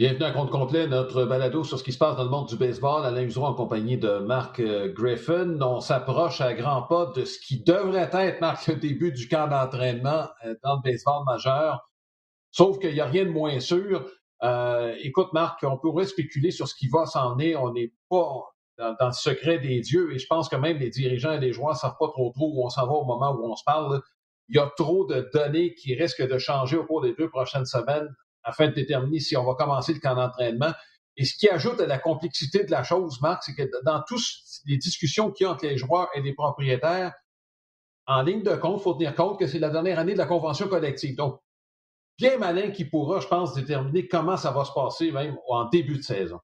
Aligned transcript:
Bienvenue 0.00 0.24
à 0.24 0.30
compte 0.30 0.48
complet, 0.48 0.86
notre 0.86 1.26
balado 1.26 1.62
sur 1.62 1.78
ce 1.78 1.84
qui 1.84 1.92
se 1.92 1.98
passe 1.98 2.16
dans 2.16 2.24
le 2.24 2.30
monde 2.30 2.48
du 2.48 2.56
baseball. 2.56 3.04
Alain 3.04 3.20
Useron 3.20 3.48
en 3.48 3.54
compagnie 3.54 3.98
de 3.98 4.20
Marc 4.20 4.58
euh, 4.58 4.90
Griffin. 4.90 5.60
On 5.60 5.80
s'approche 5.80 6.40
à 6.40 6.54
grands 6.54 6.84
pas 6.84 7.12
de 7.14 7.26
ce 7.26 7.38
qui 7.38 7.62
devrait 7.62 8.08
être, 8.10 8.40
Marc, 8.40 8.66
le 8.68 8.76
début 8.76 9.12
du 9.12 9.28
camp 9.28 9.46
d'entraînement 9.46 10.26
euh, 10.46 10.54
dans 10.64 10.76
le 10.76 10.80
baseball 10.82 11.22
majeur. 11.26 11.86
Sauf 12.50 12.78
qu'il 12.78 12.94
n'y 12.94 13.00
a 13.00 13.04
rien 13.04 13.26
de 13.26 13.30
moins 13.30 13.60
sûr. 13.60 14.08
Euh, 14.42 14.96
écoute, 15.02 15.34
Marc, 15.34 15.62
on 15.64 15.76
pourrait 15.76 16.06
spéculer 16.06 16.50
sur 16.50 16.66
ce 16.66 16.74
qui 16.74 16.88
va 16.88 17.04
s'en 17.04 17.34
venir. 17.36 17.62
On 17.62 17.70
n'est 17.70 17.92
pas 18.08 18.54
dans, 18.78 19.08
le 19.08 19.12
secret 19.12 19.58
des 19.58 19.80
dieux 19.80 20.14
et 20.14 20.18
je 20.18 20.26
pense 20.26 20.48
que 20.48 20.56
même 20.56 20.78
les 20.78 20.88
dirigeants 20.88 21.32
et 21.32 21.40
les 21.40 21.52
joueurs 21.52 21.74
ne 21.74 21.78
savent 21.78 21.98
pas 22.00 22.08
trop 22.08 22.30
trop 22.30 22.50
où 22.54 22.64
on 22.64 22.70
s'en 22.70 22.86
va 22.86 22.94
au 22.94 23.04
moment 23.04 23.32
où 23.32 23.52
on 23.52 23.54
se 23.54 23.64
parle. 23.64 24.00
Il 24.48 24.56
y 24.56 24.60
a 24.60 24.72
trop 24.78 25.04
de 25.04 25.28
données 25.34 25.74
qui 25.74 25.94
risquent 25.94 26.26
de 26.26 26.38
changer 26.38 26.78
au 26.78 26.86
cours 26.86 27.02
des 27.02 27.12
deux 27.12 27.28
prochaines 27.28 27.66
semaines 27.66 28.08
afin 28.42 28.68
de 28.68 28.72
déterminer 28.72 29.20
si 29.20 29.36
on 29.36 29.44
va 29.44 29.54
commencer 29.54 29.92
le 29.92 30.00
camp 30.00 30.14
d'entraînement. 30.14 30.72
Et 31.16 31.24
ce 31.24 31.36
qui 31.36 31.48
ajoute 31.48 31.80
à 31.80 31.86
la 31.86 31.98
complexité 31.98 32.64
de 32.64 32.70
la 32.70 32.82
chose, 32.82 33.20
Marc, 33.20 33.42
c'est 33.44 33.54
que 33.54 33.68
dans 33.84 34.02
toutes 34.06 34.22
les 34.66 34.78
discussions 34.78 35.30
qu'il 35.30 35.44
y 35.44 35.48
a 35.48 35.52
entre 35.52 35.66
les 35.66 35.76
joueurs 35.76 36.08
et 36.14 36.22
les 36.22 36.32
propriétaires, 36.34 37.12
en 38.06 38.22
ligne 38.22 38.42
de 38.42 38.56
compte, 38.56 38.80
il 38.80 38.82
faut 38.82 38.94
tenir 38.94 39.14
compte 39.14 39.38
que 39.38 39.46
c'est 39.46 39.58
la 39.58 39.70
dernière 39.70 39.98
année 39.98 40.14
de 40.14 40.18
la 40.18 40.26
convention 40.26 40.68
collective. 40.68 41.16
Donc, 41.16 41.40
bien 42.18 42.38
malin 42.38 42.70
qui 42.70 42.84
pourra, 42.84 43.20
je 43.20 43.26
pense, 43.26 43.54
déterminer 43.54 44.08
comment 44.08 44.36
ça 44.36 44.50
va 44.50 44.64
se 44.64 44.72
passer 44.72 45.12
même 45.12 45.36
en 45.48 45.66
début 45.66 45.96
de 45.96 46.02
saison. 46.02 46.40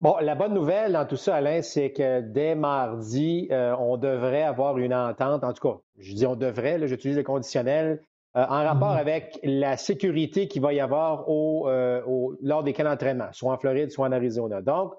Bon, 0.00 0.16
la 0.20 0.34
bonne 0.34 0.52
nouvelle 0.52 0.92
dans 0.92 1.06
tout 1.06 1.16
ça, 1.16 1.36
Alain, 1.36 1.62
c'est 1.62 1.92
que 1.92 2.20
dès 2.22 2.56
mardi, 2.56 3.46
euh, 3.52 3.76
on 3.78 3.96
devrait 3.96 4.42
avoir 4.42 4.78
une 4.78 4.92
entente. 4.92 5.44
En 5.44 5.52
tout 5.52 5.68
cas, 5.68 5.78
je 5.96 6.12
dis 6.14 6.26
on 6.26 6.34
devrait, 6.34 6.84
j'utilise 6.88 7.16
le 7.16 7.22
conditionnel 7.22 8.02
euh, 8.34 8.46
en 8.48 8.64
rapport 8.64 8.94
mm-hmm. 8.94 9.00
avec 9.00 9.38
la 9.42 9.76
sécurité 9.76 10.48
qu'il 10.48 10.62
va 10.62 10.72
y 10.72 10.80
avoir 10.80 11.26
euh, 11.28 12.00
au, 12.06 12.34
lors 12.40 12.62
des 12.62 12.72
camps 12.72 12.84
d'entraînement, 12.84 13.28
soit 13.32 13.52
en 13.52 13.58
Floride, 13.58 13.90
soit 13.90 14.08
en 14.08 14.12
Arizona. 14.12 14.62
Donc, 14.62 14.94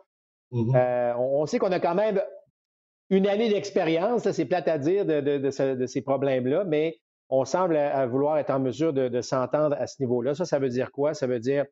mm-hmm. 0.51 0.75
euh, 0.75 1.13
on, 1.17 1.43
sait 1.47 1.57
qu'on 1.57 1.71
a 1.71 1.79
quand 1.79 1.95
même 1.95 2.21
une 3.09 3.25
année 3.25 3.49
d'expérience, 3.49 4.29
c'est 4.29 4.45
plate 4.45 4.67
à 4.67 4.77
dire, 4.77 5.05
de, 5.07 5.85
ces 5.87 6.01
problèmes-là, 6.03 6.63
mais 6.65 6.99
on 7.29 7.43
semble 7.43 7.79
vouloir 8.07 8.37
être 8.37 8.51
en 8.51 8.59
mesure 8.59 8.93
de, 8.93 9.21
s'entendre 9.21 9.75
à 9.79 9.87
ce 9.87 9.95
niveau-là. 10.03 10.35
Ça, 10.35 10.45
ça 10.45 10.59
veut 10.59 10.69
dire 10.69 10.91
quoi? 10.91 11.15
Ça 11.15 11.25
veut 11.25 11.39
dire 11.39 11.65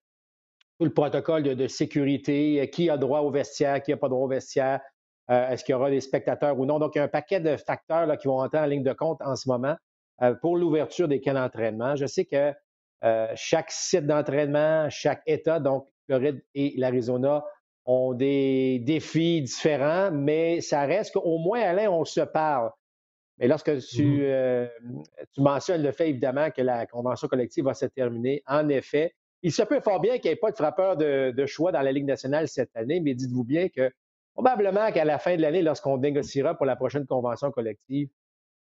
tout 0.80 0.86
le 0.86 0.94
protocole 0.94 1.44
de, 1.44 1.67
sécurité, 1.67 2.67
qui 2.73 2.89
a 2.89 2.98
droit 2.98 3.20
au 3.20 3.30
vestiaire, 3.30 3.84
qui 3.84 3.92
n'a 3.92 3.98
pas 3.98 4.09
droit 4.09 4.26
au 4.26 4.28
vestiaire, 4.28 4.80
est-ce 5.30 5.64
qu'il 5.64 5.73
y 5.73 5.76
aura 5.76 5.92
des 5.92 6.02
spectateurs 6.02 6.58
ou 6.59 6.66
non? 6.66 6.80
Donc, 6.80 6.95
il 6.95 6.98
y 6.98 7.02
a 7.02 7.04
un 7.04 7.08
paquet 7.08 7.39
de 7.39 7.56
facteurs 7.56 8.08
là, 8.08 8.17
qui 8.17 8.28
vont 8.28 8.39
entrer 8.39 8.59
en 8.59 8.66
ligne 8.66 8.84
de 8.84 8.94
compte 8.94 9.22
en 9.22 9.36
ce 9.36 9.48
moment. 9.48 9.76
Euh, 10.22 10.36
pour 10.36 10.55
l'ouverture 10.55 11.08
des 11.08 11.19
camps 11.19 11.33
d'entraînement. 11.33 11.95
Je 11.95 12.05
sais 12.05 12.25
que 12.25 12.53
euh, 13.03 13.27
chaque 13.36 13.72
site 13.72 14.05
d'entraînement, 14.05 14.88
chaque 14.89 15.23
État, 15.25 15.59
donc 15.59 15.88
Floride 16.05 16.44
et 16.53 16.75
l'Arizona, 16.77 17.44
ont 17.86 18.14
des 18.14 18.80
défis 18.86 19.42
différents, 19.42 20.11
mais 20.11 20.61
ça 20.61 20.81
reste 20.81 21.14
qu'au 21.16 21.39
moins, 21.39 21.61
Alain, 21.61 21.89
on 21.89 22.05
se 22.05 22.22
parle. 22.22 22.69
Mais 23.39 23.47
lorsque 23.47 23.75
tu, 23.80 24.03
mm-hmm. 24.03 24.22
euh, 24.22 24.67
tu, 25.33 25.42
mentionnes 25.42 25.81
le 25.81 25.92
fait, 25.92 26.09
évidemment, 26.09 26.52
que 26.52 26.61
la 26.61 26.86
convention 26.86 27.27
collective 27.27 27.66
va 27.66 27.73
se 27.73 27.88
terminer, 27.88 28.44
en 28.45 28.69
effet, 28.69 29.16
il 29.42 29.52
se 29.52 29.64
peut 29.64 29.80
fort 29.80 29.99
bien 29.99 30.19
qu'il 30.19 30.30
n'y 30.30 30.33
ait 30.33 30.39
pas 30.39 30.52
de 30.52 30.55
frappeur 30.55 30.97
de, 30.97 31.33
de, 31.36 31.45
choix 31.47 31.72
dans 31.72 31.81
la 31.81 31.92
Ligue 31.92 32.05
nationale 32.05 32.47
cette 32.47 32.75
année, 32.77 32.99
mais 32.99 33.16
dites-vous 33.16 33.44
bien 33.44 33.69
que 33.69 33.92
probablement 34.36 34.92
qu'à 34.92 35.03
la 35.03 35.17
fin 35.17 35.36
de 35.36 35.42
l'année, 35.42 35.64
lorsqu'on 35.64 35.97
négociera 35.97 36.53
pour 36.53 36.67
la 36.67 36.75
prochaine 36.75 37.08
convention 37.08 37.49
collective, 37.49 38.09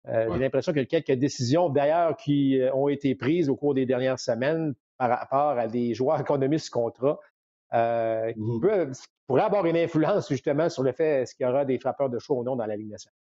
euh, 0.08 0.32
j'ai 0.32 0.38
l'impression 0.38 0.72
qu'il 0.72 0.82
y 0.82 0.84
a 0.84 1.00
quelques 1.00 1.18
décisions, 1.18 1.68
d'ailleurs, 1.68 2.16
qui 2.16 2.60
euh, 2.60 2.72
ont 2.74 2.88
été 2.88 3.14
prises 3.14 3.48
au 3.48 3.56
cours 3.56 3.74
des 3.74 3.84
dernières 3.84 4.18
semaines 4.18 4.74
par 4.96 5.10
rapport 5.10 5.58
à 5.58 5.66
des 5.66 5.94
joueurs 5.94 6.24
qui 6.24 6.32
ont 6.32 6.38
nommé 6.38 6.58
ce 6.58 6.70
contrat, 6.70 7.18
euh, 7.74 8.32
qui, 8.32 8.40
mmh 8.40 8.92
pourraient 9.26 9.42
avoir 9.42 9.66
une 9.66 9.76
influence 9.76 10.26
justement 10.30 10.70
sur 10.70 10.82
le 10.82 10.92
fait 10.92 11.20
est-ce 11.20 11.34
qu'il 11.34 11.44
y 11.44 11.48
aura 11.50 11.66
des 11.66 11.78
frappeurs 11.78 12.08
de 12.08 12.18
choix 12.18 12.38
ou 12.38 12.44
non 12.44 12.56
dans 12.56 12.64
la 12.64 12.76
Ligue 12.76 12.88
nationale. 12.88 13.14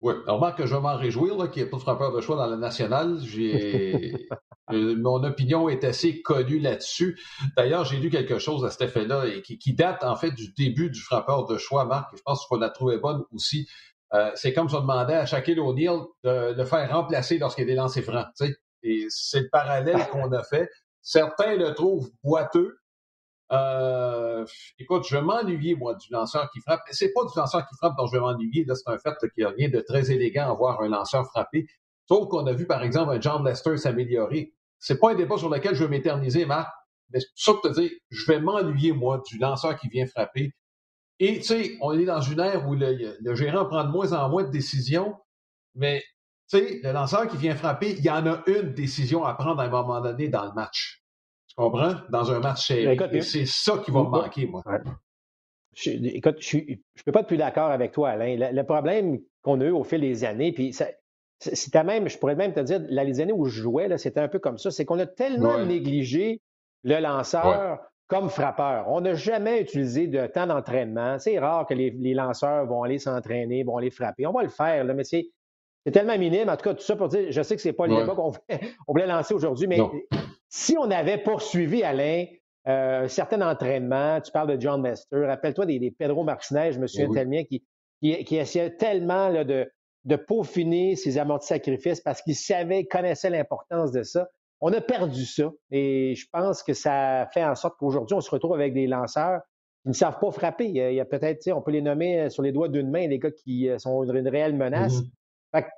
Oui, 0.00 0.14
alors 0.26 0.54
que 0.54 0.64
je 0.64 0.74
vais 0.74 0.80
m'en 0.80 0.96
réjouir 0.96 1.50
qu'il 1.50 1.62
n'y 1.62 1.68
ait 1.68 1.70
pas 1.70 1.76
de 1.76 1.82
frappeurs 1.82 2.10
de 2.10 2.22
choix 2.22 2.36
dans 2.36 2.46
la 2.46 2.56
nationale. 2.56 3.18
mon 4.70 5.22
opinion 5.22 5.68
est 5.68 5.84
assez 5.84 6.22
connue 6.22 6.58
là-dessus. 6.58 7.20
D'ailleurs, 7.54 7.84
j'ai 7.84 7.98
lu 7.98 8.08
quelque 8.08 8.38
chose 8.38 8.64
à 8.64 8.70
cet 8.70 8.80
effet-là 8.80 9.26
et 9.26 9.42
qui, 9.42 9.58
qui, 9.58 9.74
date 9.74 10.02
en 10.04 10.16
fait 10.16 10.30
du 10.30 10.54
début 10.54 10.88
du 10.88 11.00
frappeur 11.00 11.44
de 11.44 11.58
choix, 11.58 11.84
Marc. 11.84 12.16
Je 12.16 12.22
pense 12.24 12.40
qu'il 12.40 12.48
faut 12.48 12.58
la 12.58 12.70
trouver 12.70 12.96
bonne 12.96 13.24
aussi. 13.30 13.68
Euh, 14.14 14.30
c'est 14.34 14.52
comme 14.52 14.68
si 14.68 14.74
on 14.76 14.80
demandait 14.80 15.14
à 15.14 15.26
Shaquille 15.26 15.58
O'Neal 15.58 16.00
de 16.22 16.54
le 16.56 16.64
faire 16.64 16.88
remplacer 16.90 17.38
lorsqu'il 17.38 17.68
est 17.68 17.74
lancé 17.74 18.00
franc. 18.02 18.24
Et 18.82 19.06
c'est 19.08 19.40
le 19.40 19.48
parallèle 19.50 20.06
qu'on 20.12 20.30
a 20.32 20.42
fait. 20.42 20.70
Certains 21.02 21.56
le 21.56 21.74
trouvent 21.74 22.10
boiteux. 22.22 22.78
Euh, 23.52 24.46
écoute, 24.78 25.04
je 25.08 25.16
vais 25.16 25.22
m'ennuyer, 25.22 25.74
moi, 25.74 25.94
du 25.94 26.06
lanceur 26.10 26.48
qui 26.50 26.60
frappe. 26.60 26.82
C'est 26.90 27.12
pas 27.12 27.24
du 27.24 27.36
lanceur 27.36 27.66
qui 27.66 27.74
frappe 27.76 27.94
dont 27.96 28.06
je 28.06 28.12
vais 28.12 28.20
m'ennuyer. 28.20 28.64
c'est 28.68 28.88
un 28.88 28.98
fait 28.98 29.14
qu'il 29.20 29.30
n'y 29.38 29.44
a 29.44 29.50
rien 29.50 29.68
de 29.68 29.80
très 29.80 30.10
élégant 30.10 30.50
à 30.50 30.54
voir 30.54 30.80
un 30.80 30.88
lanceur 30.88 31.26
frapper. 31.26 31.66
Sauf 32.06 32.28
qu'on 32.28 32.46
a 32.46 32.52
vu, 32.52 32.66
par 32.66 32.82
exemple, 32.82 33.12
un 33.12 33.20
John 33.20 33.44
Lester 33.44 33.76
s'améliorer. 33.76 34.54
C'est 34.78 34.98
pas 34.98 35.12
un 35.12 35.14
débat 35.14 35.38
sur 35.38 35.48
lequel 35.48 35.74
je 35.74 35.84
veux 35.84 35.90
m'éterniser, 35.90 36.46
Marc. 36.46 36.70
Mais 37.10 37.20
c'est 37.20 37.28
pour 37.28 37.62
ça 37.62 37.68
que 37.68 37.74
te 37.74 37.80
dire, 37.80 37.90
je 38.10 38.32
vais 38.32 38.40
m'ennuyer, 38.40 38.92
moi, 38.92 39.22
du 39.26 39.38
lanceur 39.38 39.76
qui 39.76 39.88
vient 39.88 40.06
frapper. 40.06 40.52
Et, 41.20 41.36
tu 41.36 41.44
sais, 41.44 41.76
on 41.80 41.98
est 41.98 42.04
dans 42.04 42.20
une 42.20 42.40
ère 42.40 42.68
où 42.68 42.74
le, 42.74 43.34
gérant 43.34 43.66
prend 43.66 43.84
de 43.84 43.90
moins 43.90 44.12
en 44.12 44.28
moins 44.28 44.44
de 44.44 44.50
décisions, 44.50 45.14
mais, 45.74 46.02
tu 46.50 46.58
sais, 46.58 46.80
le 46.82 46.92
lanceur 46.92 47.28
qui 47.28 47.36
vient 47.36 47.54
frapper, 47.54 47.92
il 47.92 48.04
y 48.04 48.10
en 48.10 48.26
a 48.26 48.42
une 48.46 48.72
décision 48.74 49.24
à 49.24 49.34
prendre 49.34 49.60
à 49.60 49.64
un 49.64 49.70
moment 49.70 50.00
donné 50.00 50.28
dans 50.28 50.44
le 50.44 50.52
match. 50.52 51.02
Tu 51.48 51.54
comprends? 51.56 51.94
Dans 52.10 52.32
un 52.32 52.40
match 52.40 52.70
Et 52.70 53.20
c'est 53.20 53.46
ça 53.46 53.78
qui 53.78 53.90
va 53.90 54.02
me 54.02 54.08
manquer, 54.08 54.46
moi. 54.46 54.62
écoute, 55.86 56.36
je 56.40 56.58
ne 56.58 57.02
peux 57.04 57.12
pas 57.12 57.20
être 57.20 57.28
plus 57.28 57.36
d'accord 57.36 57.70
avec 57.70 57.92
toi, 57.92 58.10
Alain. 58.10 58.52
Le, 58.52 58.62
problème 58.64 59.20
qu'on 59.42 59.60
a 59.60 59.64
eu 59.64 59.70
au 59.70 59.84
fil 59.84 60.00
des 60.00 60.24
années, 60.24 60.52
puis 60.52 60.76
c'était 61.38 61.84
même, 61.84 62.08
je 62.08 62.18
pourrais 62.18 62.34
même 62.34 62.52
te 62.52 62.60
dire, 62.60 62.80
les 62.88 63.20
années 63.20 63.32
où 63.32 63.44
je 63.44 63.62
jouais, 63.62 63.96
c'était 63.98 64.20
un 64.20 64.28
peu 64.28 64.40
comme 64.40 64.58
ça, 64.58 64.72
c'est 64.72 64.84
qu'on 64.84 64.98
a 64.98 65.06
tellement 65.06 65.64
négligé 65.64 66.40
le 66.82 66.98
lanceur 67.00 67.78
comme 68.06 68.28
frappeur. 68.28 68.86
On 68.88 69.00
n'a 69.00 69.14
jamais 69.14 69.60
utilisé 69.60 70.06
de 70.06 70.26
temps 70.26 70.46
d'entraînement. 70.46 71.18
C'est 71.18 71.38
rare 71.38 71.66
que 71.66 71.74
les, 71.74 72.14
lanceurs 72.14 72.66
vont 72.66 72.82
aller 72.82 72.98
s'entraîner, 72.98 73.64
vont 73.64 73.76
aller 73.76 73.90
frapper. 73.90 74.26
On 74.26 74.32
va 74.32 74.42
le 74.42 74.48
faire, 74.48 74.84
là, 74.84 74.94
mais 74.94 75.04
c'est, 75.04 75.26
tellement 75.92 76.18
minime. 76.18 76.48
En 76.48 76.56
tout 76.56 76.64
cas, 76.64 76.74
tout 76.74 76.82
ça 76.82 76.96
pour 76.96 77.08
dire, 77.08 77.30
je 77.30 77.42
sais 77.42 77.56
que 77.56 77.62
ce 77.62 77.68
n'est 77.68 77.74
pas 77.74 77.86
le 77.86 77.96
débat 77.96 78.14
qu'on 78.14 78.32
voulait, 78.88 79.06
lancer 79.06 79.34
aujourd'hui, 79.34 79.66
mais 79.66 79.78
si 80.48 80.76
on 80.78 80.90
avait 80.90 81.18
poursuivi, 81.18 81.82
Alain, 81.82 82.26
euh, 82.66 83.04
un 83.04 83.08
certain 83.08 83.42
entraînement, 83.42 84.20
tu 84.20 84.32
parles 84.32 84.56
de 84.56 84.60
John 84.60 84.80
Mester, 84.80 85.26
rappelle-toi 85.26 85.66
des, 85.66 85.90
Pedro 85.90 86.24
Martinez, 86.24 86.72
je 86.72 86.78
me 86.78 86.86
souviens 86.86 87.10
tellement, 87.10 87.42
qui, 87.44 87.62
qui, 88.00 88.36
essayait 88.36 88.74
tellement 88.76 89.30
de, 89.44 89.70
de 90.04 90.16
peaufiner 90.16 90.96
ses 90.96 91.18
amortis 91.18 91.48
sacrifices 91.48 92.00
parce 92.00 92.22
qu'il 92.22 92.36
savait, 92.36 92.84
connaissait 92.84 93.30
l'importance 93.30 93.92
de 93.92 94.02
ça. 94.02 94.28
On 94.66 94.72
a 94.72 94.80
perdu 94.80 95.26
ça 95.26 95.52
et 95.70 96.14
je 96.14 96.26
pense 96.32 96.62
que 96.62 96.72
ça 96.72 97.28
fait 97.34 97.44
en 97.44 97.54
sorte 97.54 97.76
qu'aujourd'hui, 97.78 98.14
on 98.14 98.22
se 98.22 98.30
retrouve 98.30 98.54
avec 98.54 98.72
des 98.72 98.86
lanceurs 98.86 99.42
qui 99.82 99.90
ne 99.90 99.92
savent 99.92 100.18
pas 100.18 100.30
frapper. 100.30 100.64
Il 100.68 100.74
y 100.94 101.00
a, 101.00 101.04
peut-être, 101.04 101.52
on 101.52 101.60
peut 101.60 101.70
les 101.70 101.82
nommer 101.82 102.18
euh, 102.18 102.28
sur 102.30 102.42
les 102.42 102.50
doigts 102.50 102.70
d'une 102.70 102.90
main, 102.90 103.06
les 103.06 103.18
gars 103.18 103.30
qui 103.30 103.68
euh, 103.68 103.76
sont 103.76 104.04
une 104.04 104.26
réelle 104.26 104.56
menace. 104.56 105.02
Mm-hmm. 105.52 105.68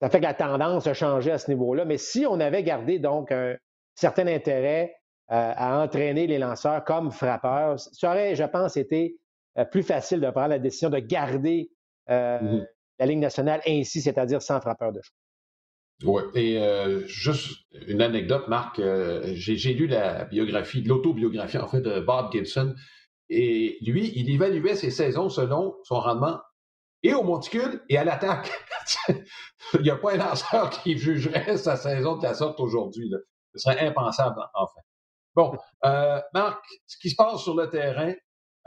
ça 0.00 0.08
fait 0.08 0.18
que 0.18 0.24
la 0.24 0.32
tendance 0.32 0.86
a 0.86 0.94
changé 0.94 1.30
à 1.30 1.36
ce 1.36 1.50
niveau-là. 1.50 1.84
Mais 1.84 1.98
si 1.98 2.24
on 2.24 2.40
avait 2.40 2.62
gardé 2.62 2.98
donc 2.98 3.32
un 3.32 3.54
certain 3.96 4.26
intérêt 4.28 4.94
euh, 5.30 5.52
à 5.54 5.82
entraîner 5.82 6.26
les 6.26 6.38
lanceurs 6.38 6.82
comme 6.84 7.10
frappeurs, 7.10 7.78
ça 7.78 8.12
aurait, 8.12 8.34
je 8.34 8.44
pense, 8.44 8.78
été 8.78 9.18
plus 9.70 9.82
facile 9.82 10.22
de 10.22 10.30
prendre 10.30 10.48
la 10.48 10.58
décision 10.58 10.88
de 10.88 11.00
garder 11.00 11.70
mm-hmm. 12.08 12.66
la 12.98 13.04
Ligue 13.04 13.18
nationale 13.18 13.60
ainsi, 13.66 14.00
c'est-à-dire 14.00 14.40
sans 14.40 14.58
frappeur 14.62 14.90
de 14.90 15.02
choix. 15.02 15.16
Oui, 16.02 16.22
et 16.34 16.58
euh, 16.58 17.06
juste 17.06 17.58
une 17.86 18.00
anecdote, 18.00 18.48
Marc, 18.48 18.78
euh, 18.78 19.32
j'ai 19.34 19.74
lu 19.74 19.86
la 19.86 20.24
biographie, 20.24 20.82
l'autobiographie 20.82 21.58
en 21.58 21.68
fait 21.68 21.82
de 21.82 22.00
Bob 22.00 22.32
Gibson, 22.32 22.74
et 23.28 23.78
lui, 23.82 24.12
il 24.16 24.30
évaluait 24.30 24.74
ses 24.74 24.90
saisons 24.90 25.28
selon 25.28 25.76
son 25.84 26.00
rendement 26.00 26.40
et 27.02 27.14
au 27.14 27.22
monticule 27.22 27.82
et 27.88 27.96
à 27.96 28.04
l'attaque. 28.04 28.50
il 29.08 29.82
n'y 29.82 29.90
a 29.90 29.96
pas 29.96 30.14
un 30.14 30.16
lanceur 30.16 30.70
qui 30.82 30.98
jugerait 30.98 31.56
sa 31.56 31.76
saison 31.76 32.16
de 32.16 32.22
la 32.22 32.34
sorte 32.34 32.60
aujourd'hui. 32.60 33.10
Ce 33.54 33.60
serait 33.60 33.86
impensable, 33.86 34.40
enfin. 34.54 34.80
Bon, 35.34 35.56
euh, 35.84 36.20
Marc, 36.34 36.64
ce 36.86 36.98
qui 36.98 37.10
se 37.10 37.14
passe 37.14 37.42
sur 37.42 37.54
le 37.54 37.68
terrain, 37.70 38.12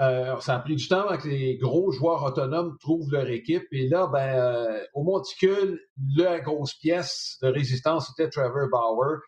euh, 0.03 0.39
ça 0.39 0.55
a 0.55 0.59
pris 0.59 0.75
du 0.75 0.88
temps 0.88 1.01
avant 1.01 1.17
que 1.17 1.27
les 1.27 1.57
gros 1.57 1.91
joueurs 1.91 2.23
autonomes 2.23 2.77
trouvent 2.79 3.11
leur 3.11 3.29
équipe. 3.29 3.65
Et 3.71 3.88
là, 3.88 4.07
ben, 4.07 4.19
euh, 4.19 4.83
au 4.94 5.03
monticule, 5.03 5.79
la 6.15 6.39
grosse 6.39 6.73
pièce 6.75 7.38
de 7.41 7.47
résistance, 7.47 8.07
c'était 8.07 8.29
Trevor 8.29 8.69
Bauer. 8.69 9.19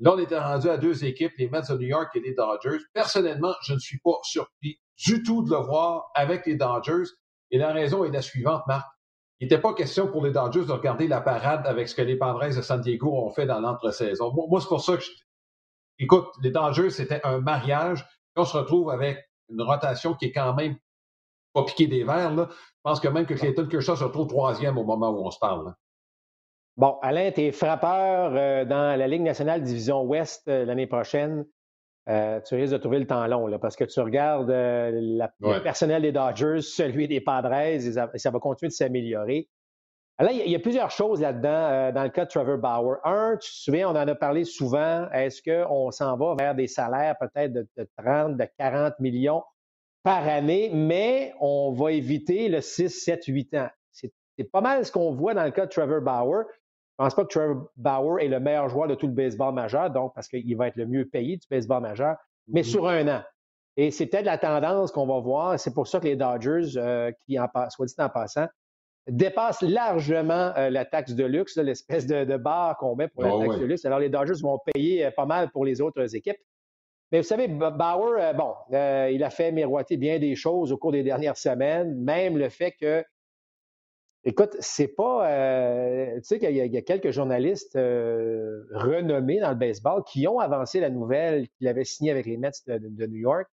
Là, 0.00 0.14
on 0.14 0.18
était 0.18 0.38
rendu 0.38 0.68
à 0.68 0.78
deux 0.78 1.04
équipes, 1.04 1.32
les 1.38 1.48
Mets 1.48 1.62
de 1.68 1.74
New 1.74 1.86
York 1.86 2.10
et 2.14 2.20
les 2.20 2.34
Dodgers. 2.34 2.82
Personnellement, 2.92 3.54
je 3.62 3.74
ne 3.74 3.78
suis 3.78 3.98
pas 3.98 4.18
surpris 4.22 4.80
du 4.96 5.22
tout 5.22 5.42
de 5.44 5.50
le 5.50 5.58
voir 5.58 6.10
avec 6.14 6.46
les 6.46 6.56
Dodgers. 6.56 7.10
Et 7.50 7.58
la 7.58 7.72
raison 7.72 8.04
est 8.04 8.10
la 8.10 8.22
suivante, 8.22 8.62
Marc. 8.66 8.86
Il 9.40 9.46
n'était 9.46 9.60
pas 9.60 9.74
question 9.74 10.06
pour 10.06 10.24
les 10.24 10.32
Dodgers 10.32 10.64
de 10.64 10.72
regarder 10.72 11.08
la 11.08 11.20
parade 11.20 11.66
avec 11.66 11.88
ce 11.88 11.94
que 11.94 12.02
les 12.02 12.16
Padres 12.16 12.54
de 12.54 12.62
San 12.62 12.80
Diego 12.80 13.12
ont 13.12 13.30
fait 13.30 13.46
dans 13.46 13.60
l'entre-saison. 13.60 14.32
Moi, 14.48 14.60
c'est 14.60 14.68
pour 14.68 14.82
ça 14.82 14.96
que 14.96 15.02
écoute, 15.98 16.26
les 16.42 16.50
Dodgers, 16.50 16.90
c'était 16.90 17.20
un 17.24 17.40
mariage. 17.40 18.06
On 18.36 18.44
se 18.44 18.56
retrouve 18.56 18.90
avec 18.90 19.18
une 19.52 19.62
rotation 19.62 20.14
qui 20.14 20.26
est 20.26 20.32
quand 20.32 20.54
même 20.54 20.76
pas 21.52 21.64
piquée 21.64 21.86
des 21.86 22.04
verres. 22.04 22.34
Là. 22.34 22.48
Je 22.50 22.80
pense 22.82 23.00
que 23.00 23.08
même 23.08 23.26
que 23.26 23.34
Clayton 23.34 23.66
Kershaw 23.66 23.96
se 23.96 24.04
retrouve 24.04 24.26
troisième 24.26 24.78
au 24.78 24.84
moment 24.84 25.10
où 25.10 25.26
on 25.26 25.30
se 25.30 25.38
parle. 25.38 25.74
Bon, 26.76 26.98
Alain, 27.02 27.30
tu 27.32 27.42
es 27.42 27.52
frappeur 27.52 28.32
euh, 28.34 28.64
dans 28.64 28.98
la 28.98 29.06
Ligue 29.06 29.22
nationale 29.22 29.62
Division 29.62 30.02
Ouest 30.04 30.48
euh, 30.48 30.64
l'année 30.64 30.86
prochaine. 30.86 31.44
Euh, 32.08 32.40
tu 32.40 32.54
risques 32.54 32.72
de 32.72 32.78
trouver 32.78 32.98
le 32.98 33.06
temps 33.06 33.26
long 33.26 33.46
là, 33.46 33.58
parce 33.58 33.76
que 33.76 33.84
tu 33.84 34.00
regardes 34.00 34.50
le 34.50 35.62
personnel 35.62 36.02
des 36.02 36.10
Dodgers, 36.10 36.60
celui 36.62 37.06
des 37.06 37.20
Padres, 37.20 37.52
et 37.54 37.78
ça, 37.78 38.30
va 38.30 38.38
continuer 38.40 38.70
de 38.70 38.74
s'améliorer. 38.74 39.48
Là, 40.18 40.30
il 40.30 40.50
y, 40.50 40.54
a 40.54 40.58
plusieurs 40.58 40.90
choses 40.90 41.20
là-dedans 41.20 41.90
dans 41.92 42.02
le 42.04 42.10
cas 42.10 42.26
de 42.26 42.30
Trevor 42.30 42.58
Bauer. 42.58 42.98
Un, 43.04 43.36
tu 43.40 43.50
te 43.50 43.56
souviens, 43.56 43.88
on 43.88 43.96
en 43.96 44.06
a 44.06 44.14
parlé 44.14 44.44
souvent. 44.44 45.10
Est-ce 45.10 45.42
qu'on 45.42 45.90
s'en 45.90 46.16
va 46.16 46.34
vers 46.38 46.54
des 46.54 46.68
salaires 46.68 47.16
peut-être 47.18 47.52
de, 47.52 47.66
30, 47.96 48.36
de 48.36 48.46
40 48.58 49.00
millions 49.00 49.42
par 50.04 50.26
année, 50.28 50.70
mais 50.72 51.34
on 51.40 51.72
va 51.72 51.92
éviter 51.92 52.48
le 52.48 52.60
6, 52.60 52.90
7, 52.90 53.24
8 53.26 53.54
ans? 53.54 53.68
C'est 53.90 54.50
pas 54.50 54.60
mal 54.60 54.84
ce 54.84 54.92
qu'on 54.92 55.12
voit 55.12 55.34
dans 55.34 55.44
le 55.44 55.50
cas 55.50 55.66
de 55.66 55.70
Trevor 55.70 56.00
Bauer. 56.00 56.44
Je 56.98 57.04
ne 57.04 57.08
pense 57.08 57.14
pas 57.14 57.24
que 57.24 57.28
Trevor 57.28 57.70
Bauer 57.76 58.22
est 58.22 58.28
le 58.28 58.38
meilleur 58.38 58.68
joueur 58.68 58.88
de 58.88 58.94
tout 58.94 59.06
le 59.06 59.12
baseball 59.14 59.54
majeur, 59.54 59.90
donc 59.90 60.14
parce 60.14 60.28
qu'il 60.28 60.56
va 60.56 60.68
être 60.68 60.76
le 60.76 60.86
mieux 60.86 61.06
payé 61.06 61.36
du 61.36 61.46
baseball 61.50 61.82
majeur, 61.82 62.16
mais 62.48 62.60
mm-hmm. 62.60 62.64
sur 62.64 62.88
un 62.88 63.08
an. 63.08 63.22
Et 63.76 63.90
c'est 63.90 64.06
peut-être 64.06 64.26
la 64.26 64.38
tendance 64.38 64.92
qu'on 64.92 65.06
va 65.06 65.18
voir. 65.20 65.58
C'est 65.58 65.72
pour 65.72 65.88
ça 65.88 65.98
que 65.98 66.04
les 66.04 66.16
Dodgers, 66.16 66.76
euh, 66.76 67.10
qui, 67.24 67.38
en, 67.38 67.48
soit 67.70 67.86
dit 67.86 67.94
en 67.98 68.08
passant, 68.08 68.46
dépassent 69.08 69.62
largement 69.62 70.52
euh, 70.56 70.70
la 70.70 70.84
taxe 70.84 71.12
de 71.12 71.24
luxe, 71.24 71.56
l'espèce 71.56 72.06
de, 72.06 72.36
barre 72.36 72.76
qu'on 72.78 72.94
met 72.96 73.08
pour 73.08 73.22
la 73.22 73.32
ah 73.34 73.46
taxe 73.46 73.58
de 73.58 73.64
luxe. 73.64 73.84
Alors, 73.84 73.98
les 73.98 74.08
Dodgers 74.08 74.40
vont 74.42 74.58
payer 74.72 75.06
euh, 75.06 75.10
pas 75.10 75.26
mal 75.26 75.50
pour 75.50 75.64
les 75.64 75.80
autres 75.80 76.14
équipes. 76.14 76.38
Mais 77.10 77.18
vous 77.18 77.26
savez, 77.26 77.46
Bauer, 77.46 78.32
bon, 78.34 78.54
il 78.70 79.22
a 79.22 79.28
fait 79.28 79.52
miroiter 79.52 79.98
bien 79.98 80.18
des 80.18 80.34
choses 80.34 80.72
au 80.72 80.78
cours 80.78 80.92
des 80.92 81.02
dernières 81.02 81.36
semaines, 81.36 81.94
même 81.94 82.38
le 82.38 82.48
fait 82.48 82.72
que 82.72 83.04
Écoute, 84.24 84.56
c'est 84.60 84.88
pas. 84.88 85.28
Euh, 85.28 86.14
tu 86.18 86.22
sais 86.22 86.38
qu'il 86.38 86.54
y, 86.54 86.76
a 86.76 86.82
quelques 86.82 87.10
journalistes 87.10 87.74
euh, 87.74 88.62
renommés 88.72 89.40
dans 89.40 89.50
le 89.50 89.56
baseball 89.56 90.04
qui 90.04 90.28
ont 90.28 90.38
avancé 90.38 90.78
la 90.78 90.90
nouvelle 90.90 91.48
qu'il 91.48 91.66
avait 91.66 91.84
signée 91.84 92.12
avec 92.12 92.26
les 92.26 92.36
Mets 92.36 92.52
de, 92.68 93.06
New 93.06 93.16
York. 93.16 93.48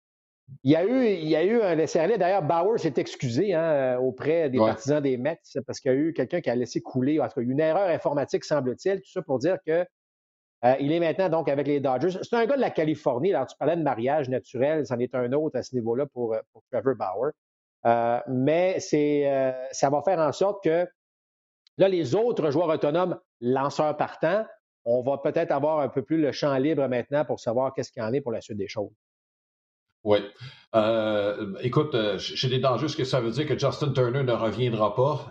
Il 0.65 0.71
y 0.71 0.77
a 0.77 0.85
eu, 0.85 1.07
il 1.07 1.29
y 1.29 1.37
a 1.37 1.45
eu 1.45 1.61
un 1.61 1.75
laisser-aller. 1.75 2.19
D'ailleurs, 2.19 2.43
Bauer 2.43 2.79
s'est 2.79 2.95
excusé 2.97 3.55
hein, 3.55 3.99
auprès 3.99 4.51
des 4.51 4.59
partisans 4.59 5.03
des 5.03 5.17
Mets 5.17 5.39
parce 5.67 5.81
qu'il 5.81 5.93
y 5.93 5.95
a 5.95 5.99
eu 5.99 6.13
quelqu'un 6.13 6.41
qui 6.41 6.51
a 6.51 6.57
laissé 6.57 6.81
couler, 6.81 7.21
en 7.21 7.29
tout 7.29 7.35
cas, 7.35 7.41
une 7.43 7.61
erreur 7.61 7.89
informatique, 7.89 8.45
semble-t-il. 8.45 9.01
Tout 9.01 9.11
ça 9.11 9.23
pour 9.23 9.39
dire 9.39 9.59
que 9.67 9.85
euh, 10.65 10.75
il 10.81 10.91
est 10.91 11.01
maintenant 11.01 11.29
donc 11.29 11.49
avec 11.49 11.67
les 11.67 11.81
Dodgers. 11.81 12.19
C'est 12.23 12.35
un 12.35 12.47
gars 12.47 12.57
de 12.57 12.61
la 12.61 12.71
Californie. 12.71 13.33
Alors, 13.33 13.47
tu 13.47 13.57
parlais 13.57 13.77
de 13.77 13.83
mariage 13.83 14.29
naturel, 14.29 14.87
c'en 14.87 14.99
est 14.99 15.15
un 15.15 15.33
autre 15.33 15.57
à 15.59 15.63
ce 15.63 15.75
niveau-là 15.75 16.07
pour, 16.07 16.37
pour 16.53 16.63
Trevor 16.73 16.95
Bauer. 16.97 17.33
Euh, 17.87 18.21
mais 18.27 18.81
c'est, 18.81 19.31
euh, 19.31 19.53
ça 19.71 19.91
va 19.91 20.03
faire 20.03 20.19
en 20.19 20.33
sorte 20.33 20.65
que 20.65 20.87
là, 21.77 21.89
les 21.89 22.15
autres 22.15 22.51
joueurs 22.51 22.69
autonomes, 22.69 23.19
lanceurs 23.41 23.97
partants, 23.97 24.45
on 24.85 25.03
va 25.03 25.19
peut-être 25.19 25.53
avoir 25.53 25.81
un 25.81 25.89
peu 25.89 26.03
plus 26.03 26.21
le 26.21 26.33
champ 26.33 26.57
libre 26.57 26.87
maintenant 26.89 27.25
pour 27.25 27.39
savoir 27.39 27.73
qu'est-ce 27.75 27.93
qu'il 27.93 28.03
y 28.03 28.07
en 28.07 28.13
est 28.13 28.21
pour 28.21 28.33
la 28.33 28.41
suite 28.41 28.59
des 28.59 28.69
choses. 28.69 28.91
Oui. 30.05 30.19
Euh, 30.75 31.55
écoute, 31.61 31.95
j'ai 32.17 32.49
des 32.49 32.59
dangers. 32.59 32.89
Ce 32.89 32.97
que 32.97 33.05
ça 33.05 33.21
veut 33.21 33.31
dire 33.31 33.47
que 33.47 33.59
Justin 33.59 33.93
Turner 33.93 34.23
ne 34.23 34.33
reviendra 34.33 34.95
pas. 34.95 35.31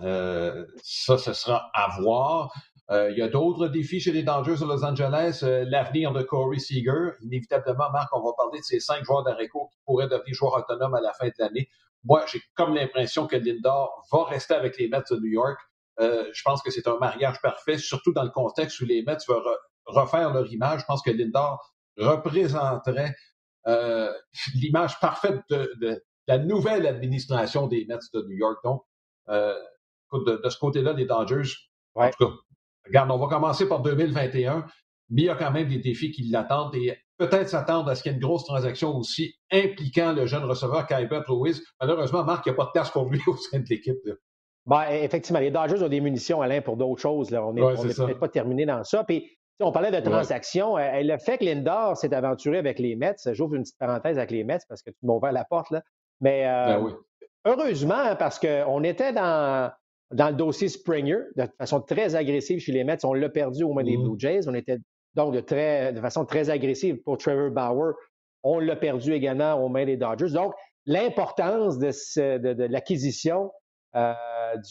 ça, 0.83 1.17
ce 1.17 1.33
sera 1.33 1.69
à 1.73 1.99
voir. 1.99 2.51
il 2.91 3.15
y 3.17 3.21
a 3.21 3.27
d'autres 3.27 3.67
défis 3.67 3.99
chez 3.99 4.11
les 4.11 4.23
Dangers 4.23 4.57
de 4.59 4.65
Los 4.65 4.83
Angeles. 4.83 5.39
L'avenir 5.43 6.11
de 6.11 6.21
Corey 6.23 6.59
Seager. 6.59 7.11
Inévitablement, 7.21 7.89
Marc, 7.91 8.09
on 8.13 8.21
va 8.21 8.31
parler 8.37 8.59
de 8.59 8.65
ces 8.65 8.79
cinq 8.79 9.03
joueurs 9.03 9.23
d'Areco 9.23 9.69
qui 9.71 9.79
pourraient 9.85 10.07
devenir 10.07 10.33
joueurs 10.33 10.57
autonomes 10.57 10.95
à 10.95 11.01
la 11.01 11.13
fin 11.13 11.27
de 11.27 11.33
l'année 11.39 11.69
moi, 12.07 12.25
j'ai 12.31 12.41
comme 12.55 12.73
l'impression 12.73 13.27
que 13.27 13.35
Lindor 13.35 14.05
va 14.11 14.23
rester 14.25 14.53
avec 14.53 14.77
les 14.77 14.87
Mets 14.87 15.03
de 15.09 15.17
New 15.17 15.31
York. 15.31 15.59
Euh, 15.99 16.29
je 16.33 16.41
pense 16.43 16.61
que 16.61 16.71
c'est 16.71 16.87
un 16.87 16.97
mariage 16.97 17.41
parfait, 17.41 17.77
surtout 17.77 18.13
dans 18.13 18.23
le 18.23 18.29
contexte 18.29 18.79
où 18.79 18.85
les 18.85 19.03
Mets 19.03 19.17
veulent 19.27 19.41
refaire 19.85 20.33
leur 20.33 20.47
image. 20.51 20.81
Je 20.81 20.85
pense 20.85 21.01
que 21.01 21.11
Lindor 21.11 21.73
représenterait 21.97 23.15
euh, 23.67 24.11
l'image 24.55 24.99
parfaite 24.99 25.41
de, 25.49 26.03
la 26.27 26.37
nouvelle 26.37 26.85
administration 26.85 27.67
des 27.67 27.85
Mets 27.85 27.97
de 28.13 28.21
New 28.23 28.37
York. 28.37 28.57
Donc, 28.63 28.83
euh, 29.29 29.55
de, 30.13 30.49
ce 30.49 30.57
côté-là, 30.57 30.93
les 30.93 31.05
Dodgers, 31.05 31.49
en 31.95 32.09
tout 32.09 32.27
cas, 32.27 32.33
regarde, 32.85 33.11
on 33.11 33.17
va 33.17 33.27
commencer 33.27 33.67
par 33.67 33.81
2021, 33.81 34.65
mais 35.09 35.21
il 35.21 35.25
y 35.25 35.29
a 35.29 35.35
quand 35.35 35.51
même 35.51 35.69
des 35.69 35.79
défis 35.79 36.11
qui 36.11 36.23
l'attendent 36.23 36.75
et 36.75 36.97
peut-être 37.17 37.49
s'attendre 37.49 37.89
à 37.89 37.95
ce 37.95 38.03
qu'il 38.03 38.11
y 38.11 38.15
ait 38.15 38.17
une 38.17 38.23
grosse 38.23 38.45
transaction 38.45 38.95
aussi 38.95 39.35
impliquant 39.51 40.13
le 40.13 40.25
jeune 40.25 40.43
receveur 40.43 40.85
Kybert 40.87 41.23
Lewis. 41.27 41.61
Malheureusement, 41.81 42.23
Marc, 42.23 42.45
il 42.45 42.49
n'y 42.49 42.53
a 42.53 42.57
pas 42.57 42.65
de 42.65 42.71
place 42.71 42.91
pour 42.91 43.09
lui 43.09 43.21
au 43.27 43.35
sein 43.35 43.59
de 43.59 43.65
l'équipe. 43.69 43.97
Ben, 44.65 44.83
effectivement, 44.91 45.39
les 45.39 45.49
Dodgers 45.49 45.81
ont 45.81 45.87
des 45.87 46.01
munitions, 46.01 46.41
Alain, 46.41 46.61
pour 46.61 46.75
d'autres 46.75 47.01
choses. 47.01 47.33
On 47.33 47.53
n'est 47.53 47.61
peut-être 47.61 48.19
pas 48.19 48.27
terminé 48.27 48.65
dans 48.65 48.83
ça. 48.83 49.03
Puis, 49.05 49.36
on 49.59 49.71
parlait 49.71 49.91
de 49.91 49.99
transactions. 49.99 50.77
Euh, 50.77 51.01
le 51.01 51.17
fait 51.17 51.37
que 51.37 51.45
Lindor 51.45 51.97
s'est 51.97 52.13
aventuré 52.13 52.57
avec 52.57 52.79
les 52.79 52.95
Mets, 52.95 53.15
j'ouvre 53.31 53.55
une 53.55 53.63
petite 53.63 53.77
parenthèse 53.77 54.17
avec 54.17 54.31
les 54.31 54.43
Mets 54.43 54.59
parce 54.69 54.81
que 54.81 54.91
tu 54.91 54.97
m'as 55.03 55.13
ouvert 55.13 55.31
la 55.31 55.45
porte, 55.45 55.71
là. 55.71 55.81
Mais 56.21 56.47
euh, 56.47 56.79
ben 56.79 56.97
heureusement, 57.45 57.95
hein, 57.95 58.15
parce 58.15 58.39
qu'on 58.39 58.83
était 58.83 59.13
dans, 59.13 59.71
dans 60.11 60.29
le 60.29 60.35
dossier 60.35 60.67
Springer 60.67 61.19
de 61.35 61.47
façon 61.57 61.81
très 61.81 62.15
agressive 62.15 62.59
chez 62.59 62.71
les 62.71 62.83
Mets. 62.83 63.03
On 63.05 63.13
l'a 63.13 63.29
perdu 63.29 63.63
au 63.63 63.73
moins 63.73 63.83
des 63.83 63.97
mmh 63.97 64.03
Blue 64.03 64.19
Jays. 64.19 64.47
On 64.47 64.53
était 64.53 64.77
donc 65.15 65.33
de, 65.33 65.39
très, 65.39 65.93
de 65.93 66.01
façon 66.01 66.25
très 66.25 66.49
agressive 66.49 66.97
pour 67.03 67.17
Trevor 67.17 67.51
Bauer. 67.51 67.93
On 68.43 68.59
l'a 68.59 68.75
perdu 68.75 69.13
également 69.13 69.55
aux 69.55 69.69
mains 69.69 69.85
des 69.85 69.97
Dodgers. 69.97 70.33
Donc, 70.33 70.53
l'importance 70.85 71.77
de, 71.77 72.67
l'acquisition 72.71 73.51
euh, 73.95 74.13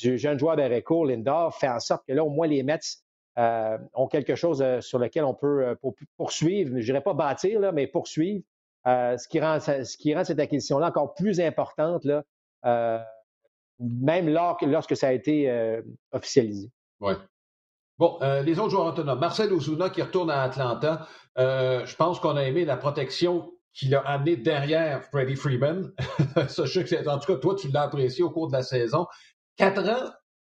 du 0.01 0.19
jeune 0.19 0.39
joueur 0.39 0.57
d'Areco, 0.57 1.05
Lindor, 1.05 1.55
fait 1.55 1.69
en 1.69 1.81
sorte 1.81 2.03
que 2.09 2.13
là, 2.13 2.25
au 2.25 2.31
moins, 2.31 2.47
les 2.47 2.63
Mets 2.63 2.79
euh, 3.39 3.79
ont 3.95 4.09
quelque 4.09 4.35
chose 4.35 4.63
euh, 4.63 4.81
sur 4.81 4.99
lequel 4.99 5.25
on 5.25 5.35
peut 5.35 5.77
poursuivre, 6.17 6.79
je 6.79 6.85
dirais 6.85 7.03
pas 7.03 7.15
bâtir, 7.15 7.73
mais 7.73 7.87
poursuivre, 7.87 8.43
ce, 8.85 9.29
qui 9.29 9.41
rend, 9.41 9.59
cette 9.61 10.41
acquisition-là 10.41 10.89
encore 10.89 11.15
plus 11.15 11.41
importante, 11.41 12.07
même 13.79 14.29
lorsque 14.29 14.97
ça 14.97 15.09
a 15.09 15.13
été 15.13 15.81
officialisé. 16.13 16.71
Oui, 17.01 17.15
Bon, 17.99 18.19
euh, 18.21 18.43
les 18.43 18.59
autres 18.59 18.71
joueurs 18.71 18.87
autonomes. 18.87 19.19
Marcel 19.19 19.53
Ozuna 19.53 19.89
qui 19.89 20.03
retourne 20.03 20.31
à 20.31 20.43
Atlanta. 20.43 21.07
Euh, 21.39 21.85
je 21.87 21.97
pense 21.97 22.21
qu'on 22.21 22.37
a 22.37 22.43
aimé 22.43 22.65
la 22.65 22.77
protection 22.77 23.53
qu'il 23.73 23.95
a 23.95 24.01
amenée 24.01 24.37
derrière 24.37 25.03
Freddie 25.05 25.37
Freeman. 25.37 25.93
en 26.37 27.19
tout 27.19 27.27
cas, 27.27 27.37
toi, 27.37 27.55
tu 27.59 27.69
l'as 27.69 27.83
apprécié 27.83 28.23
au 28.23 28.31
cours 28.31 28.49
de 28.49 28.53
la 28.53 28.63
saison. 28.63 29.07
Quatre 29.57 29.89
ans, 29.89 30.11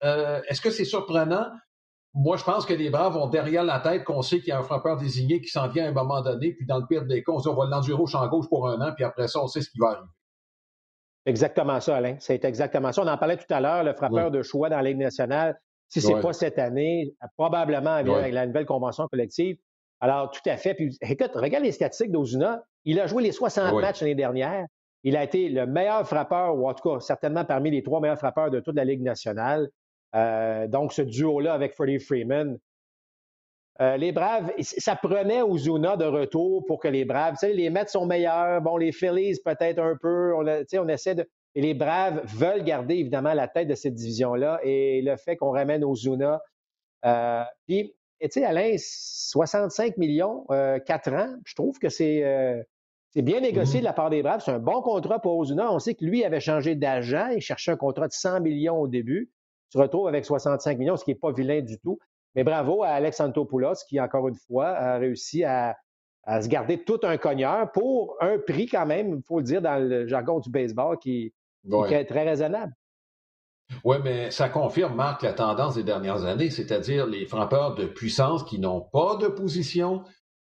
euh, 0.05 0.41
est-ce 0.49 0.61
que 0.61 0.71
c'est 0.71 0.85
surprenant? 0.85 1.47
Moi, 2.12 2.37
je 2.37 2.45
pense 2.45 2.67
que 2.67 2.75
les 2.75 2.90
Braves 2.90 3.17
ont 3.17 3.29
derrière 3.29 3.62
la 3.62 3.79
tête 3.79 4.05
qu'on 4.05 4.23
sait 4.23 4.40
qu'il 4.40 4.49
y 4.49 4.52
a 4.52 4.59
un 4.59 4.64
frappeur 4.64 4.97
désigné 4.97 5.40
qui 5.40 5.49
s'en 5.49 5.69
vient 5.69 5.85
à 5.85 5.88
un 5.88 5.93
moment 5.93 6.23
donné, 6.23 6.52
puis 6.52 6.67
dans 6.67 6.79
le 6.79 6.87
pire 6.87 7.05
des 7.07 7.23
cas, 7.23 7.33
on 7.33 7.38
se 7.38 7.49
dit 7.49 7.55
on 7.55 7.59
va 7.59 7.67
l'endurer 7.67 8.02
au 8.02 8.07
champ 8.07 8.26
gauche 8.29 8.49
pour 8.49 8.69
un 8.69 8.81
an, 8.81 8.93
puis 8.95 9.05
après 9.05 9.29
ça, 9.29 9.40
on 9.43 9.47
sait 9.47 9.61
ce 9.61 9.71
qui 9.71 9.79
va 9.79 9.90
arriver. 9.90 10.09
Exactement 11.26 11.79
ça, 11.81 11.97
Alain. 11.97 12.17
C'est 12.19 12.45
exactement 12.45 12.93
ça. 12.93 13.02
On 13.02 13.07
en 13.07 13.19
parlait 13.19 13.37
tout 13.37 13.52
à 13.52 13.61
l'heure, 13.61 13.85
le 13.85 13.93
frappeur 13.93 14.31
de 14.31 14.43
choix 14.43 14.69
dans 14.69 14.76
la 14.76 14.83
Ligue 14.83 14.99
nationale. 14.99 15.61
Si 15.88 16.00
ce 16.00 16.09
n'est 16.09 16.21
pas 16.21 16.33
cette 16.33 16.59
année, 16.59 17.14
probablement 17.37 17.90
avec 17.90 18.33
la 18.33 18.47
nouvelle 18.47 18.67
convention 18.67 19.07
collective. 19.09 19.57
Alors, 20.00 20.31
tout 20.31 20.40
à 20.47 20.57
fait. 20.57 20.75
Puis, 20.75 20.97
écoute, 21.02 21.33
regarde 21.35 21.62
les 21.62 21.73
statistiques 21.73 22.11
d'Ozuna. 22.11 22.64
Il 22.85 22.99
a 22.99 23.07
joué 23.07 23.23
les 23.23 23.33
60 23.33 23.75
matchs 23.81 24.00
l'année 24.00 24.14
dernière. 24.14 24.64
Il 25.02 25.17
a 25.17 25.25
été 25.25 25.49
le 25.49 25.67
meilleur 25.67 26.07
frappeur, 26.07 26.57
ou 26.57 26.69
en 26.69 26.75
tout 26.75 26.88
cas, 26.88 27.00
certainement 27.00 27.45
parmi 27.45 27.71
les 27.71 27.83
trois 27.83 28.00
meilleurs 28.00 28.19
frappeurs 28.19 28.50
de 28.50 28.61
toute 28.61 28.76
la 28.76 28.85
Ligue 28.85 29.02
nationale. 29.02 29.69
Euh, 30.14 30.67
donc, 30.67 30.93
ce 30.93 31.02
duo-là 31.02 31.55
avec 31.55 31.75
Freddie 31.75 31.99
Freeman. 31.99 32.59
Euh, 33.81 33.97
les 33.97 34.12
Braves, 34.12 34.52
ça 34.61 34.95
prenait 34.95 35.40
Ozuna 35.40 35.97
de 35.97 36.05
retour 36.05 36.67
pour 36.67 36.81
que 36.81 36.88
les 36.88 37.07
Braves, 37.07 37.35
tu 37.35 37.47
sais, 37.47 37.55
les 37.55 37.71
Mets 37.71 37.87
sont 37.87 38.05
meilleurs. 38.05 38.61
Bon, 38.61 38.76
les 38.76 38.93
Phillies, 38.93 39.38
peut-être 39.43 39.79
un 39.79 39.97
peu. 39.97 40.35
On, 40.35 40.45
on 40.45 40.88
essaie 40.88 41.14
de. 41.14 41.26
Et 41.55 41.62
les 41.62 41.75
Braves 41.75 42.23
veulent 42.26 42.62
garder 42.62 42.97
évidemment 42.97 43.33
la 43.33 43.49
tête 43.49 43.69
de 43.69 43.75
cette 43.75 43.95
division-là 43.95 44.61
et 44.62 45.02
le 45.02 45.17
fait 45.17 45.37
qu'on 45.37 45.50
ramène 45.50 45.83
Ozuna. 45.83 46.40
Euh, 47.07 47.43
puis, 47.67 47.95
tu 48.21 48.29
sais, 48.31 48.45
Alain, 48.45 48.76
65 48.76 49.97
millions, 49.97 50.45
euh, 50.50 50.79
4 50.79 51.12
ans, 51.14 51.35
je 51.45 51.55
trouve 51.55 51.79
que 51.79 51.88
c'est 51.88 52.23
euh, 52.23 52.62
bien 53.17 53.40
négocié 53.40 53.79
mm-hmm. 53.79 53.83
de 53.83 53.87
la 53.87 53.93
part 53.95 54.11
des 54.11 54.23
Braves. 54.23 54.43
C'est 54.45 54.52
un 54.52 54.59
bon 54.59 54.83
contrat 54.83 55.21
pour 55.21 55.38
Ozuna. 55.38 55.73
On 55.73 55.79
sait 55.79 55.95
que 55.95 56.05
lui 56.05 56.23
avait 56.25 56.40
changé 56.40 56.75
d'agent. 56.75 57.29
Il 57.29 57.40
cherchait 57.40 57.73
un 57.73 57.76
contrat 57.76 58.07
de 58.07 58.12
100 58.12 58.40
millions 58.43 58.76
au 58.76 58.88
début. 58.88 59.31
Se 59.71 59.79
retrouve 59.79 60.09
avec 60.09 60.25
65 60.25 60.79
millions, 60.79 60.97
ce 60.97 61.05
qui 61.05 61.11
n'est 61.11 61.19
pas 61.19 61.33
vilain 61.33 61.62
du 61.62 61.79
tout. 61.79 61.99
Mais 62.35 62.45
bravo 62.45 62.83
à 62.83 62.89
Alex 62.89 63.21
Antopoulos 63.21 63.85
qui, 63.89 64.00
encore 64.00 64.29
une 64.29 64.37
fois, 64.37 64.69
a 64.69 64.99
réussi 64.99 65.43
à, 65.45 65.77
à 66.25 66.43
se 66.43 66.49
garder 66.49 66.85
tout 66.85 67.00
un 67.03 67.17
cogneur 67.17 67.71
pour 67.73 68.17
un 68.21 68.39
prix 68.39 68.67
quand 68.67 68.87
même, 68.87 69.17
il 69.17 69.23
faut 69.27 69.39
le 69.39 69.45
dire 69.45 69.62
dans 69.62 69.83
le 69.83 70.07
jargon 70.07 70.39
du 70.39 70.50
baseball, 70.50 70.99
qui, 70.99 71.33
est 71.91 72.05
très 72.05 72.25
raisonnable. 72.25 72.73
Oui, 73.85 73.99
mais 74.03 74.31
ça 74.31 74.49
confirme, 74.49 74.95
Marc, 74.97 75.23
la 75.23 75.33
tendance 75.33 75.77
des 75.77 75.85
dernières 75.85 76.25
années, 76.25 76.50
c'est-à-dire 76.50 77.07
les 77.07 77.27
frappeurs 77.27 77.75
de 77.75 77.87
puissance 77.87 78.43
qui 78.45 78.59
n'ont 78.59 78.81
pas 78.81 79.17
de 79.17 79.29
position 79.29 80.03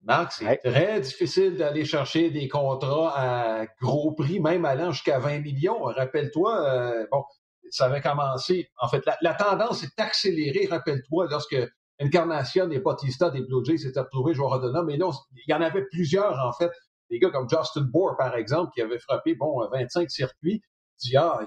Marc, 0.06 0.32
c'est 0.32 0.58
très 0.58 1.00
difficile 1.00 1.56
d'aller 1.56 1.84
chercher 1.84 2.30
des 2.30 2.46
contrats 2.46 3.12
à 3.16 3.66
gros 3.82 4.12
prix, 4.12 4.38
même 4.38 4.64
allant 4.64 4.92
jusqu'à 4.92 5.18
20 5.18 5.40
millions. 5.40 5.82
Rappelle-toi, 5.82 6.64
euh, 6.64 7.06
bon, 7.10 7.24
ça 7.70 7.86
avait 7.86 8.00
commencé. 8.00 8.70
En 8.78 8.88
fait, 8.88 9.04
la, 9.20 9.34
tendance 9.34 9.82
est 9.82 9.98
accélérée. 10.00 10.66
Rappelle-toi, 10.70 11.26
lorsque 11.30 11.56
Encarnacion 12.00 12.70
et 12.70 12.78
Bautista 12.78 13.30
des 13.30 13.42
Blue 13.42 13.64
Jays 13.64 13.78
s'étaient 13.78 14.00
retrouvés 14.00 14.34
joueurs 14.34 14.52
autonomes. 14.52 14.86
Mais 14.86 14.96
là, 14.96 15.10
il 15.32 15.50
y 15.50 15.54
en 15.54 15.62
avait 15.62 15.84
plusieurs, 15.84 16.38
en 16.38 16.52
fait. 16.52 16.70
Des 17.10 17.18
gars 17.18 17.30
comme 17.30 17.48
Justin 17.48 17.82
Bohr, 17.82 18.16
par 18.16 18.34
exemple, 18.34 18.72
qui 18.74 18.82
avait 18.82 18.98
frappé, 18.98 19.34
bon, 19.34 19.66
25 19.70 20.10
circuits. 20.10 20.62
Dit, 20.98 21.16
ah, 21.16 21.40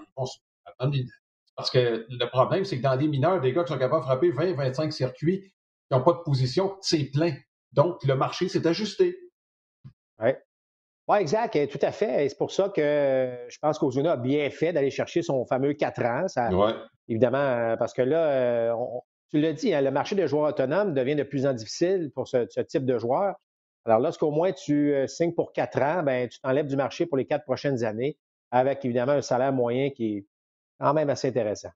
parce 1.55 1.69
que 1.71 2.05
le 2.09 2.25
problème, 2.29 2.63
c'est 2.63 2.77
que 2.77 2.83
dans 2.83 2.95
des 2.95 3.07
mineurs, 3.07 3.41
des 3.41 3.51
gars 3.51 3.63
qui 3.63 3.73
sont 3.73 3.79
capables 3.79 4.01
de 4.01 4.05
frapper 4.05 4.31
20, 4.31 4.53
25 4.53 4.93
circuits, 4.93 5.41
qui 5.41 5.51
n'ont 5.91 6.03
pas 6.03 6.13
de 6.13 6.19
position, 6.19 6.77
c'est 6.81 7.05
plein. 7.11 7.35
Donc, 7.73 8.03
le 8.03 8.15
marché 8.15 8.47
s'est 8.47 8.65
ajusté. 8.65 9.17
Oui. 10.19 10.31
Oui, 11.09 11.17
exact, 11.17 11.67
tout 11.69 11.79
à 11.81 11.91
fait. 11.91 12.29
c'est 12.29 12.37
pour 12.37 12.51
ça 12.51 12.69
que 12.69 13.35
je 13.49 13.57
pense 13.59 13.79
qu'Ozuna 13.79 14.11
a 14.11 14.17
bien 14.17 14.47
fait 14.51 14.73
d'aller 14.73 14.91
chercher 14.91 15.23
son 15.23 15.43
fameux 15.43 15.73
4 15.73 16.05
ans. 16.05 16.27
Ça, 16.27 16.49
Évidemment, 17.07 17.39
euh, 17.39 17.75
parce 17.77 17.93
que 17.93 18.03
là, 18.03 18.29
euh, 18.29 18.75
tu 19.31 19.41
l'as 19.41 19.53
dit, 19.53 19.73
hein, 19.73 19.81
le 19.81 19.89
marché 19.89 20.13
des 20.13 20.27
joueurs 20.27 20.49
autonomes 20.49 20.93
devient 20.93 21.15
de 21.15 21.23
plus 21.23 21.47
en 21.47 21.49
plus 21.49 21.61
difficile 21.61 22.11
pour 22.13 22.27
ce, 22.27 22.61
type 22.61 22.85
de 22.85 22.99
joueurs. 22.99 23.33
Alors, 23.85 23.99
lorsqu'au 23.99 24.29
moins 24.29 24.51
tu 24.51 24.93
euh, 24.93 25.07
signes 25.07 25.33
pour 25.33 25.51
4 25.51 25.81
ans, 25.81 26.03
ben, 26.03 26.29
tu 26.29 26.39
t'enlèves 26.41 26.67
du 26.67 26.75
marché 26.75 27.07
pour 27.07 27.17
les 27.17 27.25
quatre 27.25 27.43
prochaines 27.43 27.83
années, 27.83 28.15
avec 28.51 28.85
évidemment 28.85 29.13
un 29.13 29.23
salaire 29.23 29.51
moyen 29.51 29.89
qui 29.89 30.17
est 30.17 30.25
quand 30.79 30.93
même 30.93 31.09
assez 31.09 31.29
intéressant. 31.29 31.71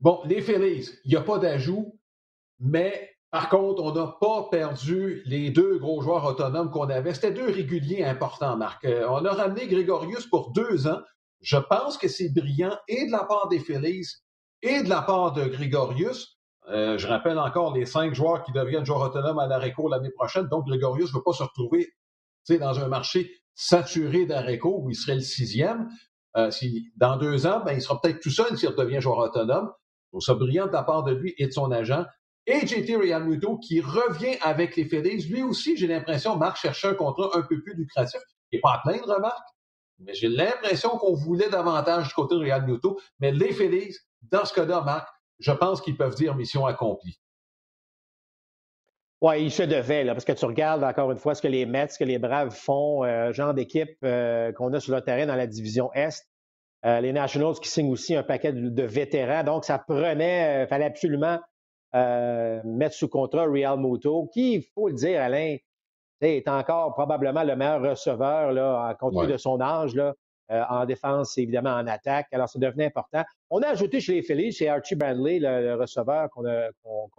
Bon, 0.00 0.22
les 0.24 0.40
Phillies, 0.40 0.88
il 1.04 1.10
n'y 1.10 1.16
a 1.16 1.20
pas 1.20 1.38
d'ajout, 1.38 1.94
mais 2.58 3.13
par 3.34 3.48
contre, 3.48 3.82
on 3.82 3.92
n'a 3.92 4.16
pas 4.20 4.46
perdu 4.48 5.24
les 5.26 5.50
deux 5.50 5.78
gros 5.78 6.00
joueurs 6.00 6.24
autonomes 6.24 6.70
qu'on 6.70 6.88
avait. 6.88 7.14
C'était 7.14 7.32
deux 7.32 7.50
réguliers 7.50 8.04
importants, 8.04 8.56
Marc. 8.56 8.84
Euh, 8.84 9.08
on 9.10 9.24
a 9.24 9.32
ramené 9.32 9.66
Grégorius 9.66 10.28
pour 10.28 10.52
deux 10.52 10.86
ans. 10.86 11.00
Je 11.40 11.56
pense 11.56 11.98
que 11.98 12.06
c'est 12.06 12.32
brillant 12.32 12.78
et 12.86 13.06
de 13.06 13.10
la 13.10 13.24
part 13.24 13.48
des 13.48 13.58
Phillies 13.58 14.06
et 14.62 14.84
de 14.84 14.88
la 14.88 15.02
part 15.02 15.32
de 15.32 15.46
Grégorius. 15.46 16.38
Euh, 16.68 16.96
je 16.96 17.08
rappelle 17.08 17.40
encore 17.40 17.74
les 17.74 17.86
cinq 17.86 18.14
joueurs 18.14 18.44
qui 18.44 18.52
deviennent 18.52 18.86
joueurs 18.86 19.00
autonomes 19.00 19.40
à 19.40 19.48
l'ARECO 19.48 19.88
l'année 19.88 20.12
prochaine. 20.12 20.46
Donc, 20.46 20.68
Grégorius 20.68 21.10
ne 21.12 21.18
veut 21.18 21.24
pas 21.24 21.32
se 21.32 21.42
retrouver 21.42 21.88
dans 22.48 22.78
un 22.78 22.86
marché 22.86 23.32
saturé 23.56 24.26
d'ARECO 24.26 24.78
où 24.80 24.90
il 24.90 24.94
serait 24.94 25.16
le 25.16 25.22
sixième. 25.22 25.88
Euh, 26.36 26.52
dans 26.98 27.16
deux 27.16 27.48
ans, 27.48 27.64
ben, 27.66 27.72
il 27.72 27.82
sera 27.82 28.00
peut-être 28.00 28.20
tout 28.20 28.30
seul 28.30 28.56
s'il 28.56 28.68
redevient 28.68 29.00
joueur 29.00 29.18
autonome. 29.18 29.72
Donc, 30.12 30.22
ça 30.22 30.34
brillant 30.34 30.68
de 30.68 30.72
la 30.72 30.84
part 30.84 31.02
de 31.02 31.12
lui 31.12 31.34
et 31.36 31.48
de 31.48 31.52
son 31.52 31.72
agent. 31.72 32.04
Et 32.46 32.66
JT 32.66 32.96
Realmuto 32.96 33.58
qui 33.58 33.80
revient 33.80 34.36
avec 34.42 34.76
les 34.76 34.84
Phillies. 34.84 35.26
Lui 35.28 35.42
aussi, 35.42 35.76
j'ai 35.76 35.86
l'impression, 35.86 36.36
Marc 36.36 36.58
cherchait 36.58 36.88
un 36.88 36.94
contrat 36.94 37.30
un 37.34 37.42
peu 37.42 37.62
plus 37.62 37.74
lucratif. 37.74 38.20
Il 38.52 38.56
n'est 38.56 38.60
pas 38.60 38.74
à 38.74 38.82
plein 38.84 38.98
de 38.98 39.10
remarques, 39.10 39.48
mais 39.98 40.14
j'ai 40.14 40.28
l'impression 40.28 40.90
qu'on 40.90 41.14
voulait 41.14 41.48
davantage 41.48 42.08
du 42.08 42.14
côté 42.14 42.34
de 42.34 42.40
Realmuto. 42.40 43.00
Mais 43.18 43.32
les 43.32 43.52
Phillies, 43.52 43.96
dans 44.22 44.44
ce 44.44 44.52
cas-là, 44.52 44.82
Marc, 44.82 45.08
je 45.38 45.52
pense 45.52 45.80
qu'ils 45.80 45.96
peuvent 45.96 46.14
dire 46.14 46.34
mission 46.34 46.66
accomplie. 46.66 47.18
Oui, 49.24 49.42
il 49.44 49.50
se 49.50 49.62
devait, 49.62 50.04
là, 50.04 50.12
parce 50.12 50.26
que 50.26 50.32
tu 50.32 50.44
regardes 50.44 50.84
encore 50.84 51.10
une 51.10 51.16
fois 51.16 51.34
ce 51.34 51.40
que 51.40 51.48
les 51.48 51.64
Mets, 51.64 51.88
ce 51.88 51.98
que 51.98 52.04
les 52.04 52.18
Braves 52.18 52.54
font, 52.54 53.04
euh, 53.04 53.32
genre 53.32 53.54
d'équipe 53.54 53.96
euh, 54.04 54.52
qu'on 54.52 54.70
a 54.74 54.80
sur 54.80 54.94
le 54.94 55.00
terrain 55.00 55.24
dans 55.24 55.34
la 55.34 55.46
division 55.46 55.90
Est. 55.94 56.28
Euh, 56.84 57.00
les 57.00 57.12
Nationals 57.12 57.54
qui 57.54 57.70
signent 57.70 57.90
aussi 57.90 58.14
un 58.14 58.22
paquet 58.22 58.52
de, 58.52 58.82
vétérans. 58.82 59.42
Donc, 59.42 59.64
ça 59.64 59.78
prenait, 59.78 60.64
il 60.64 60.66
fallait 60.66 60.84
absolument 60.84 61.40
euh, 61.94 62.60
mettre 62.64 62.96
sous 62.96 63.08
contrat 63.08 63.44
Real 63.44 63.78
Muto, 63.78 64.28
qui, 64.32 64.54
il 64.54 64.62
faut 64.74 64.88
le 64.88 64.94
dire, 64.94 65.20
Alain, 65.20 65.56
est 66.20 66.48
encore 66.48 66.94
probablement 66.94 67.44
le 67.44 67.54
meilleur 67.54 67.82
receveur 67.82 68.52
là, 68.52 68.90
en 68.90 68.94
compte 68.94 69.28
de 69.28 69.36
son 69.36 69.60
âge, 69.60 69.94
là, 69.94 70.14
euh, 70.50 70.62
en 70.68 70.84
défense 70.86 71.38
et 71.38 71.42
évidemment 71.42 71.74
en 71.74 71.86
attaque. 71.86 72.26
Alors, 72.32 72.48
ça 72.48 72.58
devenait 72.58 72.86
important. 72.86 73.22
On 73.50 73.60
a 73.60 73.68
ajouté 73.68 74.00
chez 74.00 74.14
les 74.14 74.22
Phillies, 74.22 74.52
chez 74.52 74.68
Archie 74.68 74.94
Bradley, 74.94 75.38
le, 75.38 75.74
receveur 75.74 76.30
qu'on 76.30 76.44
a, 76.46 76.70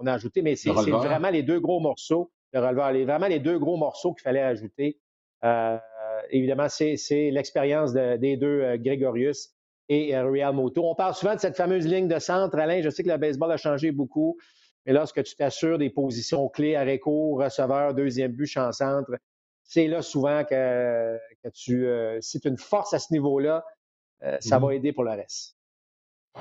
a, 0.05 0.13
ajouté, 0.13 0.41
mais 0.41 0.55
c'est 0.55 0.71
vraiment 0.71 1.29
les 1.29 1.43
deux 1.43 1.59
gros 1.59 1.79
morceaux, 1.79 2.31
le 2.53 2.59
releveur, 2.59 2.91
les, 2.91 3.05
vraiment 3.05 3.27
les 3.27 3.39
deux 3.39 3.59
gros 3.59 3.77
morceaux 3.77 4.13
qu'il 4.13 4.23
fallait 4.23 4.41
ajouter. 4.41 4.97
Euh, 5.43 5.77
évidemment, 6.31 6.67
c'est 6.69 6.97
l'expérience 7.31 7.93
des 7.93 8.37
deux 8.37 8.77
Grégorius 8.77 9.51
et 9.89 10.17
Real 10.17 10.53
Moto. 10.53 10.83
On 10.83 10.95
parle 10.95 11.13
souvent 11.13 11.35
de 11.35 11.39
cette 11.39 11.55
fameuse 11.55 11.85
ligne 11.85 12.07
de 12.07 12.19
centre. 12.19 12.57
Alain, 12.57 12.81
je 12.81 12.89
sais 12.89 13.03
que 13.03 13.09
le 13.09 13.17
baseball 13.17 13.51
a 13.51 13.57
changé 13.57 13.91
beaucoup. 13.91 14.37
Mais 14.85 14.93
lorsque 14.93 15.23
tu 15.23 15.35
t'assures 15.35 15.77
des 15.77 15.89
positions 15.89 16.47
clés, 16.47 16.75
arrêt 16.75 16.99
court, 16.99 17.39
receveur, 17.39 17.93
deuxième 17.93 18.31
but, 18.31 18.45
champ 18.45 18.71
centre, 18.71 19.11
c'est 19.63 19.87
là 19.87 20.01
souvent 20.01 20.43
que, 20.43 21.17
tu, 21.53 21.87
euh, 21.87 22.19
si 22.21 22.39
tu 22.39 22.47
as 22.47 22.51
une 22.51 22.57
force 22.57 22.93
à 22.93 22.99
ce 22.99 23.11
niveau-là, 23.11 23.65
euh, 24.23 24.37
ça 24.39 24.59
va 24.59 24.67
mm-hmm. 24.67 24.75
aider 24.75 24.93
pour 24.93 25.03
le 25.03 25.11
reste. 25.11 25.55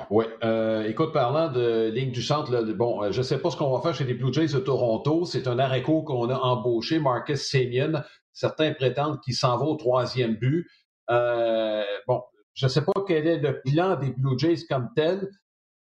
Oui. 0.09 0.25
Euh, 0.43 0.83
écoute, 0.83 1.13
parlant 1.13 1.49
de 1.49 1.89
ligne 1.89 2.11
du 2.11 2.21
centre, 2.21 2.51
bon, 2.73 3.11
je 3.11 3.17
ne 3.17 3.23
sais 3.23 3.39
pas 3.39 3.49
ce 3.49 3.57
qu'on 3.57 3.71
va 3.71 3.81
faire 3.81 3.95
chez 3.95 4.03
les 4.03 4.13
Blue 4.13 4.31
Jays 4.31 4.53
de 4.53 4.59
Toronto. 4.59 5.25
C'est 5.25 5.47
un 5.47 5.57
arrêt 5.57 5.81
court 5.81 6.03
qu'on 6.03 6.29
a 6.29 6.37
embauché, 6.37 6.99
Marcus 6.99 7.49
Semien. 7.49 8.03
Certains 8.33 8.73
prétendent 8.73 9.21
qu'il 9.21 9.33
s'en 9.33 9.57
va 9.57 9.65
au 9.65 9.75
troisième 9.75 10.35
but. 10.35 10.67
bon, 11.07 12.23
je 12.53 12.65
ne 12.65 12.69
sais 12.69 12.83
pas 12.83 12.91
quel 13.07 13.25
est 13.25 13.39
le 13.39 13.61
plan 13.61 13.95
des 13.95 14.11
Blue 14.11 14.37
Jays 14.37 14.65
comme 14.69 14.89
tel. 14.95 15.29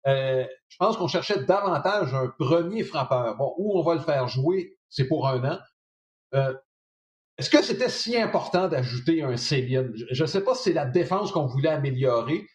Euh, 0.06 0.46
je 0.68 0.76
pense 0.76 0.96
qu'on 0.96 1.08
cherchait 1.08 1.44
davantage 1.44 2.12
un 2.14 2.28
premier 2.28 2.84
frappeur. 2.84 3.36
Bon, 3.36 3.54
où 3.56 3.78
on 3.78 3.82
va 3.82 3.94
le 3.94 4.00
faire 4.00 4.28
jouer, 4.28 4.76
c'est 4.90 5.08
pour 5.08 5.28
un 5.28 5.44
an. 5.52 5.58
Euh, 6.34 6.54
est-ce 7.38 7.50
que 7.50 7.62
c'était 7.62 7.88
si 7.88 8.16
important 8.16 8.68
d'ajouter 8.68 9.22
un 9.22 9.36
Sébian? 9.36 9.88
Je 10.10 10.22
ne 10.22 10.26
sais 10.26 10.44
pas 10.44 10.54
si 10.54 10.64
c'est 10.64 10.72
la 10.72 10.84
défense 10.84 11.32
qu'on 11.32 11.46
voulait 11.46 11.70
améliorer, 11.70 12.46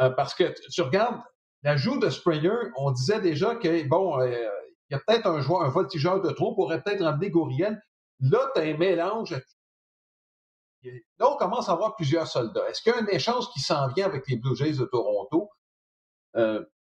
euh, 0.00 0.10
parce 0.10 0.34
que 0.34 0.54
tu 0.70 0.82
regardes 0.82 1.20
l'ajout 1.62 1.98
de 1.98 2.10
Springer, 2.10 2.70
on 2.76 2.90
disait 2.90 3.20
déjà 3.20 3.54
que, 3.56 3.88
bon, 3.88 4.20
il 4.22 4.48
y 4.90 4.94
a 4.94 5.00
peut-être 5.06 5.26
un 5.26 5.40
joueur, 5.40 5.62
un 5.62 5.70
voltigeur 5.70 6.20
de 6.20 6.30
trop, 6.30 6.54
pourrait 6.54 6.82
peut-être 6.82 7.02
ramener 7.02 7.30
Gouriel. 7.30 7.80
Là, 8.20 8.50
tu 8.54 8.60
as 8.60 8.64
un 8.64 8.76
mélange. 8.76 9.34
Là, 10.84 11.30
on 11.32 11.36
commence 11.36 11.68
à 11.68 11.72
avoir 11.72 11.96
plusieurs 11.96 12.26
soldats. 12.26 12.68
Est-ce 12.68 12.82
qu'il 12.82 12.92
y 12.92 12.96
a 12.96 12.98
un 12.98 13.06
échange 13.06 13.48
qui 13.52 13.60
s'en 13.60 13.88
vient 13.88 14.06
avec 14.06 14.28
les 14.28 14.36
Blue 14.36 14.56
Jays 14.56 14.72
de 14.72 14.84
Toronto? 14.84 15.50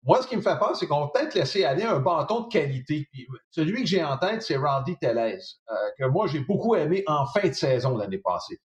Moi, 0.06 0.22
ce 0.22 0.28
qui 0.28 0.38
me 0.38 0.42
fait 0.42 0.58
peur, 0.60 0.76
c'est 0.76 0.86
qu'on 0.86 1.02
va 1.02 1.08
peut-être 1.08 1.34
laisser 1.34 1.64
aller 1.64 1.84
un 1.84 2.00
bâton 2.00 2.42
de 2.42 2.48
qualité. 2.48 3.10
celui 3.50 3.82
que 3.82 3.90
j'ai 3.90 4.04
en 4.04 4.18
tête, 4.18 4.44
c'est 4.44 4.56
Randy 4.56 4.96
Tellez, 4.98 5.40
euh, 5.72 5.74
que 5.98 6.06
moi, 6.06 6.28
j'ai 6.28 6.42
beaucoup 6.42 6.76
aimé 6.76 7.04
en 7.08 7.26
fin 7.26 7.48
de 7.48 7.54
saison 7.54 7.98
l'année 7.98 8.20
passée. 8.20 8.60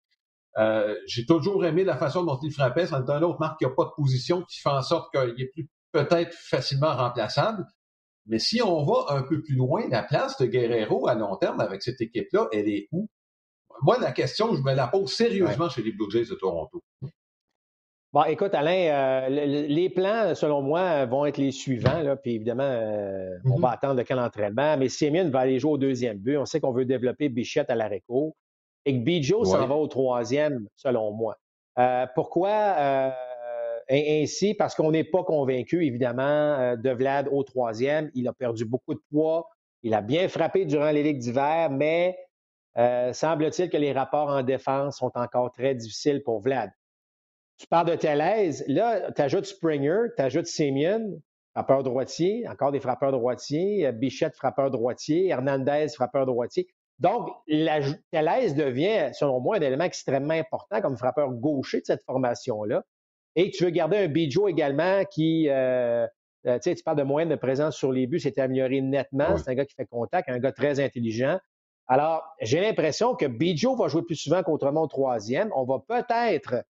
Euh, 0.58 0.94
j'ai 1.06 1.24
toujours 1.24 1.64
aimé 1.64 1.84
la 1.84 1.96
façon 1.96 2.24
dont 2.24 2.38
il 2.42 2.52
frappait. 2.52 2.86
C'est 2.86 2.94
un 2.94 3.22
autre 3.22 3.40
marque 3.40 3.58
qui 3.58 3.64
n'a 3.64 3.70
pas 3.70 3.84
de 3.84 3.92
position, 3.96 4.42
qui 4.42 4.60
fait 4.60 4.68
en 4.68 4.82
sorte 4.82 5.10
qu'il 5.14 5.40
est 5.40 5.50
plus 5.52 5.68
peut-être 5.92 6.34
facilement 6.34 6.94
remplaçable. 6.94 7.64
Mais 8.26 8.38
si 8.38 8.60
on 8.62 8.84
va 8.84 9.06
un 9.08 9.22
peu 9.22 9.42
plus 9.42 9.56
loin, 9.56 9.88
la 9.88 10.02
place 10.02 10.36
de 10.38 10.46
Guerrero 10.46 11.08
à 11.08 11.14
long 11.14 11.36
terme 11.36 11.60
avec 11.60 11.82
cette 11.82 12.00
équipe-là, 12.00 12.48
elle 12.52 12.68
est 12.68 12.88
où? 12.92 13.08
Moi, 13.82 13.98
la 13.98 14.12
question, 14.12 14.54
je 14.54 14.60
me 14.60 14.74
la 14.74 14.88
pose 14.88 15.10
sérieusement 15.10 15.70
chez 15.70 15.82
les 15.82 15.92
Blue 15.92 16.10
Jays 16.10 16.26
de 16.26 16.34
Toronto. 16.34 16.82
Bon, 18.12 18.24
écoute, 18.24 18.54
Alain, 18.54 19.28
euh, 19.28 19.28
les 19.28 19.88
plans, 19.88 20.34
selon 20.34 20.62
moi, 20.62 21.06
vont 21.06 21.26
être 21.26 21.38
les 21.38 21.52
suivants. 21.52 22.02
Là, 22.02 22.16
puis 22.16 22.34
évidemment, 22.34 22.64
euh, 22.64 23.38
on 23.44 23.60
va 23.60 23.70
attendre 23.70 23.94
de 23.94 24.02
quel 24.02 24.18
entraînement. 24.18 24.76
Mais 24.76 24.88
Simeon 24.88 25.30
va 25.30 25.40
aller 25.40 25.60
jouer 25.60 25.70
au 25.70 25.78
deuxième 25.78 26.18
but. 26.18 26.36
On 26.36 26.44
sait 26.44 26.58
qu'on 26.58 26.72
veut 26.72 26.84
développer 26.84 27.28
Bichette 27.28 27.70
à 27.70 27.76
l'aréco 27.76 28.34
et 28.84 28.94
que 28.94 29.04
Bijo 29.04 29.44
s'en 29.44 29.64
va 29.64 29.76
au 29.76 29.86
troisième, 29.86 30.66
selon 30.74 31.12
moi. 31.12 31.36
Euh, 31.78 32.04
pourquoi 32.16 33.12
ainsi? 33.88 34.54
Parce 34.54 34.74
qu'on 34.74 34.90
n'est 34.90 35.04
pas 35.04 35.22
convaincu, 35.22 35.86
évidemment, 35.86 36.74
de 36.76 36.90
Vlad 36.90 37.28
au 37.30 37.44
troisième. 37.44 38.10
Il 38.16 38.26
a 38.26 38.32
perdu 38.32 38.64
beaucoup 38.64 38.94
de 38.94 39.02
poids. 39.12 39.48
Il 39.84 39.94
a 39.94 40.00
bien 40.00 40.26
frappé 40.26 40.64
durant 40.64 40.90
les 40.90 41.04
ligues 41.04 41.18
d'hiver, 41.18 41.70
mais 41.70 42.18
semble-t-il 43.12 43.70
que 43.70 43.76
les 43.76 43.92
rapports 43.92 44.30
en 44.30 44.42
défense 44.42 44.98
sont 44.98 45.12
encore 45.14 45.52
très 45.52 45.76
difficiles 45.76 46.24
pour 46.24 46.40
Vlad. 46.40 46.72
Tu 47.60 47.66
parles 47.66 47.90
de 47.90 47.94
Tellez. 47.94 48.52
Là, 48.68 49.12
tu 49.12 49.20
ajoutes 49.20 49.44
Springer, 49.44 50.04
tu 50.16 50.22
ajoutes 50.22 50.46
Simeon, 50.46 51.20
frappeur 51.52 51.82
droitier, 51.82 52.48
encore 52.48 52.72
des 52.72 52.80
frappeurs 52.80 53.12
droitiers, 53.12 53.86
euh, 53.86 53.92
Bichette, 53.92 54.34
frappeur 54.34 54.70
droitier, 54.70 55.28
Hernandez, 55.28 55.88
frappeur 55.94 56.24
droitier. 56.24 56.68
Donc, 57.00 57.28
la, 57.46 57.80
devient, 57.80 59.10
selon 59.12 59.40
moi, 59.40 59.58
un 59.58 59.60
élément 59.60 59.84
extrêmement 59.84 60.32
important 60.32 60.80
comme 60.80 60.96
frappeur 60.96 61.30
gaucher 61.32 61.80
de 61.80 61.84
cette 61.84 62.02
formation-là. 62.04 62.82
Et 63.36 63.50
tu 63.50 63.64
veux 63.64 63.70
garder 63.70 63.98
un 63.98 64.08
Bijo 64.08 64.48
également 64.48 65.04
qui, 65.04 65.50
euh, 65.50 66.06
euh, 66.46 66.58
tu 66.58 66.70
sais, 66.70 66.74
tu 66.74 66.82
parles 66.82 66.96
de 66.96 67.02
moyenne 67.02 67.28
de 67.28 67.36
présence 67.36 67.76
sur 67.76 67.92
les 67.92 68.06
buts, 68.06 68.20
c'est 68.20 68.38
amélioré 68.38 68.80
nettement. 68.80 69.36
C'est 69.36 69.50
un 69.50 69.54
gars 69.54 69.66
qui 69.66 69.74
fait 69.74 69.86
contact, 69.86 70.30
un 70.30 70.38
gars 70.38 70.52
très 70.52 70.80
intelligent. 70.80 71.38
Alors, 71.88 72.22
j'ai 72.40 72.60
l'impression 72.62 73.14
que 73.14 73.26
Bijo 73.26 73.76
va 73.76 73.88
jouer 73.88 74.02
plus 74.02 74.16
souvent 74.16 74.42
qu'autrement 74.42 74.82
au 74.82 74.86
troisième. 74.86 75.50
On 75.54 75.64
va 75.64 75.78
peut-être 75.86 76.64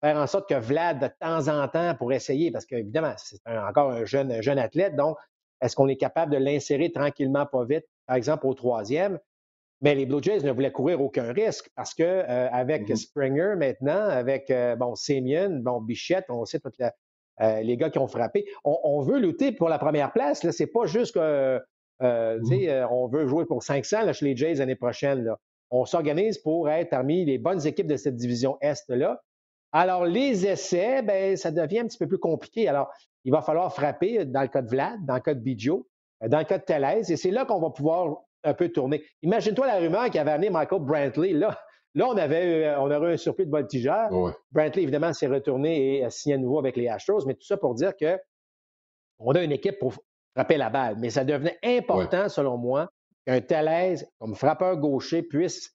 faire 0.00 0.16
en 0.16 0.26
sorte 0.26 0.48
que 0.48 0.54
Vlad, 0.54 1.00
de 1.00 1.08
temps 1.20 1.48
en 1.48 1.66
temps, 1.68 1.94
pour 1.94 2.12
essayer, 2.12 2.50
parce 2.50 2.66
qu'évidemment, 2.66 3.14
c'est 3.16 3.40
encore 3.46 3.90
un 3.90 4.04
jeune, 4.04 4.42
jeune 4.42 4.58
athlète, 4.58 4.96
donc 4.96 5.16
est-ce 5.60 5.74
qu'on 5.74 5.88
est 5.88 5.96
capable 5.96 6.32
de 6.32 6.38
l'insérer 6.38 6.92
tranquillement, 6.92 7.46
pas 7.46 7.64
vite, 7.64 7.84
par 8.06 8.16
exemple 8.16 8.46
au 8.46 8.54
troisième? 8.54 9.18
Mais 9.82 9.94
les 9.94 10.06
Blue 10.06 10.22
Jays 10.22 10.40
ne 10.40 10.50
voulaient 10.52 10.72
courir 10.72 11.02
aucun 11.02 11.32
risque 11.32 11.70
parce 11.76 11.92
que 11.92 12.02
euh, 12.02 12.48
avec 12.50 12.88
mm-hmm. 12.88 12.96
Springer 12.96 13.54
maintenant, 13.56 14.08
avec 14.08 14.52
bon 14.78 14.94
Semien, 14.94 15.50
bon 15.50 15.80
Bichette, 15.80 16.24
on 16.30 16.44
sait 16.46 16.60
tous 16.60 16.72
les 17.40 17.76
gars 17.76 17.90
qui 17.90 17.98
ont 17.98 18.08
frappé, 18.08 18.46
on, 18.64 19.02
veut 19.02 19.18
lutter 19.18 19.52
pour 19.52 19.68
la 19.68 19.78
première 19.78 20.12
place. 20.12 20.40
Ce 20.40 20.62
n'est 20.62 20.66
pas 20.66 20.86
juste 20.86 21.14
que 21.14 21.60
mm-hmm. 22.00 22.88
on 22.90 23.06
veut 23.08 23.26
jouer 23.26 23.44
pour 23.44 23.62
500 23.62 24.12
chez 24.14 24.24
les 24.24 24.36
Jays 24.36 24.54
l'année 24.54 24.76
prochaine. 24.76 25.24
Là. 25.24 25.38
On 25.70 25.84
s'organise 25.84 26.38
pour 26.38 26.70
être 26.70 26.90
parmi 26.90 27.24
les 27.24 27.38
bonnes 27.38 27.66
équipes 27.66 27.88
de 27.88 27.96
cette 27.96 28.16
division 28.16 28.56
Est-là. 28.60 29.20
Alors, 29.72 30.04
les 30.04 30.46
essais, 30.46 31.02
ben, 31.02 31.36
ça 31.36 31.50
devient 31.50 31.80
un 31.80 31.86
petit 31.86 31.98
peu 31.98 32.06
plus 32.06 32.18
compliqué. 32.18 32.68
Alors, 32.68 32.88
il 33.24 33.32
va 33.32 33.42
falloir 33.42 33.72
frapper 33.74 34.24
dans 34.24 34.42
le 34.42 34.48
cas 34.48 34.62
de 34.62 34.68
Vlad, 34.68 35.04
dans 35.04 35.14
le 35.14 35.20
cas 35.20 35.34
de 35.34 35.40
euh, 35.40 36.28
dans 36.28 36.38
le 36.38 36.44
cas 36.44 36.58
de 36.58 36.64
Tellez, 36.64 37.12
et 37.12 37.16
c'est 37.16 37.30
là 37.30 37.44
qu'on 37.44 37.60
va 37.60 37.70
pouvoir 37.70 38.22
un 38.44 38.54
peu 38.54 38.68
tourner. 38.70 39.04
Imagine-toi 39.22 39.66
la 39.66 39.78
rumeur 39.78 40.08
qui 40.10 40.18
avait 40.18 40.30
amené 40.30 40.48
Michael 40.48 40.82
Brantley. 40.82 41.32
Là, 41.32 41.58
là 41.94 42.06
on, 42.08 42.16
avait, 42.16 42.74
on 42.76 42.90
aurait 42.90 43.10
eu 43.10 43.14
un 43.14 43.16
surplus 43.16 43.46
de 43.46 43.50
voltigeur. 43.50 44.08
Brantley, 44.52 44.82
évidemment, 44.82 45.12
s'est 45.12 45.26
retourné 45.26 45.98
et 45.98 46.04
a 46.04 46.10
signé 46.10 46.36
à 46.36 46.38
nouveau 46.38 46.60
avec 46.60 46.76
les 46.76 46.88
Astros, 46.88 47.26
mais 47.26 47.34
tout 47.34 47.44
ça 47.44 47.56
pour 47.56 47.74
dire 47.74 47.96
que 47.96 48.18
on 49.18 49.32
a 49.32 49.42
une 49.42 49.52
équipe 49.52 49.78
pour 49.80 49.94
frapper 50.34 50.56
la 50.56 50.70
balle. 50.70 50.96
Mais 50.98 51.10
ça 51.10 51.24
devenait 51.24 51.58
important, 51.64 52.28
selon 52.28 52.56
moi, 52.58 52.88
qu'un 53.26 53.40
Tellez, 53.40 53.96
comme 54.20 54.36
frappeur 54.36 54.76
gaucher, 54.76 55.22
puisse 55.22 55.74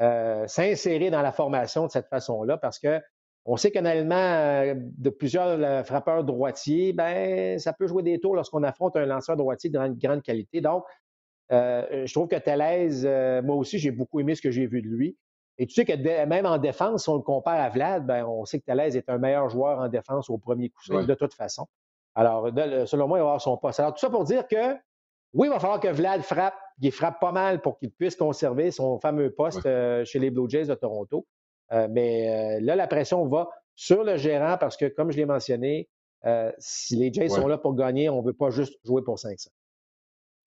euh, 0.00 0.46
s'insérer 0.46 1.10
dans 1.10 1.22
la 1.22 1.32
formation 1.32 1.86
de 1.86 1.90
cette 1.90 2.08
façon-là, 2.08 2.58
parce 2.58 2.78
que 2.78 3.00
on 3.44 3.56
sait 3.56 3.70
qu'un 3.70 3.84
élément 3.84 4.14
euh, 4.14 4.74
de 4.76 5.10
plusieurs 5.10 5.48
euh, 5.48 5.82
frappeurs 5.82 6.24
droitiers, 6.24 6.92
ben, 6.92 7.58
ça 7.58 7.72
peut 7.72 7.86
jouer 7.86 8.02
des 8.02 8.20
tours 8.20 8.36
lorsqu'on 8.36 8.62
affronte 8.62 8.96
un 8.96 9.04
lanceur 9.04 9.36
droitier 9.36 9.68
de 9.70 9.78
grande, 9.98 10.22
qualité. 10.22 10.60
Donc, 10.60 10.84
euh, 11.50 12.06
je 12.06 12.12
trouve 12.12 12.28
que 12.28 12.36
Thalès, 12.36 13.04
moi 13.44 13.56
aussi, 13.56 13.78
j'ai 13.78 13.90
beaucoup 13.90 14.20
aimé 14.20 14.34
ce 14.34 14.42
que 14.42 14.50
j'ai 14.50 14.66
vu 14.66 14.80
de 14.80 14.88
lui. 14.88 15.16
Et 15.58 15.66
tu 15.66 15.74
sais 15.74 15.84
que 15.84 16.24
même 16.24 16.46
en 16.46 16.58
défense, 16.58 17.02
si 17.04 17.08
on 17.10 17.16
le 17.16 17.22
compare 17.22 17.60
à 17.60 17.68
Vlad, 17.68 18.06
ben, 18.06 18.24
on 18.24 18.44
sait 18.44 18.60
que 18.60 18.64
Thalès 18.64 18.94
est 18.94 19.08
un 19.08 19.18
meilleur 19.18 19.50
joueur 19.50 19.80
en 19.80 19.88
défense 19.88 20.30
au 20.30 20.38
premier 20.38 20.70
coup 20.70 21.02
de 21.02 21.14
toute 21.14 21.34
façon. 21.34 21.66
Alors, 22.14 22.48
selon 22.86 23.08
moi, 23.08 23.18
il 23.18 23.22
va 23.22 23.26
avoir 23.26 23.40
son 23.40 23.56
poste. 23.56 23.80
Alors, 23.80 23.92
tout 23.92 24.00
ça 24.00 24.08
pour 24.08 24.24
dire 24.24 24.46
que 24.46 24.74
oui, 25.34 25.48
il 25.48 25.50
va 25.50 25.58
falloir 25.58 25.80
que 25.80 25.88
Vlad 25.88 26.22
frappe. 26.22 26.54
Il 26.80 26.90
frappe 26.90 27.20
pas 27.20 27.32
mal 27.32 27.60
pour 27.60 27.78
qu'il 27.78 27.90
puisse 27.90 28.16
conserver 28.16 28.70
son 28.70 28.98
fameux 28.98 29.30
poste 29.30 29.62
chez 30.04 30.18
les 30.18 30.30
Blue 30.30 30.48
Jays 30.48 30.66
de 30.66 30.74
Toronto. 30.74 31.26
Euh, 31.72 31.88
mais 31.90 32.28
euh, 32.28 32.60
là, 32.60 32.76
la 32.76 32.86
pression 32.86 33.26
va 33.26 33.48
sur 33.74 34.04
le 34.04 34.16
gérant 34.16 34.58
parce 34.58 34.76
que, 34.76 34.86
comme 34.86 35.10
je 35.10 35.16
l'ai 35.16 35.26
mentionné, 35.26 35.88
euh, 36.24 36.52
si 36.58 36.96
les 36.96 37.12
Jays 37.12 37.28
sont 37.28 37.46
là 37.46 37.58
pour 37.58 37.74
gagner, 37.74 38.08
on 38.08 38.20
ne 38.20 38.26
veut 38.26 38.34
pas 38.34 38.50
juste 38.50 38.78
jouer 38.84 39.02
pour 39.02 39.18
500. 39.18 39.50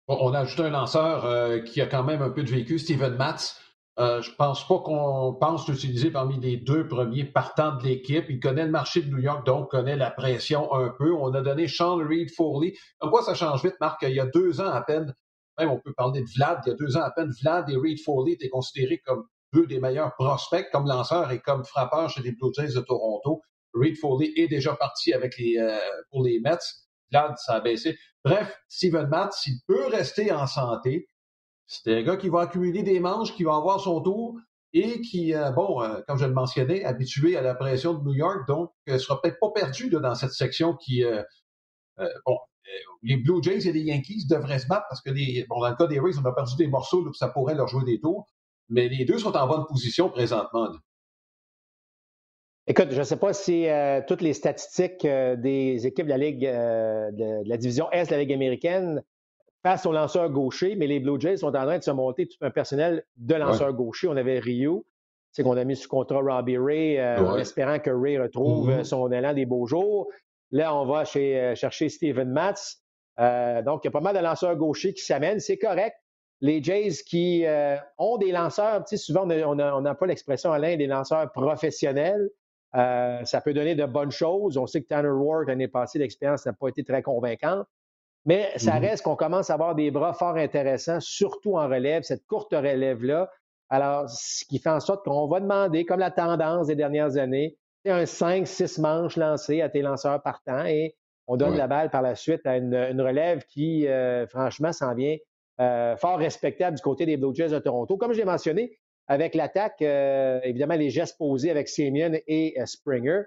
on 0.08 0.32
a 0.32 0.40
ajouté 0.40 0.62
un 0.62 0.70
lanceur 0.70 1.62
qui 1.64 1.80
a 1.80 1.86
quand 1.86 2.02
même 2.02 2.22
un 2.22 2.30
peu 2.30 2.42
de 2.42 2.50
vécu, 2.50 2.78
Steven 2.78 3.14
Matz. 3.14 3.60
je 3.98 4.02
ne 4.02 4.36
pense 4.36 4.66
pas 4.66 4.78
qu'on 4.78 5.36
pense 5.38 5.68
l'utiliser 5.68 6.10
parmi 6.10 6.40
les 6.40 6.56
deux 6.56 6.88
premiers 6.88 7.24
partants 7.24 7.76
de 7.76 7.84
l'équipe. 7.84 8.24
Il 8.28 8.40
connaît 8.40 8.64
le 8.64 8.72
marché 8.72 9.02
de 9.02 9.10
New 9.10 9.20
York, 9.20 9.46
donc 9.46 9.70
connaît 9.70 9.96
la 9.96 10.10
pression 10.10 10.72
un 10.74 10.88
peu. 10.88 11.14
On 11.14 11.32
a 11.34 11.42
donné 11.42 11.68
Sean 11.68 11.98
Reed 11.98 12.30
Foley. 12.34 12.72
Comme 12.98 13.10
quoi, 13.10 13.22
ça 13.22 13.34
change 13.34 13.62
vite, 13.62 13.76
Marc. 13.80 14.02
Il 14.02 14.14
y 14.14 14.20
a 14.20 14.26
deux 14.26 14.60
ans 14.60 14.70
à 14.70 14.80
peine, 14.82 15.14
même 15.56 15.70
on 15.70 15.78
peut 15.78 15.92
parler 15.92 16.22
de 16.22 16.28
Vlad, 16.34 16.62
il 16.66 16.70
y 16.70 16.72
a 16.72 16.76
deux 16.76 16.96
ans 16.96 17.02
à 17.02 17.12
peine, 17.12 17.30
Vlad 17.42 17.70
et 17.70 17.76
Reed 17.76 18.00
Foley 18.02 18.32
étaient 18.32 18.48
considérés 18.48 18.98
comme 19.04 19.26
deux 19.52 19.66
des 19.66 19.80
meilleurs 19.80 20.14
prospects 20.14 20.68
comme 20.70 20.86
lanceur 20.86 21.30
et 21.30 21.40
comme 21.40 21.64
frappeur 21.64 22.08
chez 22.08 22.22
les 22.22 22.32
Blue 22.32 22.52
Jays 22.54 22.74
de 22.74 22.80
Toronto. 22.80 23.42
Reed 23.74 23.96
Foley 23.96 24.32
est 24.36 24.48
déjà 24.48 24.74
parti 24.74 25.12
avec 25.12 25.36
les, 25.38 25.56
euh, 25.58 25.78
pour 26.10 26.24
les 26.24 26.40
Mets. 26.40 26.58
Vlad, 27.10 27.34
ça 27.38 27.54
a 27.54 27.60
baissé. 27.60 27.98
Bref, 28.24 28.56
Steven 28.68 29.08
Matt, 29.08 29.32
s'il 29.32 29.54
peut 29.66 29.86
rester 29.86 30.32
en 30.32 30.46
santé, 30.46 31.08
c'est 31.66 31.98
un 31.98 32.02
gars 32.02 32.16
qui 32.16 32.28
va 32.28 32.42
accumuler 32.42 32.82
des 32.82 33.00
manches, 33.00 33.34
qui 33.34 33.44
va 33.44 33.56
avoir 33.56 33.80
son 33.80 34.00
tour 34.00 34.38
et 34.72 35.00
qui, 35.00 35.34
euh, 35.34 35.50
bon, 35.50 35.82
euh, 35.82 36.00
comme 36.06 36.18
je 36.18 36.26
le 36.26 36.32
mentionnais, 36.32 36.84
habitué 36.84 37.36
à 37.36 37.42
la 37.42 37.54
pression 37.54 37.94
de 37.94 38.04
New 38.04 38.14
York, 38.14 38.46
donc 38.46 38.70
ne 38.86 38.98
sera 38.98 39.20
peut-être 39.20 39.38
pas 39.40 39.50
perdu 39.52 39.88
dans 39.90 40.14
cette 40.14 40.32
section 40.32 40.76
qui, 40.76 41.02
bon, 42.26 42.38
les 43.02 43.16
Blue 43.16 43.42
Jays 43.42 43.66
et 43.66 43.72
les 43.72 43.80
Yankees 43.80 44.26
devraient 44.28 44.60
se 44.60 44.68
battre 44.68 44.86
parce 44.88 45.00
que, 45.00 45.10
les, 45.10 45.44
bon, 45.48 45.60
dans 45.60 45.70
le 45.70 45.76
cas 45.76 45.86
des 45.86 45.98
Rays, 45.98 46.18
on 46.22 46.24
a 46.24 46.32
perdu 46.32 46.54
des 46.56 46.68
morceaux, 46.68 47.02
donc 47.02 47.16
ça 47.16 47.28
pourrait 47.28 47.54
leur 47.54 47.66
jouer 47.66 47.84
des 47.84 48.00
tours 48.00 48.26
mais 48.70 48.88
les 48.88 49.04
deux 49.04 49.18
sont 49.18 49.36
en 49.36 49.46
bonne 49.46 49.66
position 49.66 50.08
présentement. 50.08 50.68
Écoute, 52.66 52.88
je 52.92 52.98
ne 52.98 53.04
sais 53.04 53.16
pas 53.16 53.32
si 53.32 53.68
euh, 53.68 54.00
toutes 54.06 54.20
les 54.20 54.32
statistiques 54.32 55.04
euh, 55.04 55.34
des 55.34 55.86
équipes 55.86 56.06
de 56.06 56.10
la 56.10 56.18
Ligue, 56.18 56.46
euh, 56.46 57.10
de, 57.10 57.48
la 57.48 57.56
division 57.56 57.90
Est 57.90 58.06
de 58.06 58.12
la 58.12 58.20
Ligue 58.20 58.32
américaine 58.32 59.02
passent 59.62 59.86
aux 59.86 59.92
lanceurs 59.92 60.30
gauchers, 60.30 60.76
mais 60.76 60.86
les 60.86 61.00
Blue 61.00 61.20
Jays 61.20 61.38
sont 61.38 61.48
en 61.48 61.52
train 61.64 61.78
de 61.78 61.82
se 61.82 61.90
monter 61.90 62.28
tout 62.28 62.38
un 62.42 62.50
personnel 62.50 63.04
de 63.16 63.34
lanceurs 63.34 63.72
gauchers. 63.72 64.06
On 64.06 64.16
avait 64.16 64.38
Rio, 64.38 64.86
c'est 65.32 65.42
qu'on 65.42 65.56
a 65.56 65.64
mis 65.64 65.76
sous 65.76 65.88
contrat 65.88 66.20
Robbie 66.20 66.56
Ray, 66.56 67.00
en 67.00 67.36
espérant 67.36 67.78
que 67.78 67.90
Ray 67.90 68.18
retrouve 68.18 68.70
mm-hmm. 68.70 68.84
son 68.84 69.10
élan 69.12 69.34
des 69.34 69.44
beaux 69.44 69.66
jours. 69.66 70.08
Là, 70.50 70.74
on 70.74 70.86
va 70.86 71.04
chez, 71.04 71.54
chercher 71.56 71.90
Steven 71.90 72.30
Matz. 72.30 72.82
donc, 73.18 73.80
il 73.84 73.86
y 73.86 73.88
a 73.88 73.90
pas 73.90 74.00
mal 74.00 74.16
de 74.16 74.22
lanceurs 74.22 74.56
gauchers 74.56 74.94
qui 74.94 75.02
s'amènent. 75.02 75.40
C'est 75.40 75.58
correct 75.58 75.96
les 76.40 76.62
Jays 76.62 77.02
qui 77.06 77.44
euh, 77.44 77.76
ont 77.98 78.16
des 78.16 78.32
lanceurs, 78.32 78.84
tu 78.84 78.96
sais, 78.96 79.02
souvent 79.02 79.28
on 79.28 79.80
n'a 79.80 79.94
pas 79.94 80.06
l'expression 80.06 80.52
Alain, 80.52 80.76
des 80.76 80.86
lanceurs 80.86 81.30
professionnels. 81.32 82.30
Euh, 82.76 83.24
ça 83.24 83.40
peut 83.40 83.52
donner 83.52 83.74
de 83.74 83.84
bonnes 83.84 84.12
choses. 84.12 84.56
On 84.56 84.66
sait 84.66 84.80
que 84.80 84.86
Tanner 84.88 85.08
Ward, 85.08 85.48
l'année 85.48 85.68
passée, 85.68 85.98
l'expérience 85.98 86.46
n'a 86.46 86.52
pas 86.52 86.68
été 86.68 86.84
très 86.84 87.02
convaincante. 87.02 87.66
Mais 88.26 88.50
ça 88.56 88.72
mm-hmm. 88.72 88.80
reste 88.80 89.04
qu'on 89.04 89.16
commence 89.16 89.50
à 89.50 89.54
avoir 89.54 89.74
des 89.74 89.90
bras 89.90 90.12
fort 90.12 90.36
intéressants, 90.36 91.00
surtout 91.00 91.56
en 91.56 91.68
relève, 91.68 92.02
cette 92.02 92.26
courte 92.26 92.52
relève-là. 92.52 93.30
Alors, 93.70 94.08
ce 94.08 94.44
qui 94.44 94.58
fait 94.58 94.70
en 94.70 94.80
sorte 94.80 95.04
qu'on 95.04 95.26
va 95.26 95.40
demander, 95.40 95.84
comme 95.84 96.00
la 96.00 96.10
tendance 96.10 96.66
des 96.66 96.74
dernières 96.74 97.16
années, 97.16 97.56
un 97.86 98.04
5-6 98.04 98.80
manches 98.80 99.16
lancées 99.16 99.62
à 99.62 99.68
tes 99.68 99.80
lanceurs 99.80 100.22
partants 100.22 100.64
et 100.64 100.96
on 101.26 101.36
donne 101.36 101.56
la 101.56 101.66
balle 101.66 101.90
par 101.90 102.02
la 102.02 102.14
suite 102.14 102.44
à 102.44 102.56
une, 102.56 103.00
relève 103.00 103.44
qui, 103.46 103.86
euh, 103.86 104.26
franchement, 104.26 104.72
s'en 104.72 104.94
vient 104.94 105.16
euh, 105.60 105.96
fort 105.96 106.18
respectable 106.18 106.76
du 106.76 106.82
côté 106.82 107.04
des 107.04 107.16
Blue 107.16 107.34
Jays 107.34 107.50
de 107.50 107.58
Toronto. 107.58 107.96
Comme 107.98 108.12
je 108.12 108.18
l'ai 108.18 108.24
mentionné, 108.24 108.78
avec 109.08 109.34
l'attaque, 109.34 109.82
euh, 109.82 110.40
évidemment, 110.42 110.74
les 110.74 110.88
gestes 110.88 111.18
posés 111.18 111.50
avec 111.50 111.68
Semien 111.68 112.12
et 112.26 112.54
euh, 112.58 112.64
Springer. 112.64 113.22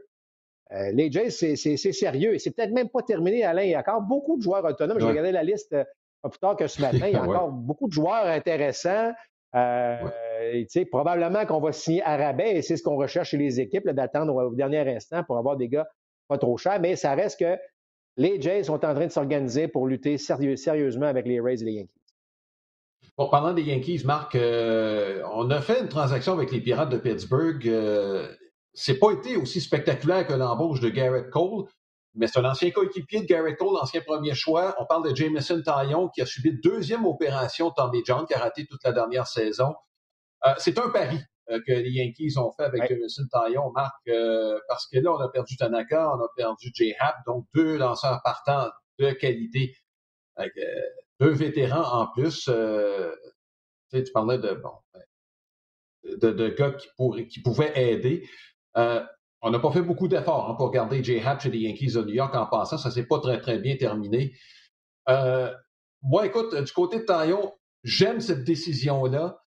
les 0.72 1.12
Jays, 1.12 1.30
c'est 1.30 1.78
sérieux. 1.78 2.34
Et 2.34 2.40
c'est 2.40 2.52
peut-être 2.52 2.72
même 2.72 2.90
pas 2.90 3.04
terminé, 3.04 3.44
Alain. 3.44 3.64
Il 3.64 3.70
y 3.70 3.76
a 3.76 3.80
encore 3.82 4.02
beaucoup 4.02 4.38
de 4.38 4.42
joueurs 4.42 4.66
autonomes. 4.66 5.00
Je 5.00 5.06
regardais 5.06 5.32
la 5.32 5.44
liste 5.44 5.76
pas 6.24 6.30
plus 6.30 6.40
tard 6.40 6.56
que 6.56 6.66
ce 6.66 6.82
matin. 6.82 7.08
Il 7.08 7.14
y 7.14 7.16
a 7.16 7.24
encore 7.24 7.52
beaucoup 7.52 7.88
de 7.88 7.94
joueurs 7.94 8.26
intéressants. 8.26 9.12
Probablement 10.90 11.46
qu'on 11.46 11.60
va 11.60 11.72
signer 11.72 12.02
à 12.02 12.18
rabais 12.18 12.56
et 12.56 12.62
c'est 12.64 12.78
ce 12.78 12.82
qu'on 12.82 12.96
recherche 12.96 13.30
chez 13.30 13.38
les 13.38 13.60
équipes, 13.60 13.88
d'attendre 13.90 14.34
au 14.34 14.56
dernier 14.56 14.80
instant 14.96 15.24
pour 15.24 15.38
avoir 15.38 15.58
des 15.58 15.68
gars 15.68 15.88
pas 16.28 16.40
trop 16.40 16.58
chers. 16.58 16.80
Mais 16.80 16.96
ça 16.96 17.14
reste 17.14 17.40
que 17.40 17.60
les 18.18 18.42
Jays 18.42 18.64
sont 18.64 18.84
en 18.86 18.96
train 18.96 19.06
de 19.06 19.12
s'organiser 19.12 19.68
pour 19.68 19.88
lutter 19.88 20.18
sérieusement 20.18 21.06
avec 21.06 21.28
les 21.28 21.40
Rays 21.40 21.62
et 21.62 21.66
les 21.66 21.72
Yankees. 21.74 22.03
Bon, 23.16 23.30
parlant 23.30 23.54
des 23.54 23.62
Yankees, 23.62 24.02
Marc, 24.06 24.34
euh, 24.34 25.22
on 25.32 25.52
a 25.52 25.62
fait 25.62 25.80
une 25.82 25.88
transaction 25.88 26.34
avec 26.34 26.52
les 26.52 26.60
Pirates 26.60 26.90
de 26.90 26.98
Pittsburgh. 26.98 27.68
Euh, 27.68 28.28
c'est 28.74 28.98
pas 28.98 29.12
été 29.12 29.36
aussi 29.36 29.62
spectaculaire 29.62 30.26
que 30.26 30.34
l'embauche 30.34 30.80
de 30.80 30.90
Garrett 30.90 31.30
Cole, 31.30 31.66
mais 32.16 32.26
c'est 32.26 32.40
un 32.40 32.46
ancien 32.46 32.72
coéquipier 32.72 33.22
de 33.22 33.26
Garrett 33.28 33.56
Cole, 33.56 33.78
ancien 33.80 34.02
premier 34.02 34.34
choix. 34.34 34.76
On 34.80 34.88
parle 34.88 35.08
de 35.08 35.16
Jameson 35.16 35.62
Taillon 35.62 36.10
qui 36.10 36.24
a 36.24 36.26
subi 36.26 36.50
une 36.50 36.60
deuxième 36.62 37.06
opération 37.06 37.70
Tommy 37.70 38.02
John, 38.04 38.26
qui 38.26 38.34
a 38.34 38.40
raté 38.40 38.66
toute 38.66 38.84
la 38.84 38.94
dernière 38.94 39.28
saison. 39.28 39.76
Euh, 40.48 40.54
c'est 40.58 40.80
un 40.80 40.90
pari 40.90 41.20
que 41.48 41.72
les 41.72 41.92
Yankees 41.92 42.38
ont 42.38 42.52
fait 42.54 42.64
avec 42.64 42.90
Jameson 42.90 43.28
Taillon, 43.32 43.70
Marc, 43.76 43.94
parce 44.70 44.88
que 44.88 44.98
là, 44.98 45.12
on 45.12 45.20
a 45.20 45.30
perdu 45.30 45.56
Tanaka, 45.58 46.10
on 46.16 46.24
a 46.24 46.28
perdu 46.36 46.72
J. 46.74 46.96
Happ, 46.98 47.18
donc 47.28 47.46
deux 47.54 47.78
lanceurs 47.78 48.22
partants 48.24 48.70
de 48.98 49.12
qualité 49.12 49.76
deux 51.24 51.32
vétérans 51.32 52.02
en 52.02 52.08
plus. 52.08 52.50
Euh, 52.50 53.12
tu, 53.92 54.04
parlais 54.14 54.38
de, 54.38 54.54
bon, 54.54 54.72
de, 56.04 56.32
de 56.32 56.50
gars 56.50 56.72
qui, 56.72 56.88
pourraient, 56.98 57.28
qui 57.28 57.42
pouvaient 57.42 57.74
aider. 57.76 58.28
Euh, 58.78 59.04
on 59.42 59.52
n'a 59.52 59.60
pas 59.60 59.72
fait 59.72 59.82
beaucoup 59.82 60.08
d'efforts 60.08 60.50
hein, 60.50 60.56
pour 60.56 60.72
garder 60.72 61.04
Jay 61.04 61.22
Happ 61.24 61.42
chez 61.42 61.50
les 61.50 61.60
Yankees 61.60 61.94
de 61.94 62.02
New 62.02 62.14
York 62.14 62.36
en 62.36 62.46
passant. 62.48 62.78
Ça 62.78 62.92
s'est 62.92 63.06
pas 63.06 63.20
très, 63.20 63.40
très 63.40 63.60
bien 63.60 63.76
terminé. 63.76 64.34
Euh, 65.10 65.54
moi, 66.02 66.26
écoute, 66.26 66.56
du 66.56 66.72
côté 66.72 67.00
de 67.00 67.06
Taillon, 67.06 67.54
j'aime 67.84 68.20
cette 68.20 68.44
décision-là. 68.44 69.40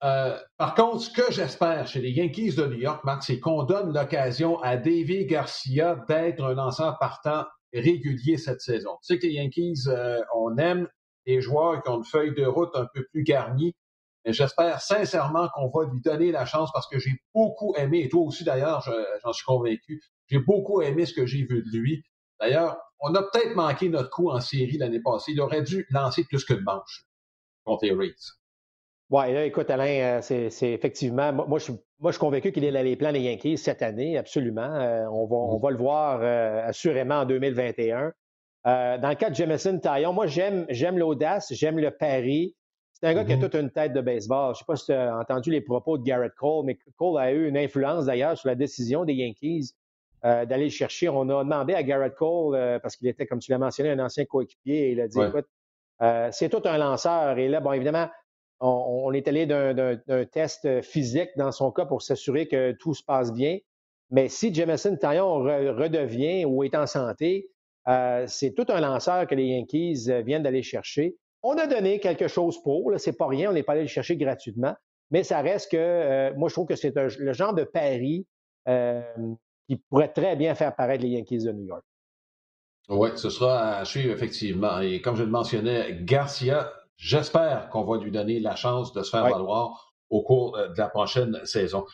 par 0.00 0.74
contre, 0.74 1.00
ce 1.00 1.10
que 1.10 1.32
j'espère 1.32 1.86
chez 1.86 2.00
les 2.00 2.10
Yankees 2.10 2.54
de 2.54 2.66
New 2.66 2.78
York, 2.78 3.04
Marc, 3.04 3.24
c'est 3.24 3.40
qu'on 3.40 3.64
donne 3.64 3.92
l'occasion 3.92 4.60
à 4.60 4.76
Davy 4.76 5.26
Garcia 5.26 6.04
d'être 6.08 6.42
un 6.44 6.54
lanceur 6.54 6.98
partant 6.98 7.44
régulier 7.72 8.38
cette 8.38 8.60
saison. 8.60 8.92
Tu 9.02 9.14
sais 9.14 9.18
que 9.18 9.26
les 9.26 9.34
Yankees, 9.34 9.88
on 10.34 10.56
aime 10.56 10.88
des 11.28 11.42
joueurs 11.42 11.82
qui 11.82 11.90
ont 11.90 11.98
une 11.98 12.04
feuille 12.04 12.34
de 12.34 12.44
route 12.44 12.74
un 12.74 12.86
peu 12.92 13.04
plus 13.12 13.22
garnie. 13.22 13.76
Mais 14.24 14.32
j'espère 14.32 14.80
sincèrement 14.80 15.48
qu'on 15.54 15.68
va 15.68 15.86
lui 15.86 16.00
donner 16.00 16.32
la 16.32 16.44
chance 16.46 16.70
parce 16.72 16.88
que 16.88 16.98
j'ai 16.98 17.12
beaucoup 17.34 17.74
aimé, 17.76 18.00
et 18.04 18.08
toi 18.08 18.22
aussi 18.22 18.44
d'ailleurs, 18.44 18.82
j'en 19.22 19.32
suis 19.32 19.44
convaincu, 19.44 20.02
j'ai 20.26 20.38
beaucoup 20.38 20.82
aimé 20.82 21.06
ce 21.06 21.14
que 21.14 21.26
j'ai 21.26 21.44
vu 21.44 21.62
de 21.62 21.78
lui. 21.78 22.02
D'ailleurs, 22.40 22.78
on 23.00 23.14
a 23.14 23.22
peut-être 23.22 23.54
manqué 23.54 23.88
notre 23.88 24.10
coup 24.10 24.30
en 24.30 24.40
série 24.40 24.78
l'année 24.78 25.00
passée. 25.00 25.32
Il 25.32 25.40
aurait 25.40 25.62
dû 25.62 25.86
lancer 25.90 26.24
plus 26.24 26.44
qu'une 26.44 26.62
manche 26.62 27.06
contre 27.64 27.84
les 27.84 27.92
Rays. 27.92 28.14
Oui, 29.10 29.32
là, 29.32 29.44
écoute, 29.44 29.70
Alain, 29.70 30.20
c'est 30.20 30.50
effectivement. 30.62 31.32
Moi, 31.32 31.58
je 31.58 31.64
suis, 31.64 31.72
moi, 31.98 32.10
je 32.10 32.16
suis 32.16 32.20
convaincu 32.20 32.52
qu'il 32.52 32.64
est 32.64 32.72
dans 32.72 32.84
les 32.84 32.96
plans 32.96 33.12
des 33.12 33.20
Yankees 33.20 33.56
cette 33.58 33.82
année, 33.82 34.18
absolument. 34.18 34.68
on, 35.10 35.26
va, 35.26 35.36
on 35.36 35.58
mm. 35.58 35.62
va 35.62 35.70
le 35.70 35.76
voir 35.76 36.22
assurément 36.66 37.20
en 37.20 37.24
2021. 37.24 38.12
Dans 38.64 39.08
le 39.08 39.14
cas 39.14 39.30
de 39.30 39.34
Jameson 39.34 39.78
Taillon, 39.78 40.12
moi, 40.12 40.26
j'aime, 40.26 40.66
j'aime 40.68 40.98
l'audace, 40.98 41.52
j'aime 41.52 41.78
le 41.78 41.90
pari. 41.90 42.54
C'est 42.92 43.06
un 43.06 43.14
gars 43.14 43.24
qui 43.24 43.32
a 43.32 43.36
mm-hmm. 43.36 43.40
toute 43.40 43.54
une 43.54 43.70
tête 43.70 43.92
de 43.92 44.00
baseball. 44.00 44.46
Je 44.46 44.50
ne 44.50 44.54
sais 44.58 44.64
pas 44.66 44.76
si 44.76 44.86
tu 44.86 44.92
as 44.92 45.16
entendu 45.16 45.50
les 45.50 45.60
propos 45.60 45.98
de 45.98 46.02
Garrett 46.02 46.34
Cole, 46.34 46.64
mais 46.66 46.76
Cole 46.96 47.20
a 47.20 47.30
eu 47.30 47.48
une 47.48 47.56
influence 47.56 48.06
d'ailleurs 48.06 48.36
sur 48.36 48.48
la 48.48 48.56
décision 48.56 49.04
des 49.04 49.14
Yankees 49.14 49.74
euh, 50.24 50.44
d'aller 50.44 50.64
le 50.64 50.70
chercher. 50.70 51.08
On 51.08 51.28
a 51.28 51.44
demandé 51.44 51.74
à 51.74 51.84
Garrett 51.84 52.12
Cole, 52.16 52.56
euh, 52.56 52.80
parce 52.80 52.96
qu'il 52.96 53.06
était, 53.06 53.24
comme 53.24 53.38
tu 53.38 53.52
l'as 53.52 53.58
mentionné, 53.58 53.90
un 53.90 54.00
ancien 54.00 54.24
coéquipier, 54.24 54.88
et 54.88 54.92
il 54.92 55.00
a 55.00 55.06
dit 55.06 55.20
écoute, 55.20 55.46
euh, 56.02 56.28
c'est 56.32 56.48
tout 56.48 56.62
un 56.64 56.76
lanceur. 56.76 57.38
Et 57.38 57.46
là, 57.46 57.60
bon, 57.60 57.70
évidemment, 57.72 58.08
on, 58.58 59.12
est 59.12 59.28
allé 59.28 59.46
d'un 59.46 60.24
test 60.24 60.82
physique 60.82 61.30
dans 61.36 61.52
son 61.52 61.70
cas 61.70 61.86
pour 61.86 62.02
s'assurer 62.02 62.48
que 62.48 62.72
tout 62.72 62.94
se 62.94 63.04
passe 63.04 63.32
bien. 63.32 63.58
Mais 64.10 64.28
si 64.28 64.52
Jameson 64.52 64.96
Taillon 64.96 65.34
redevient 65.38 66.44
ou 66.46 66.64
est 66.64 66.74
en 66.74 66.86
santé, 66.86 67.48
c'est 68.26 68.54
tout 68.54 68.66
un 68.68 68.80
lanceur 68.80 69.26
que 69.26 69.34
les 69.34 69.46
Yankees 69.46 70.10
viennent 70.24 70.42
d'aller 70.42 70.62
chercher. 70.62 71.16
On 71.42 71.56
a 71.56 71.66
donné 71.66 72.00
quelque 72.00 72.28
chose 72.28 72.60
pour, 72.62 72.92
c'est 72.98 73.16
pas 73.16 73.26
rien, 73.26 73.50
on 73.50 73.54
n'est 73.54 73.62
pas 73.62 73.72
allé 73.72 73.82
le 73.82 73.88
chercher 73.88 74.16
gratuitement, 74.16 74.74
mais 75.10 75.22
ça 75.22 75.40
reste 75.40 75.70
que 75.70 76.34
moi, 76.36 76.48
je 76.48 76.54
trouve 76.54 76.66
que 76.66 76.76
c'est 76.76 76.94
le 76.94 77.32
genre 77.32 77.54
de 77.54 77.64
pari 77.64 78.26
qui 78.66 79.76
pourrait 79.88 80.12
très 80.12 80.36
bien 80.36 80.54
faire 80.54 80.74
paraître 80.74 81.02
les 81.02 81.10
Yankees 81.10 81.44
de 81.44 81.52
New 81.52 81.64
York. 81.64 81.84
Oui, 82.88 83.10
ce 83.16 83.28
sera 83.28 83.76
à 83.76 83.84
suivre, 83.84 84.12
effectivement. 84.12 84.80
Et 84.80 85.02
comme 85.02 85.14
je 85.14 85.22
le 85.22 85.30
mentionnais, 85.30 85.98
Garcia, 86.00 86.72
j'espère 86.96 87.68
qu'on 87.68 87.84
va 87.84 87.98
lui 87.98 88.10
donner 88.10 88.40
la 88.40 88.56
chance 88.56 88.94
de 88.94 89.02
se 89.02 89.10
faire 89.10 89.28
valoir 89.28 89.92
au 90.08 90.22
cours 90.22 90.56
euh, 90.56 90.68
de 90.68 90.78
la 90.78 90.88
prochaine 90.88 91.38
saison. 91.44 91.84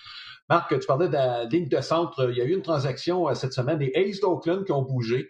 Marc, 0.48 0.78
tu 0.78 0.87
parlais 0.87 1.09
de 1.09 1.14
la 1.14 1.44
ligne 1.44 1.68
de 1.68 1.80
centre. 1.80 2.30
Il 2.30 2.37
y 2.37 2.40
a 2.40 2.44
eu 2.44 2.54
une 2.54 2.62
transaction 2.62 3.28
euh, 3.28 3.35
cette 3.35 3.52
semaine 3.52 3.78
des 3.78 3.92
Aces 3.96 4.20
d'Oakland 4.20 4.64
qui 4.64 4.70
ont 4.70 4.83
bougé. 4.83 5.28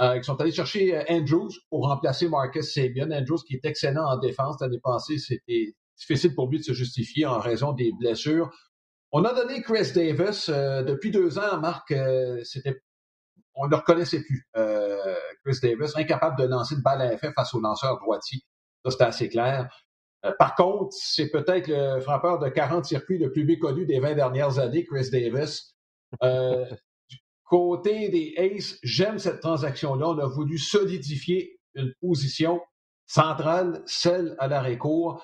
Euh, 0.00 0.16
ils 0.16 0.24
sont 0.24 0.40
allés 0.40 0.52
chercher 0.52 1.04
Andrews 1.08 1.50
pour 1.68 1.86
remplacer 1.86 2.28
Marcus 2.28 2.72
Sabian. 2.72 3.10
Andrews 3.10 3.42
qui 3.46 3.54
est 3.54 3.64
excellent 3.64 4.06
en 4.06 4.18
défense 4.18 4.56
l'année 4.60 4.80
passée, 4.82 5.18
c'était 5.18 5.74
difficile 5.98 6.34
pour 6.34 6.48
lui 6.48 6.58
de 6.58 6.64
se 6.64 6.72
justifier 6.72 7.26
en 7.26 7.38
raison 7.38 7.72
des 7.72 7.92
blessures. 7.98 8.50
On 9.12 9.24
a 9.24 9.34
donné 9.34 9.60
Chris 9.62 9.92
Davis 9.94 10.48
euh, 10.48 10.82
depuis 10.82 11.10
deux 11.10 11.38
ans, 11.38 11.58
Marc, 11.58 11.90
euh, 11.90 12.40
c'était 12.44 12.80
on 13.54 13.66
ne 13.66 13.70
le 13.70 13.76
reconnaissait 13.76 14.22
plus. 14.22 14.48
Euh, 14.56 15.16
Chris 15.44 15.58
Davis, 15.60 15.96
incapable 15.96 16.38
de 16.38 16.46
lancer 16.46 16.76
une 16.76 16.82
balle 16.82 17.02
à 17.02 17.12
effet 17.12 17.32
face 17.34 17.52
au 17.52 17.60
lanceur 17.60 17.98
droitier. 17.98 18.40
Ça, 18.84 18.92
c'était 18.92 19.04
assez 19.04 19.28
clair. 19.28 19.68
par 20.38 20.54
contre, 20.54 20.92
c'est 20.92 21.28
peut-être 21.30 21.66
le 21.68 22.00
frappeur 22.00 22.38
de 22.38 22.48
40 22.48 22.84
circuits 22.84 23.18
le 23.18 23.32
plus 23.32 23.44
méconnu 23.44 23.84
des 23.86 23.98
20 23.98 24.14
dernières 24.14 24.58
années, 24.60 24.84
Chris 24.84 25.10
Davis. 25.10 25.74
du 26.22 26.28
côté 27.50 28.08
des 28.08 28.34
Aces, 28.38 28.78
j'aime 28.84 29.18
cette 29.18 29.40
transaction-là. 29.40 30.10
On 30.10 30.18
a 30.18 30.26
voulu 30.26 30.56
solidifier 30.56 31.58
une 31.74 31.92
position 32.00 32.60
centrale, 33.06 33.82
celle 33.86 34.36
à 34.38 34.46
l'arrêt-court. 34.46 35.22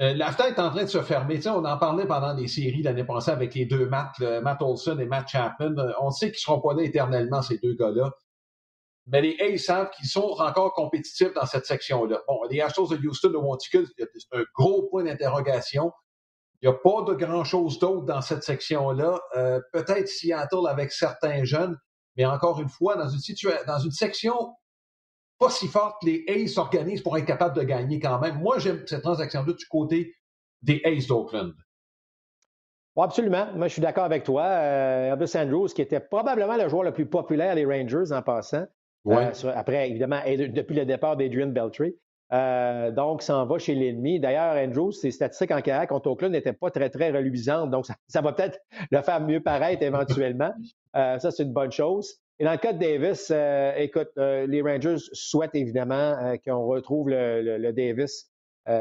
Euh, 0.00 0.14
la 0.14 0.32
fenêtre 0.32 0.58
est 0.58 0.62
en 0.62 0.70
train 0.70 0.84
de 0.84 0.88
se 0.88 1.02
fermer. 1.02 1.38
on 1.48 1.64
en 1.64 1.76
parlait 1.76 2.06
pendant 2.06 2.32
les 2.32 2.48
séries 2.48 2.82
l'année 2.82 3.04
passée 3.04 3.30
avec 3.30 3.54
les 3.54 3.66
deux 3.66 3.86
Matt, 3.86 4.18
Matt 4.20 4.62
Olson 4.62 4.98
et 4.98 5.04
Matt 5.04 5.28
Chapman. 5.28 5.76
Euh, 5.76 5.92
on 6.00 6.10
sait 6.10 6.28
qu'ils 6.28 6.36
ne 6.36 6.56
seront 6.56 6.60
pas 6.60 6.72
là 6.72 6.82
éternellement, 6.82 7.42
ces 7.42 7.58
deux 7.58 7.74
gars-là. 7.74 8.10
Mais 9.06 9.20
les 9.20 9.36
A's 9.40 9.62
savent 9.62 9.90
qu'ils 9.90 10.08
sont 10.08 10.36
encore 10.38 10.72
compétitifs 10.72 11.34
dans 11.34 11.46
cette 11.46 11.66
section-là. 11.66 12.20
Bon, 12.26 12.38
les 12.50 12.62
Astros 12.62 12.88
de 12.88 13.06
Houston 13.06 13.30
de 13.30 13.38
Monticule, 13.38 13.86
c'est 13.98 14.06
un 14.32 14.44
gros 14.54 14.88
point 14.88 15.04
d'interrogation. 15.04 15.92
Il 16.60 16.68
n'y 16.68 16.74
a 16.74 16.78
pas 16.78 17.02
de 17.02 17.14
grand-chose 17.14 17.78
d'autre 17.78 18.04
dans 18.04 18.20
cette 18.20 18.42
section-là. 18.42 19.20
Euh, 19.36 19.60
peut-être 19.72 20.08
Seattle 20.08 20.66
avec 20.68 20.90
certains 20.92 21.44
jeunes, 21.44 21.76
mais 22.16 22.26
encore 22.26 22.60
une 22.60 22.68
fois, 22.68 22.96
dans 22.96 23.08
une, 23.08 23.20
situation, 23.20 23.60
dans 23.66 23.78
une 23.78 23.92
section 23.92 24.34
pas 25.38 25.50
si 25.50 25.68
forte, 25.68 26.02
les 26.02 26.24
A's 26.28 26.52
s'organisent 26.52 27.02
pour 27.02 27.16
être 27.16 27.24
capables 27.24 27.56
de 27.56 27.62
gagner 27.62 28.00
quand 28.00 28.18
même. 28.18 28.40
Moi, 28.40 28.58
j'aime 28.58 28.84
cette 28.86 29.02
transaction-là 29.02 29.52
du 29.52 29.66
côté 29.66 30.14
des 30.62 30.80
A's 30.84 31.06
d'Oakland. 31.06 31.52
absolument. 33.00 33.46
Moi, 33.54 33.68
je 33.68 33.74
suis 33.74 33.82
d'accord 33.82 34.04
avec 34.04 34.24
toi. 34.24 34.42
Euh, 34.42 35.12
Elvis 35.12 35.36
Andrews, 35.36 35.68
qui 35.68 35.82
était 35.82 36.00
probablement 36.00 36.56
le 36.56 36.68
joueur 36.68 36.82
le 36.82 36.92
plus 36.92 37.06
populaire 37.06 37.54
des 37.54 37.64
Rangers 37.64 38.12
en 38.12 38.22
passant. 38.22 38.66
Euh, 39.06 39.32
après, 39.54 39.88
évidemment, 39.88 40.20
depuis 40.26 40.74
le 40.74 40.84
départ 40.84 41.16
d'Adrian 41.16 41.46
Beltry. 41.46 41.94
Euh, 42.32 42.90
donc, 42.90 43.22
s'en 43.22 43.46
va 43.46 43.58
chez 43.58 43.74
l'ennemi. 43.74 44.20
D'ailleurs, 44.20 44.54
Andrews, 44.56 44.92
ses 44.92 45.10
statistiques 45.10 45.50
en 45.50 45.62
carrière 45.62 45.88
contre 45.88 46.10
Oakland 46.10 46.32
n'étaient 46.32 46.52
pas 46.52 46.70
très, 46.70 46.90
très 46.90 47.10
reluisantes. 47.10 47.70
Donc, 47.70 47.86
ça, 48.06 48.20
va 48.20 48.32
peut-être 48.32 48.58
le 48.90 49.00
faire 49.02 49.20
mieux 49.20 49.40
paraître 49.40 49.82
éventuellement. 49.82 50.52
ça, 50.94 51.30
c'est 51.30 51.42
une 51.42 51.52
bonne 51.52 51.72
chose. 51.72 52.20
Et 52.40 52.44
dans 52.44 52.52
le 52.52 52.58
cas 52.58 52.72
de 52.72 52.78
Davis, 52.78 53.32
euh, 53.32 53.72
écoute, 53.76 54.10
euh, 54.16 54.46
les 54.46 54.62
Rangers 54.62 54.96
souhaitent 55.12 55.56
évidemment 55.56 55.94
euh, 55.94 56.36
qu'on 56.44 56.66
retrouve 56.66 57.08
le, 57.10 57.72
Davis 57.72 58.30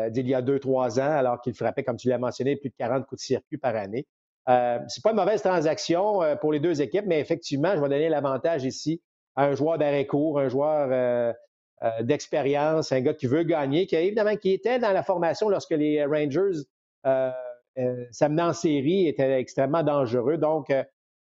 d'il 0.09 0.27
y 0.27 0.35
a 0.35 0.41
deux, 0.41 0.59
trois 0.59 0.99
ans, 0.99 1.11
alors 1.11 1.39
qu'il 1.39 1.53
frappait, 1.53 1.81
comme 1.81 1.95
tu 1.95 2.09
l'as 2.09 2.17
mentionné, 2.17 2.57
plus 2.57 2.69
de 2.69 2.75
40 2.77 3.05
coups 3.05 3.21
de 3.21 3.25
circuit 3.25 3.57
par 3.57 3.73
année. 3.73 4.05
c'est 4.45 5.01
pas 5.01 5.11
une 5.11 5.15
mauvaise 5.15 5.41
transaction 5.41 6.19
pour 6.41 6.51
les 6.51 6.59
deux 6.59 6.81
équipes, 6.81 7.05
mais 7.07 7.21
effectivement, 7.21 7.73
je 7.73 7.79
vais 7.79 7.87
donner 7.87 8.09
l'avantage 8.09 8.65
ici 8.65 9.01
à 9.37 9.45
un 9.45 9.55
joueur 9.55 9.77
d'arrêt 9.77 10.05
court, 10.05 10.41
un 10.41 10.49
joueur 10.49 11.33
d'expérience, 12.01 12.91
un 12.91 13.01
gars 13.01 13.13
qui 13.13 13.27
veut 13.27 13.43
gagner, 13.43 13.85
qui 13.85 13.95
évidemment 13.95 14.35
qui 14.35 14.51
était 14.51 14.79
dans 14.79 14.91
la 14.91 15.03
formation 15.03 15.47
lorsque 15.49 15.71
les 15.71 16.03
Rangers 16.05 16.63
s'amenaient 18.11 18.41
en 18.41 18.53
série, 18.53 19.07
était 19.07 19.39
extrêmement 19.39 19.83
dangereux. 19.83 20.37
Donc, 20.37 20.71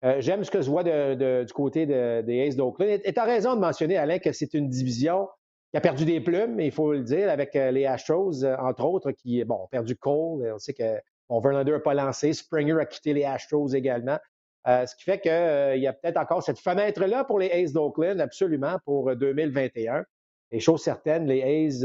euh, 0.05 0.15
j'aime 0.19 0.43
ce 0.43 0.51
que 0.51 0.61
je 0.61 0.69
vois 0.69 0.83
du 0.83 1.53
côté 1.53 1.85
des 1.85 2.47
Aces 2.47 2.55
d'Oakland. 2.55 3.01
Et 3.03 3.13
tu 3.13 3.19
as 3.19 3.23
raison 3.23 3.55
de 3.55 3.59
mentionner, 3.59 3.97
Alain, 3.97 4.19
que 4.19 4.31
c'est 4.31 4.53
une 4.53 4.69
division 4.69 5.27
qui 5.71 5.77
a 5.77 5.81
perdu 5.81 6.05
des 6.05 6.19
plumes, 6.21 6.59
il 6.59 6.71
faut 6.71 6.93
le 6.93 7.03
dire, 7.03 7.29
avec 7.29 7.55
euh, 7.55 7.69
les 7.69 7.85
Astros, 7.85 8.43
euh, 8.43 8.55
entre 8.57 8.85
autres, 8.85 9.11
qui 9.11 9.43
bon, 9.43 9.63
ont 9.63 9.67
perdu 9.67 9.95
Cole. 9.95 10.51
On 10.53 10.57
sait 10.57 10.73
que 10.73 10.99
bon, 11.29 11.39
Verlander 11.41 11.73
n'a 11.73 11.79
pas 11.79 11.93
lancé. 11.93 12.33
Springer 12.33 12.79
a 12.79 12.85
quitté 12.85 13.13
les 13.13 13.25
Astros 13.25 13.75
également. 13.75 14.17
ce 14.65 14.95
qui 14.95 15.03
fait 15.03 15.19
qu'il 15.19 15.81
y 15.81 15.87
a 15.87 15.93
peut-être 15.93 16.17
encore 16.17 16.43
cette 16.43 16.59
fenêtre-là 16.59 17.23
pour 17.25 17.39
les 17.39 17.51
Aces 17.51 17.73
d'Oakland, 17.73 18.19
absolument, 18.19 18.77
pour 18.85 19.15
2021. 19.15 20.05
Et 20.51 20.59
chose 20.59 20.81
certaine, 20.81 21.27
les 21.27 21.41
A's, 21.41 21.83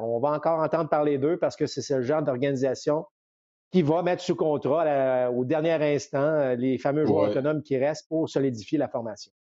on 0.00 0.20
va 0.20 0.30
encore 0.30 0.60
entendre 0.60 0.88
parler 0.88 1.18
d'eux 1.18 1.36
parce 1.36 1.56
que 1.56 1.66
c'est 1.66 1.82
ce 1.82 2.00
genre 2.02 2.22
d'organisation 2.22 3.04
qui 3.74 3.82
va 3.82 4.02
mettre 4.02 4.22
sous 4.22 4.36
contrat 4.36 5.30
au 5.30 5.44
dernier 5.44 5.72
instant 5.72 6.22
euh, 6.22 6.54
les 6.54 6.78
fameux 6.78 7.06
joueurs 7.06 7.30
autonomes 7.30 7.60
qui 7.60 7.76
restent 7.76 8.06
pour 8.08 8.28
solidifier 8.28 8.78
la 8.78 8.86
formation. 8.86 9.32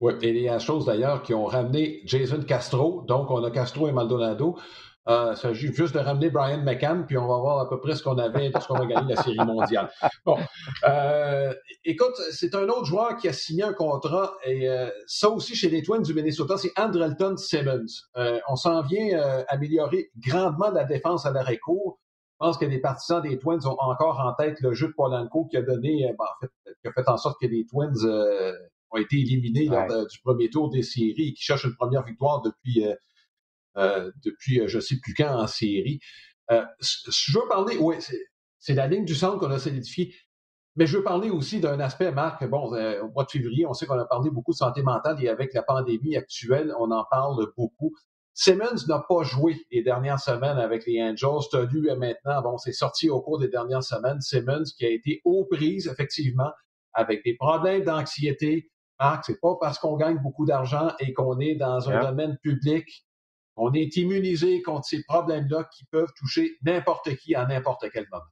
Oui, 0.00 0.14
et 0.20 0.30
il 0.30 0.42
y 0.42 0.48
a 0.48 0.58
chose 0.58 0.86
d'ailleurs 0.86 1.22
qui 1.22 1.32
ont 1.32 1.44
ramené 1.44 2.00
Jason 2.06 2.42
Castro, 2.42 3.02
donc 3.02 3.30
on 3.30 3.44
a 3.44 3.52
Castro 3.52 3.86
et 3.86 3.92
Maldonado. 3.92 4.58
Euh, 5.08 5.32
il 5.34 5.36
s'agit 5.36 5.72
juste 5.72 5.94
de 5.94 5.98
ramener 5.98 6.30
Brian 6.30 6.62
McCann, 6.62 7.06
puis 7.06 7.16
on 7.16 7.26
va 7.26 7.38
voir 7.38 7.58
à 7.58 7.68
peu 7.68 7.80
près 7.80 7.96
ce 7.96 8.02
qu'on 8.02 8.18
avait 8.18 8.50
lorsqu'on 8.50 8.74
va 8.74 8.86
gagner 8.86 9.14
la 9.14 9.22
Série 9.22 9.36
mondiale. 9.38 9.90
Bon, 10.26 10.36
euh, 10.86 11.54
écoute, 11.84 12.14
c'est 12.32 12.54
un 12.54 12.68
autre 12.68 12.84
joueur 12.84 13.16
qui 13.16 13.26
a 13.26 13.32
signé 13.32 13.62
un 13.62 13.72
contrat, 13.72 14.34
et 14.44 14.68
ça 15.06 15.30
aussi 15.30 15.54
chez 15.54 15.70
les 15.70 15.82
Twins 15.82 16.02
du 16.02 16.12
Minnesota, 16.12 16.56
c'est 16.58 16.72
Andrelton 16.78 17.36
Simmons. 17.36 17.86
on 18.48 18.56
s'en 18.56 18.82
vient 18.82 19.44
améliorer 19.48 20.10
grandement 20.18 20.70
la 20.70 20.84
défense 20.84 21.24
à 21.24 21.32
l'arrêt 21.32 21.58
court. 21.58 21.98
Je 22.40 22.46
pense 22.46 22.56
que 22.56 22.64
les 22.64 22.78
partisans 22.78 23.20
des 23.20 23.38
Twins 23.38 23.66
ont 23.66 23.76
encore 23.78 24.18
en 24.18 24.32
tête 24.32 24.62
le 24.62 24.72
jeu 24.72 24.88
de 24.88 24.92
Polanco 24.94 25.44
qui 25.44 25.58
a 25.58 25.62
donné, 25.62 26.08
euh, 26.08 26.14
ben, 26.18 26.24
en 26.24 26.40
fait, 26.40 26.50
qui 26.80 26.88
a 26.88 26.92
fait 26.92 27.06
en 27.06 27.18
sorte 27.18 27.38
que 27.38 27.46
les 27.46 27.66
Twins 27.66 27.92
euh, 28.04 28.54
ont 28.90 28.96
été 28.96 29.16
éliminés 29.16 29.66
lors 29.66 30.06
du 30.06 30.18
premier 30.24 30.48
tour 30.48 30.70
des 30.70 30.82
séries 30.82 31.28
et 31.28 31.32
qui 31.34 31.42
cherchent 31.42 31.64
une 31.64 31.76
première 31.76 32.02
victoire 32.02 32.40
depuis, 32.40 32.86
euh, 32.86 32.94
depuis 33.76 34.66
je 34.66 34.76
ne 34.76 34.80
sais 34.80 34.96
plus 35.00 35.14
quand 35.14 35.34
en 35.34 35.46
série. 35.46 36.00
je 36.48 37.38
veux 37.38 37.46
parler, 37.48 37.76
oui, 37.78 37.96
c'est 38.58 38.74
la 38.74 38.86
ligne 38.86 39.04
du 39.04 39.14
centre 39.14 39.38
qu'on 39.38 39.50
a 39.50 39.58
solidifiée. 39.58 40.14
Mais 40.76 40.86
je 40.86 40.98
veux 40.98 41.02
parler 41.02 41.30
aussi 41.30 41.60
d'un 41.60 41.80
aspect, 41.80 42.12
Marc. 42.12 42.48
Bon, 42.48 42.72
au 42.72 43.08
mois 43.10 43.24
de 43.24 43.30
février, 43.30 43.66
on 43.66 43.74
sait 43.74 43.86
qu'on 43.86 43.98
a 43.98 44.04
parlé 44.04 44.30
beaucoup 44.30 44.52
de 44.52 44.56
santé 44.56 44.82
mentale 44.82 45.22
et 45.22 45.28
avec 45.28 45.52
la 45.52 45.62
pandémie 45.62 46.16
actuelle, 46.16 46.72
on 46.78 46.90
en 46.90 47.04
parle 47.10 47.48
beaucoup. 47.56 47.92
Simmons 48.32 48.86
n'a 48.88 49.04
pas 49.06 49.22
joué 49.24 49.56
les 49.70 49.82
dernières 49.82 50.20
semaines 50.20 50.58
avec 50.58 50.86
les 50.86 51.02
Angels. 51.02 51.48
Tu 51.50 51.56
as 51.56 51.64
lu 51.64 51.90
maintenant, 51.96 52.40
bon, 52.42 52.56
c'est 52.58 52.72
sorti 52.72 53.10
au 53.10 53.20
cours 53.20 53.38
des 53.38 53.48
dernières 53.48 53.82
semaines, 53.82 54.20
Simmons 54.20 54.64
qui 54.78 54.86
a 54.86 54.90
été 54.90 55.20
aux 55.24 55.44
prises, 55.44 55.88
effectivement, 55.88 56.50
avec 56.94 57.24
des 57.24 57.34
problèmes 57.34 57.82
d'anxiété. 57.84 58.70
Marc, 58.98 59.24
c'est 59.26 59.40
pas 59.40 59.56
parce 59.60 59.78
qu'on 59.78 59.96
gagne 59.96 60.18
beaucoup 60.22 60.46
d'argent 60.46 60.92
et 61.00 61.12
qu'on 61.12 61.38
est 61.40 61.56
dans 61.56 61.90
un 61.90 62.00
domaine 62.00 62.38
public 62.42 62.86
qu'on 63.60 63.72
est 63.74 63.94
immunisé 63.96 64.62
contre 64.62 64.86
ces 64.86 65.02
problèmes-là 65.04 65.68
qui 65.76 65.84
peuvent 65.84 66.12
toucher 66.16 66.56
n'importe 66.62 67.14
qui 67.16 67.34
à 67.34 67.44
n'importe 67.46 67.90
quel 67.92 68.06
moment. 68.10 68.24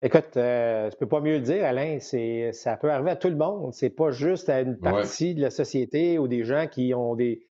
Écoute, 0.00 0.36
euh, 0.36 0.90
je 0.90 0.96
peux 0.96 1.08
pas 1.08 1.20
mieux 1.20 1.36
le 1.36 1.42
dire, 1.42 1.66
Alain. 1.66 1.98
C'est, 2.00 2.52
ça 2.52 2.78
peut 2.78 2.90
arriver 2.90 3.10
à 3.10 3.16
tout 3.16 3.28
le 3.28 3.36
monde. 3.36 3.74
C'est 3.74 3.90
pas 3.90 4.10
juste 4.10 4.48
à 4.48 4.60
une 4.60 4.78
partie 4.78 5.34
de 5.34 5.42
la 5.42 5.50
société 5.50 6.18
ou 6.18 6.28
des 6.28 6.44
gens 6.44 6.66
qui 6.66 6.94
ont 6.94 7.14
des, 7.14 7.46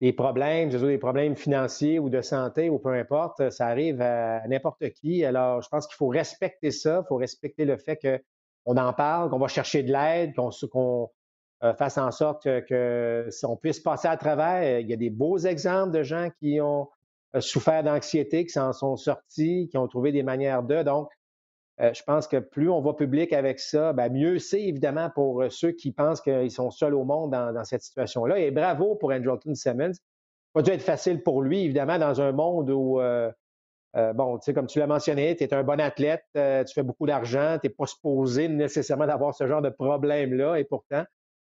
des 0.00 0.12
problèmes, 0.12 0.68
des 0.68 0.98
problèmes 0.98 1.34
financiers 1.34 1.98
ou 1.98 2.08
de 2.08 2.20
santé 2.20 2.70
ou 2.70 2.78
peu 2.78 2.92
importe, 2.94 3.50
ça 3.50 3.66
arrive 3.66 4.00
à 4.00 4.46
n'importe 4.46 4.90
qui. 4.90 5.24
Alors, 5.24 5.62
je 5.62 5.68
pense 5.68 5.88
qu'il 5.88 5.96
faut 5.96 6.08
respecter 6.08 6.70
ça, 6.70 7.02
il 7.04 7.08
faut 7.08 7.16
respecter 7.16 7.64
le 7.64 7.76
fait 7.76 7.98
qu'on 8.64 8.76
en 8.76 8.92
parle, 8.92 9.30
qu'on 9.30 9.38
va 9.40 9.48
chercher 9.48 9.82
de 9.82 9.90
l'aide, 9.90 10.32
qu'on 10.36 11.10
euh, 11.64 11.72
fasse 11.74 11.96
en 11.96 12.10
sorte 12.10 12.44
que, 12.44 13.28
on 13.44 13.56
puisse 13.56 13.80
passer 13.80 14.08
à 14.08 14.16
travers. 14.16 14.80
Il 14.80 14.88
y 14.88 14.92
a 14.92 14.96
des 14.96 15.10
beaux 15.10 15.38
exemples 15.38 15.92
de 15.92 16.02
gens 16.02 16.28
qui 16.38 16.60
ont 16.60 16.88
euh, 17.34 17.40
souffert 17.40 17.82
d'anxiété, 17.82 18.44
qui 18.44 18.52
s'en 18.52 18.72
sont 18.72 18.96
sortis, 18.96 19.68
qui 19.70 19.78
ont 19.78 19.88
trouvé 19.88 20.12
des 20.12 20.22
manières 20.22 20.62
de. 20.62 20.82
Donc, 20.82 21.08
euh, 21.80 21.92
je 21.94 22.02
pense 22.02 22.28
que 22.28 22.36
plus 22.36 22.68
on 22.68 22.82
va 22.82 22.92
public 22.92 23.32
avec 23.32 23.58
ça, 23.58 23.94
ben, 23.94 24.12
mieux 24.12 24.38
c'est 24.38 24.62
évidemment 24.62 25.10
pour 25.14 25.44
ceux 25.50 25.72
qui 25.72 25.92
pensent 25.92 26.20
qu'ils 26.20 26.50
sont 26.50 26.70
seuls 26.70 26.94
au 26.94 27.04
monde 27.04 27.30
dans, 27.30 27.64
cette 27.64 27.82
situation-là. 27.82 28.38
Et 28.38 28.50
bravo 28.50 28.94
pour 28.94 29.12
Andrelton 29.12 29.54
Simmons. 29.54 29.94
Ça 29.94 30.00
pas 30.52 30.62
dû 30.62 30.70
être 30.70 30.82
facile 30.82 31.22
pour 31.22 31.42
lui, 31.42 31.64
évidemment, 31.64 31.98
dans 31.98 32.22
un 32.22 32.32
monde 32.32 32.70
où, 32.70 32.98
bon, 33.94 34.38
tu 34.38 34.44
sais, 34.44 34.54
comme 34.54 34.66
tu 34.66 34.78
l'as 34.78 34.86
mentionné, 34.86 35.36
tu 35.36 35.44
es 35.44 35.52
un 35.52 35.62
bon 35.62 35.78
athlète, 35.78 36.24
tu 36.32 36.72
fais 36.74 36.82
beaucoup 36.82 37.06
d'argent, 37.06 37.58
tu 37.60 37.68
n'es 37.68 37.74
pas 37.74 37.84
supposé 37.84 38.48
nécessairement 38.48 39.06
d'avoir 39.06 39.34
ce 39.34 39.46
genre 39.46 39.60
de 39.60 39.68
problème-là, 39.68 40.56
et 40.56 40.64
pourtant, 40.64 41.04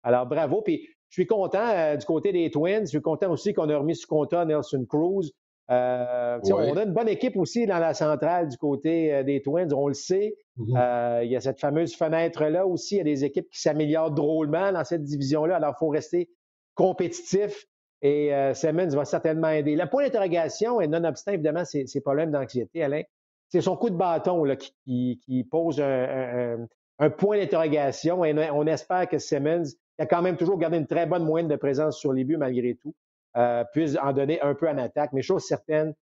alors, 0.05 0.27
bravo. 0.27 0.61
Puis, 0.61 0.87
je 1.09 1.21
suis 1.21 1.27
content 1.27 1.67
euh, 1.67 1.97
du 1.97 2.05
côté 2.05 2.31
des 2.31 2.49
Twins. 2.51 2.81
Je 2.81 2.89
suis 2.89 3.01
content 3.01 3.31
aussi 3.31 3.53
qu'on 3.53 3.69
a 3.69 3.77
remis 3.77 3.95
sous 3.95 4.07
contrat 4.07 4.45
Nelson 4.45 4.85
Cruz. 4.87 5.31
Euh, 5.71 6.39
On 6.43 6.77
a 6.77 6.83
une 6.83 6.93
bonne 6.93 7.07
équipe 7.07 7.35
aussi 7.37 7.65
dans 7.65 7.79
la 7.79 7.95
centrale 7.95 8.49
du 8.49 8.57
côté 8.57 9.11
euh, 9.11 9.23
des 9.23 9.41
Twins, 9.41 9.73
on 9.73 9.87
le 9.87 9.95
sait. 9.95 10.35
Mm-hmm. 10.57 11.25
il 11.25 11.31
y 11.31 11.35
a 11.35 11.41
cette 11.41 11.59
fameuse 11.59 11.95
fenêtre-là 11.95 12.67
aussi. 12.67 12.95
Il 12.95 12.97
y 12.99 13.01
a 13.01 13.03
des 13.03 13.25
équipes 13.25 13.49
qui 13.49 13.59
s'améliorent 13.59 14.11
drôlement 14.11 14.71
dans 14.71 14.83
cette 14.83 15.03
division-là. 15.03 15.55
Alors, 15.55 15.73
il 15.75 15.79
faut 15.79 15.89
rester 15.89 16.29
compétitif. 16.75 17.65
Et 18.03 18.29
Simmons 18.53 18.89
va 18.89 19.05
certainement 19.05 19.49
aider. 19.49 19.75
Le 19.75 19.89
point 19.89 20.03
d'interrogation, 20.03 20.79
et 20.79 20.87
nonobstant 20.87 21.31
évidemment 21.31 21.65
ces, 21.65 22.01
problèmes 22.01 22.29
d'anxiété, 22.29 22.83
Alain, 22.83 23.01
c'est 23.49 23.61
son 23.61 23.75
coup 23.75 23.89
de 23.89 23.95
bâton 23.95 24.43
là, 24.43 24.55
qui, 24.55 25.47
pose 25.49 25.81
un, 25.81 26.67
un 26.99 27.09
point 27.09 27.39
d'interrogation. 27.39 28.23
Et 28.23 28.49
on 28.51 28.67
espère 28.67 29.09
que 29.09 29.17
Simmons 29.17 29.63
il 29.97 30.03
a 30.03 30.05
quand 30.05 30.21
même 30.21 30.37
toujours 30.37 30.57
gardé 30.57 30.77
une 30.77 30.87
très 30.87 31.05
bonne 31.05 31.23
moyenne 31.23 31.47
de 31.47 31.55
présence 31.55 31.97
sur 31.97 32.11
les 32.11 32.23
buts 32.23 32.37
malgré 32.37 32.75
tout, 32.75 32.93
euh, 33.37 33.63
puisse 33.73 33.97
en 34.01 34.13
donner 34.13 34.41
un 34.41 34.55
peu 34.55 34.67
en 34.67 34.77
attaque. 34.77 35.11
Mais 35.13 35.21
chose 35.21 35.43
certaine, 35.43 35.93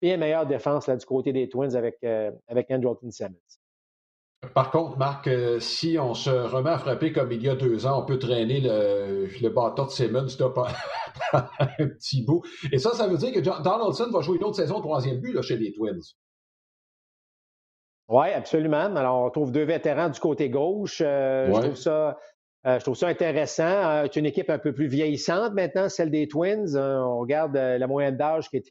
bien 0.00 0.16
meilleure 0.16 0.46
défense 0.46 0.86
là, 0.86 0.96
du 0.96 1.06
côté 1.06 1.32
des 1.32 1.48
Twins 1.48 1.74
avec, 1.74 1.98
euh, 2.04 2.30
avec 2.48 2.70
Andrelton 2.70 3.10
Simmons. 3.10 3.36
Par 4.54 4.72
contre, 4.72 4.98
Marc, 4.98 5.28
euh, 5.28 5.60
si 5.60 5.98
on 6.00 6.14
se 6.14 6.30
remet 6.30 6.70
à 6.70 6.78
frapper 6.78 7.12
comme 7.12 7.30
il 7.30 7.42
y 7.42 7.48
a 7.48 7.54
deux 7.54 7.86
ans, 7.86 8.02
on 8.02 8.04
peut 8.04 8.18
traîner 8.18 8.60
le, 8.60 9.28
le 9.40 9.48
bâton 9.50 9.84
de 9.84 9.90
Simmons 9.90 10.26
un 11.32 11.66
petit 11.78 12.24
bout. 12.24 12.42
Et 12.72 12.78
ça, 12.78 12.92
ça 12.92 13.06
veut 13.06 13.16
dire 13.16 13.32
que 13.32 13.38
Donaldson 13.38 14.10
va 14.10 14.20
jouer 14.20 14.38
une 14.38 14.44
autre 14.44 14.56
saison 14.56 14.80
troisième 14.80 15.20
but 15.20 15.32
là, 15.32 15.42
chez 15.42 15.56
les 15.56 15.72
Twins. 15.72 16.00
Oui, 18.08 18.26
absolument. 18.30 18.96
Alors, 18.96 19.22
on 19.22 19.30
trouve 19.30 19.52
deux 19.52 19.62
vétérans 19.62 20.10
du 20.10 20.18
côté 20.18 20.50
gauche. 20.50 20.98
Je 20.98 21.60
trouve 21.60 21.76
ça 21.76 22.18
euh, 22.66 22.78
je 22.78 22.84
trouve 22.84 22.96
ça 22.96 23.08
intéressant. 23.08 23.64
Euh, 23.64 24.04
c'est 24.04 24.20
une 24.20 24.26
équipe 24.26 24.48
un 24.48 24.58
peu 24.58 24.72
plus 24.72 24.86
vieillissante 24.86 25.52
maintenant, 25.54 25.88
celle 25.88 26.10
des 26.10 26.28
Twins. 26.28 26.76
Euh, 26.76 27.00
on 27.00 27.18
regarde 27.18 27.56
la 27.56 27.86
moyenne 27.86 28.16
d'âge 28.16 28.48
qui 28.48 28.62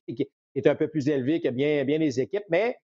est, 0.56 0.68
un 0.68 0.76
peu 0.76 0.88
plus 0.88 1.10
élevée 1.10 1.42
que 1.42 1.50
bien, 1.50 1.84
bien 1.84 1.98
les 1.98 2.20
équipes. 2.20 2.46
Mais 2.50 2.78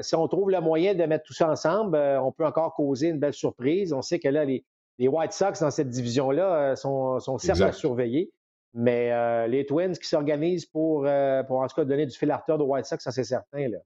si 0.00 0.14
on 0.14 0.26
trouve 0.26 0.50
le 0.50 0.60
moyen 0.60 0.94
de 0.94 1.04
mettre 1.04 1.24
tout 1.24 1.34
ça 1.34 1.50
ensemble, 1.50 1.96
on 1.96 2.32
peut 2.32 2.46
encore 2.46 2.74
causer 2.74 3.08
une 3.08 3.18
belle 3.18 3.34
surprise. 3.34 3.92
On 3.92 4.02
sait 4.02 4.18
que 4.18 4.28
là, 4.28 4.44
les, 4.44 4.64
White 4.98 5.32
Sox 5.32 5.60
dans 5.60 5.70
cette 5.70 5.88
division-là 5.88 6.76
sont, 6.76 7.18
sont 7.20 7.38
certes 7.38 7.60
à 7.60 7.72
surveiller. 7.72 8.32
Mais 8.72 9.46
les 9.48 9.66
Twins 9.66 9.92
qui 9.92 10.08
s'organisent 10.08 10.66
pour, 10.66 11.06
pour 11.46 11.58
en 11.60 11.66
tout 11.66 11.76
cas 11.76 11.84
donner 11.84 12.06
du 12.06 12.16
fil 12.16 12.30
à 12.30 12.38
retard 12.38 12.60
aux 12.60 12.72
White 12.72 12.86
Sox, 12.86 13.04
ça 13.04 13.12
c'est 13.12 13.24
certain. 13.24 13.68
Là. 13.68 13.78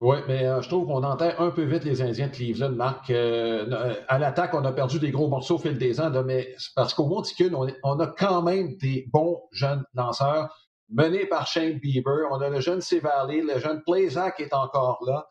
Oui, 0.00 0.18
mais 0.28 0.46
euh, 0.46 0.62
je 0.62 0.68
trouve 0.68 0.86
qu'on 0.86 1.02
enterre 1.02 1.40
un 1.40 1.50
peu 1.50 1.64
vite 1.64 1.82
les 1.82 2.02
Indiens 2.02 2.28
de 2.28 2.32
Cleveland, 2.32 2.70
Marc. 2.70 3.10
Euh, 3.10 3.66
euh, 3.68 3.94
à 4.06 4.18
l'attaque, 4.20 4.54
on 4.54 4.64
a 4.64 4.72
perdu 4.72 5.00
des 5.00 5.10
gros 5.10 5.26
morceaux 5.28 5.56
au 5.56 5.58
fil 5.58 5.76
des 5.76 6.00
ans, 6.00 6.10
mais 6.24 6.54
parce 6.76 6.94
qu'au 6.94 7.06
Monticule, 7.06 7.52
on, 7.56 7.66
on, 7.82 7.98
a 7.98 8.06
quand 8.06 8.42
même 8.42 8.76
des 8.76 9.08
bons 9.12 9.42
jeunes 9.50 9.82
lanceurs 9.94 10.56
menés 10.88 11.26
par 11.26 11.48
Shane 11.48 11.80
Bieber. 11.80 12.28
On 12.30 12.40
a 12.40 12.48
le 12.48 12.60
jeune 12.60 12.80
Valley, 13.02 13.42
le 13.42 13.58
jeune 13.58 13.82
Plazak 13.84 14.38
est 14.38 14.54
encore 14.54 15.04
là. 15.04 15.26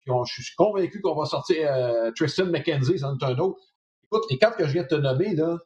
puis 0.00 0.12
je 0.36 0.42
suis 0.42 0.54
convaincu 0.56 1.00
qu'on 1.00 1.16
va 1.16 1.24
sortir 1.24 1.68
Tristan 2.16 2.46
McKenzie, 2.46 3.00
c'est 3.00 3.04
un 3.04 3.38
autre. 3.38 3.58
Écoute, 4.04 4.22
les 4.30 4.38
quatre 4.38 4.56
que 4.56 4.66
je 4.66 4.72
viens 4.72 4.82
de 4.84 4.88
te 4.88 4.94
nommer, 4.94 5.34
là, 5.34 5.58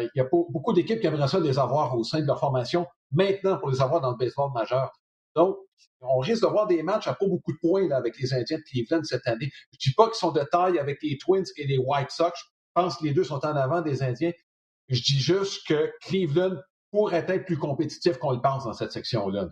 il 0.00 0.10
y 0.14 0.20
a 0.20 0.26
beaucoup 0.30 0.72
d'équipes 0.72 1.00
qui 1.00 1.06
aimeraient 1.06 1.28
ça 1.28 1.38
les 1.38 1.58
avoir 1.58 1.94
au 1.96 2.02
sein 2.02 2.20
de 2.20 2.26
leur 2.26 2.40
formation 2.40 2.86
maintenant 3.12 3.58
pour 3.58 3.70
les 3.70 3.82
avoir 3.82 4.00
dans 4.00 4.10
le 4.10 4.16
baseball 4.16 4.50
majeur. 4.54 4.90
Donc, 5.34 5.56
on 6.00 6.18
risque 6.18 6.42
de 6.42 6.48
voir 6.48 6.66
des 6.66 6.82
matchs 6.82 7.08
à 7.08 7.14
pas 7.14 7.26
beaucoup 7.26 7.52
de 7.52 7.58
points 7.58 7.90
avec 7.90 8.18
les 8.18 8.34
Indiens 8.34 8.58
de 8.58 8.62
Cleveland 8.62 9.02
cette 9.04 9.26
année. 9.26 9.50
Je 9.72 9.78
dis 9.78 9.94
pas 9.94 10.06
qu'ils 10.06 10.16
sont 10.16 10.32
de 10.32 10.42
taille 10.42 10.78
avec 10.78 11.02
les 11.02 11.18
Twins 11.18 11.44
et 11.56 11.66
les 11.66 11.78
White 11.78 12.10
Sox. 12.10 12.32
Je 12.36 12.82
pense 12.82 12.96
que 12.96 13.04
les 13.04 13.12
deux 13.12 13.24
sont 13.24 13.44
en 13.44 13.56
avant 13.56 13.80
des 13.80 14.02
Indiens. 14.02 14.32
Je 14.88 15.02
dis 15.02 15.18
juste 15.18 15.66
que 15.66 15.92
Cleveland 16.02 16.56
pourrait 16.90 17.24
être 17.28 17.46
plus 17.46 17.58
compétitif 17.58 18.18
qu'on 18.18 18.32
le 18.32 18.40
pense 18.40 18.64
dans 18.64 18.72
cette 18.72 18.92
section-là. 18.92 19.48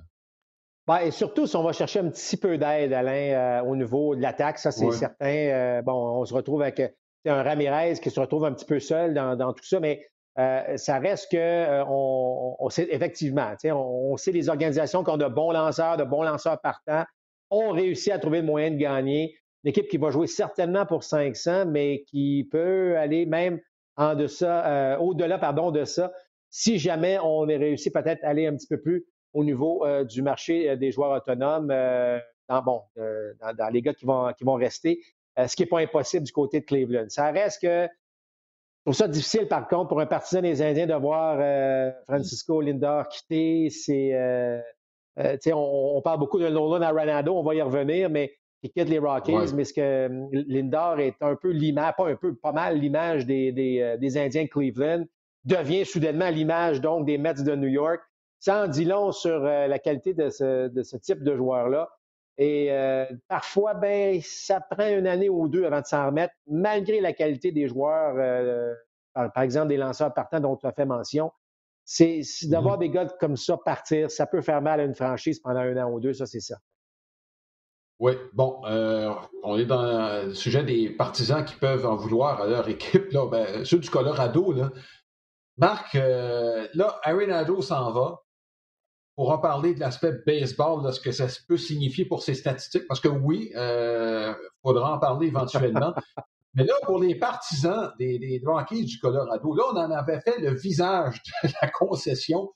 Ben, 0.87 0.99
et 0.99 1.11
surtout, 1.11 1.47
si 1.47 1.57
on 1.57 1.63
va 1.63 1.73
chercher 1.73 2.01
un 2.01 2.11
petit 2.11 2.37
peu 2.37 2.59
d'aide, 2.59 2.93
Alain, 2.93 3.61
euh, 3.61 3.63
au 3.63 3.77
niveau 3.77 4.17
de 4.17 4.21
l'attaque, 4.21 4.59
ça 4.59 4.73
c'est 4.73 4.91
certain. 4.91 5.27
Euh, 5.27 5.83
bon, 5.83 6.21
on 6.21 6.25
se 6.25 6.35
retrouve 6.35 6.61
avec 6.61 6.81
euh, 6.81 6.89
un 7.27 7.43
Ramirez 7.43 7.95
qui 8.03 8.11
se 8.11 8.19
retrouve 8.19 8.45
un 8.45 8.53
petit 8.53 8.65
peu 8.65 8.81
seul 8.81 9.15
dans 9.15 9.53
tout 9.53 9.65
ça, 9.65 9.79
mais 9.79 10.12
euh, 10.39 10.77
ça 10.79 10.99
reste 10.99 11.31
que 11.31 11.37
euh, 11.37 11.85
on, 11.87 12.69
sait 12.71 12.89
effectivement, 12.91 13.55
on, 13.65 14.17
sait 14.17 14.33
les 14.33 14.49
organisations 14.49 15.05
qui 15.05 15.11
ont 15.11 15.19
de 15.19 15.27
bons 15.27 15.53
lanceurs, 15.53 15.99
de 15.99 16.05
bons 16.05 16.23
lanceurs 16.23 16.61
partants, 16.61 17.05
ont 17.51 17.71
réussi 17.71 18.11
à 18.11 18.19
trouver 18.19 18.41
le 18.41 18.47
moyen 18.47 18.71
de 18.71 18.77
gagner. 18.77 19.37
Une 19.65 19.71
équipe 19.71 19.89
qui 19.89 19.99
va 19.99 20.11
jouer 20.11 20.27
certainement 20.27 20.87
pour 20.87 21.05
500, 21.05 21.67
mais 21.67 22.03
qui 22.05 22.49
peut 22.51 22.97
aller 22.97 23.27
même 23.27 23.61
en 23.97 24.15
deçà, 24.15 24.67
euh, 24.67 24.99
au-delà, 24.99 25.39
pardon, 25.39 25.71
de 25.71 25.85
ça, 25.85 26.13
si 26.49 26.79
jamais 26.79 27.19
on 27.23 27.47
est 27.49 27.59
réussi 27.59 27.91
peut-être 27.91 28.25
à 28.25 28.29
aller 28.29 28.47
un 28.47 28.57
petit 28.57 28.67
peu 28.67 28.81
plus 28.81 29.05
au 29.35 29.45
niveau 29.45 29.87
du 30.05 30.21
marché 30.21 30.77
des 30.77 30.93
joueurs 30.93 31.13
autonomes, 31.13 31.69
dans, 31.69 32.63
bon, 32.63 32.83
dans, 32.97 33.69
les 33.73 33.81
gars 33.81 33.95
qui 33.95 34.05
vont, 34.05 34.31
qui 34.37 34.45
vont 34.45 34.57
rester, 34.57 35.01
ce 35.39 35.57
qui 35.57 35.63
n'est 35.63 35.69
pas 35.69 35.81
impossible 35.81 36.27
du 36.27 36.33
côté 36.33 36.61
de 36.61 36.67
Cleveland. 36.67 37.07
Ça 37.09 37.31
reste 37.31 37.63
que 37.63 37.89
je 38.83 38.91
trouve 38.91 38.99
ça 38.99 39.07
difficile, 39.07 39.47
par 39.47 39.69
contre, 39.69 39.91
pour 39.91 40.01
un 40.01 40.07
partisan 40.07 40.43
des 40.43 40.61
Indiens 40.61 40.89
de 40.89 40.95
voir 40.95 41.39
euh, 41.41 41.93
Francisco 42.09 42.61
Lindor 42.61 43.07
quitter. 43.07 43.71
C'est, 43.71 44.13
euh, 44.13 44.61
euh, 45.21 45.37
on, 45.53 45.93
on, 45.99 46.03
parle 46.03 46.19
beaucoup 46.19 46.41
de 46.41 46.49
Nolan 46.49 46.83
Arenado, 46.83 47.33
on 47.33 47.45
va 47.45 47.55
y 47.55 47.63
revenir, 47.63 48.11
mais 48.11 48.33
qui 48.61 48.71
quitte 48.71 48.89
les 48.89 48.99
Rockies, 48.99 49.55
mais 49.55 49.63
ce 49.63 49.73
que 49.73 50.09
Lindor 50.33 50.99
est 50.99 51.15
un 51.21 51.37
peu 51.37 51.51
l'image, 51.51 51.95
pas 51.97 52.09
un 52.09 52.17
peu, 52.17 52.35
pas 52.35 52.51
mal 52.51 52.77
l'image 52.77 53.25
des, 53.25 53.53
des, 53.53 53.97
des, 54.01 54.19
Indiens 54.19 54.45
de 54.45 54.49
Cleveland, 54.49 55.05
devient 55.45 55.85
soudainement 55.85 56.31
l'image 56.31 56.81
donc 56.81 57.07
des 57.07 57.19
Mets 57.19 57.35
de 57.35 57.55
New 57.55 57.69
York. 57.69 58.01
Ça 58.41 58.65
en 58.65 58.67
dit 58.67 58.85
long 58.85 59.13
sur 59.13 59.39
la 59.39 59.79
qualité 59.79 60.13
de 60.13 60.29
ce, 60.29 60.67
de 60.67 60.83
ce 60.83 60.97
type 60.97 61.23
de 61.23 61.37
joueur-là. 61.37 61.89
Et 62.39 62.69
euh, 62.71 63.05
parfois, 63.29 63.75
ben, 63.75 64.21
ça 64.23 64.61
prend 64.61 64.89
une 64.89 65.07
année 65.07 65.29
ou 65.29 65.49
deux 65.49 65.65
avant 65.65 65.81
de 65.81 65.87
s'en 65.87 66.07
remettre, 66.07 66.35
malgré 66.47 67.01
la 67.01 67.13
qualité 67.13 67.53
des 67.53 67.69
joueurs, 67.69 68.15
euh, 68.17 68.73
par, 69.15 69.43
exemple 69.43 69.69
des 69.69 69.77
lanceurs 69.77 70.15
partants 70.15 70.41
dont 70.41 70.57
tu 70.57 70.67
as 70.67 70.73
fait 70.73 70.87
mention. 70.87 71.31
C'est 71.85 72.21
mm-hmm. 72.21 72.51
d'avoir 72.51 72.79
des 72.79 72.89
gars 72.89 73.07
comme 73.21 73.37
ça 73.37 73.59
partir, 73.63 74.11
ça 74.11 74.27
peut 74.27 74.41
faire 74.41 74.63
mal 74.63 74.81
à 74.81 74.85
une 74.85 74.95
franchise 74.95 75.41
pendant 75.41 75.61
un 75.61 75.77
an 75.77 75.91
ou 75.91 76.01
deux, 76.01 76.15
ça 76.15 76.27
c'est 76.27 76.41
ça. 76.41 76.57
Oui, 77.99 78.15
bon, 78.33 78.63
euh, 78.67 79.13
on 79.45 79.59
est 79.59 79.67
dans 79.67 80.25
le 80.27 80.35
sujet 80.35 80.65
des 80.65 80.91
partisans 80.91 81.45
qui 81.45 81.55
peuvent 81.55 81.87
en 81.87 81.97
vouloir 81.97 82.41
à 82.41 82.47
leur 82.47 82.69
équipe. 82.69 83.13
Là, 83.13 83.29
ben, 83.29 83.65
ceux 83.65 83.79
du 83.79 83.91
Colorado, 83.91 84.53
là. 84.53 84.71
Marc, 85.59 85.95
là, 85.95 86.99
Arenado 87.05 87.61
s'en 87.61 87.93
va 87.93 88.22
pour 89.17 89.31
en 89.31 89.39
parler 89.39 89.75
de 89.75 89.81
l'aspect 89.81 90.13
baseball, 90.27 90.85
de 90.85 90.91
ce 90.91 91.01
que 91.01 91.13
ça 91.13 91.27
peut 91.47 91.59
signifier 91.59 92.05
pour 92.05 92.23
ces 92.23 92.35
statistiques, 92.35 92.87
parce 92.89 93.01
que 93.01 93.09
oui, 93.09 93.49
il 93.51 93.57
euh, 93.57 94.33
faudra 94.63 94.95
en 94.95 94.99
parler 94.99 95.27
éventuellement. 95.27 95.95
Mais 96.55 96.65
là, 96.65 96.75
pour 96.85 96.99
les 96.99 97.15
partisans 97.15 97.93
des, 97.99 98.19
des 98.19 98.43
Rockies 98.45 98.85
du 98.85 98.99
Colorado, 98.99 99.55
là, 99.55 99.65
on 99.73 99.77
en 99.77 99.91
avait 99.91 100.21
fait 100.21 100.39
le 100.39 100.55
visage 100.55 101.23
de 101.43 101.51
la 101.63 101.69
concession. 101.71 102.51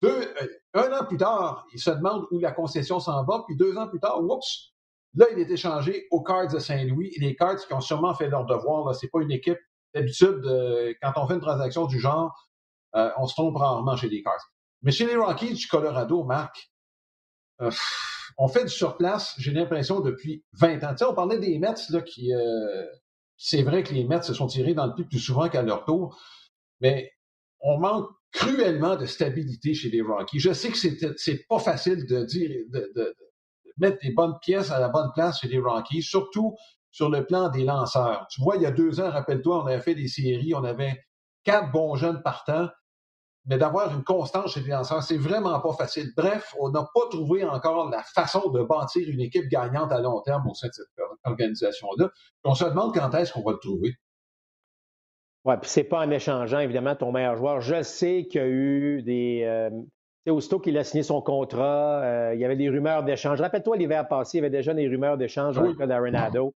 Deux, 0.00 0.20
euh, 0.42 0.46
un 0.74 0.92
an 0.92 1.04
plus 1.04 1.16
tard, 1.16 1.66
ils 1.72 1.80
se 1.80 1.90
demandent 1.90 2.26
où 2.32 2.40
la 2.40 2.52
concession 2.52 2.98
s'en 2.98 3.24
va, 3.24 3.44
puis 3.46 3.56
deux 3.56 3.76
ans 3.76 3.88
plus 3.88 4.00
tard, 4.00 4.20
oups, 4.22 4.72
là, 5.14 5.26
il 5.32 5.38
est 5.38 5.50
échangé 5.50 6.06
aux 6.10 6.22
Cards 6.22 6.52
de 6.52 6.58
Saint-Louis. 6.58 7.12
Les 7.18 7.36
Cards 7.36 7.64
qui 7.66 7.72
ont 7.74 7.80
sûrement 7.80 8.14
fait 8.14 8.28
leur 8.28 8.44
devoir, 8.44 8.86
là, 8.86 8.94
c'est 8.94 9.08
pas 9.08 9.20
une 9.20 9.32
équipe. 9.32 9.58
D'habitude, 9.94 10.42
euh, 10.46 10.94
quand 11.02 11.12
on 11.16 11.26
fait 11.26 11.34
une 11.34 11.40
transaction 11.40 11.86
du 11.86 12.00
genre, 12.00 12.48
on 12.94 13.26
se 13.26 13.34
trompe 13.34 13.56
rarement 13.56 13.96
chez 13.96 14.10
les 14.10 14.22
Cards. 14.22 14.52
Mais 14.82 14.92
chez 14.92 15.06
les 15.06 15.16
Rockies 15.16 15.54
du 15.54 15.66
Colorado, 15.66 16.24
Marc, 16.24 16.72
euh, 17.60 17.70
on 18.38 18.48
fait 18.48 18.64
du 18.64 18.70
surplace, 18.70 19.34
j'ai 19.38 19.52
l'impression, 19.52 20.00
depuis 20.00 20.44
20 20.54 20.82
ans. 20.84 20.94
Tu 20.94 21.04
on 21.04 21.14
parlait 21.14 21.38
des 21.38 21.58
Mets, 21.58 21.74
là, 21.90 22.02
qui... 22.02 22.32
Euh, 22.32 22.86
c'est 23.36 23.62
vrai 23.62 23.82
que 23.82 23.92
les 23.92 24.04
Mets 24.04 24.22
se 24.22 24.34
sont 24.34 24.46
tirés 24.46 24.74
dans 24.74 24.86
le 24.86 24.94
pied 24.94 25.04
plus 25.04 25.18
souvent 25.18 25.48
qu'à 25.48 25.62
leur 25.62 25.84
tour, 25.84 26.20
mais 26.80 27.10
on 27.60 27.78
manque 27.78 28.08
cruellement 28.32 28.96
de 28.96 29.06
stabilité 29.06 29.74
chez 29.74 29.90
les 29.90 30.00
Rockies. 30.00 30.38
Je 30.38 30.52
sais 30.52 30.70
que 30.70 30.78
c'est 31.16 31.46
pas 31.48 31.58
facile 31.58 32.06
de 32.06 32.24
dire, 32.24 32.50
de, 32.70 33.14
mettre 33.78 33.98
des 34.02 34.12
bonnes 34.12 34.38
pièces 34.40 34.70
à 34.70 34.78
la 34.78 34.88
bonne 34.88 35.10
place 35.14 35.40
chez 35.40 35.48
les 35.48 35.58
Rockies, 35.58 36.02
surtout 36.02 36.56
sur 36.90 37.08
le 37.08 37.24
plan 37.24 37.48
des 37.48 37.64
lanceurs. 37.64 38.26
Tu 38.30 38.42
vois, 38.42 38.56
il 38.56 38.62
y 38.62 38.66
a 38.66 38.70
deux 38.70 39.00
ans, 39.00 39.10
rappelle-toi, 39.10 39.64
on 39.64 39.66
avait 39.66 39.80
fait 39.80 39.94
des 39.94 40.08
séries, 40.08 40.54
on 40.54 40.64
avait 40.64 41.02
quatre 41.44 41.70
bons 41.72 41.94
jeunes 41.96 42.22
partants, 42.22 42.68
mais 43.46 43.58
d'avoir 43.58 43.92
une 43.94 44.04
constance 44.04 44.54
chez 44.54 44.60
les 44.60 44.70
lanceurs, 44.70 45.02
c'est 45.02 45.18
vraiment 45.18 45.58
pas 45.60 45.72
facile. 45.72 46.10
Bref, 46.16 46.54
on 46.60 46.70
n'a 46.70 46.88
pas 46.94 47.08
trouvé 47.10 47.44
encore 47.44 47.90
la 47.90 48.02
façon 48.02 48.50
de 48.50 48.62
bâtir 48.62 49.08
une 49.08 49.20
équipe 49.20 49.48
gagnante 49.48 49.90
à 49.90 50.00
long 50.00 50.20
terme 50.20 50.46
au 50.48 50.54
sein 50.54 50.68
de 50.68 50.72
cette 50.72 50.86
organisation-là. 51.24 52.10
On 52.44 52.54
se 52.54 52.64
demande 52.64 52.94
quand 52.94 53.12
est-ce 53.14 53.32
qu'on 53.32 53.42
va 53.42 53.52
le 53.52 53.58
trouver. 53.58 53.94
Oui, 55.44 55.54
puis 55.60 55.68
c'est 55.68 55.84
pas 55.84 56.06
en 56.06 56.10
échangeant, 56.10 56.60
évidemment, 56.60 56.94
ton 56.94 57.10
meilleur 57.10 57.36
joueur. 57.36 57.60
Je 57.60 57.82
sais 57.82 58.26
qu'il 58.30 58.40
y 58.40 58.44
a 58.44 58.48
eu 58.48 59.02
des. 59.02 59.42
Euh, 59.44 59.70
aussitôt 60.30 60.60
qu'il 60.60 60.78
a 60.78 60.84
signé 60.84 61.02
son 61.02 61.20
contrat, 61.20 62.00
euh, 62.02 62.34
il 62.34 62.40
y 62.40 62.44
avait 62.44 62.54
des 62.54 62.68
rumeurs 62.68 63.02
d'échange. 63.02 63.40
Rappelle-toi, 63.40 63.76
l'hiver 63.76 64.06
passé, 64.06 64.38
il 64.38 64.40
y 64.42 64.44
avait 64.44 64.56
déjà 64.56 64.72
des 64.72 64.86
rumeurs 64.86 65.18
d'échange 65.18 65.56
dans 65.56 65.62
le 65.62 65.74
cas 65.74 65.88
d'Arenado. 65.88 66.54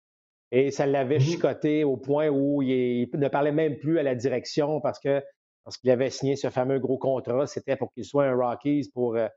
Et 0.52 0.69
ça 0.69 0.86
l'avait 0.86 1.17
mm-hmm. 1.17 1.32
chicoté 1.32 1.84
au 1.84 1.98
point 1.98 2.30
où 2.30 2.62
il, 2.62 3.10
ne 3.12 3.28
parlait 3.28 3.52
même 3.52 3.78
plus 3.78 3.98
à 3.98 4.04
la 4.04 4.13
direction 4.13 4.80
parce 4.82 5.00
que 5.00 5.24
parce 5.65 5.78
qu'il 5.78 5.89
avait 5.89 6.12
signé 6.12 6.36
ce 6.36 6.49
fameux 6.49 6.80
gros 6.80 6.97
contrat. 6.97 7.47
C'était 7.47 7.75
pour 7.75 7.91
qu'il 7.91 8.06
soit 8.06 8.25
un 8.25 8.36
Rockies 8.36 8.89
pour 8.93 9.15
euh, 9.15 9.28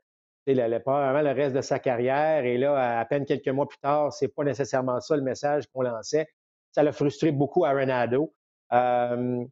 le, 0.45 0.77
probablement 0.77 1.27
le 1.27 1.35
reste 1.35 1.55
de 1.55 1.61
sa 1.61 1.79
carrière. 1.79 2.45
Et 2.45 2.57
là, 2.57 2.99
à 2.99 3.05
peine 3.05 3.25
quelques 3.25 3.49
mois 3.49 3.67
plus 3.67 3.79
tard, 3.79 4.13
c'est 4.13 4.27
pas 4.27 4.43
nécessairement 4.43 5.01
ça 5.01 5.17
le 5.17 5.23
message 5.23 5.65
qu'on 5.73 5.81
lançait. 5.81 6.27
Ça 6.71 6.83
l'a 6.83 6.91
frustré 6.91 7.31
beaucoup 7.31 7.65
Arenado. 7.65 8.31
Euh, 8.73 9.43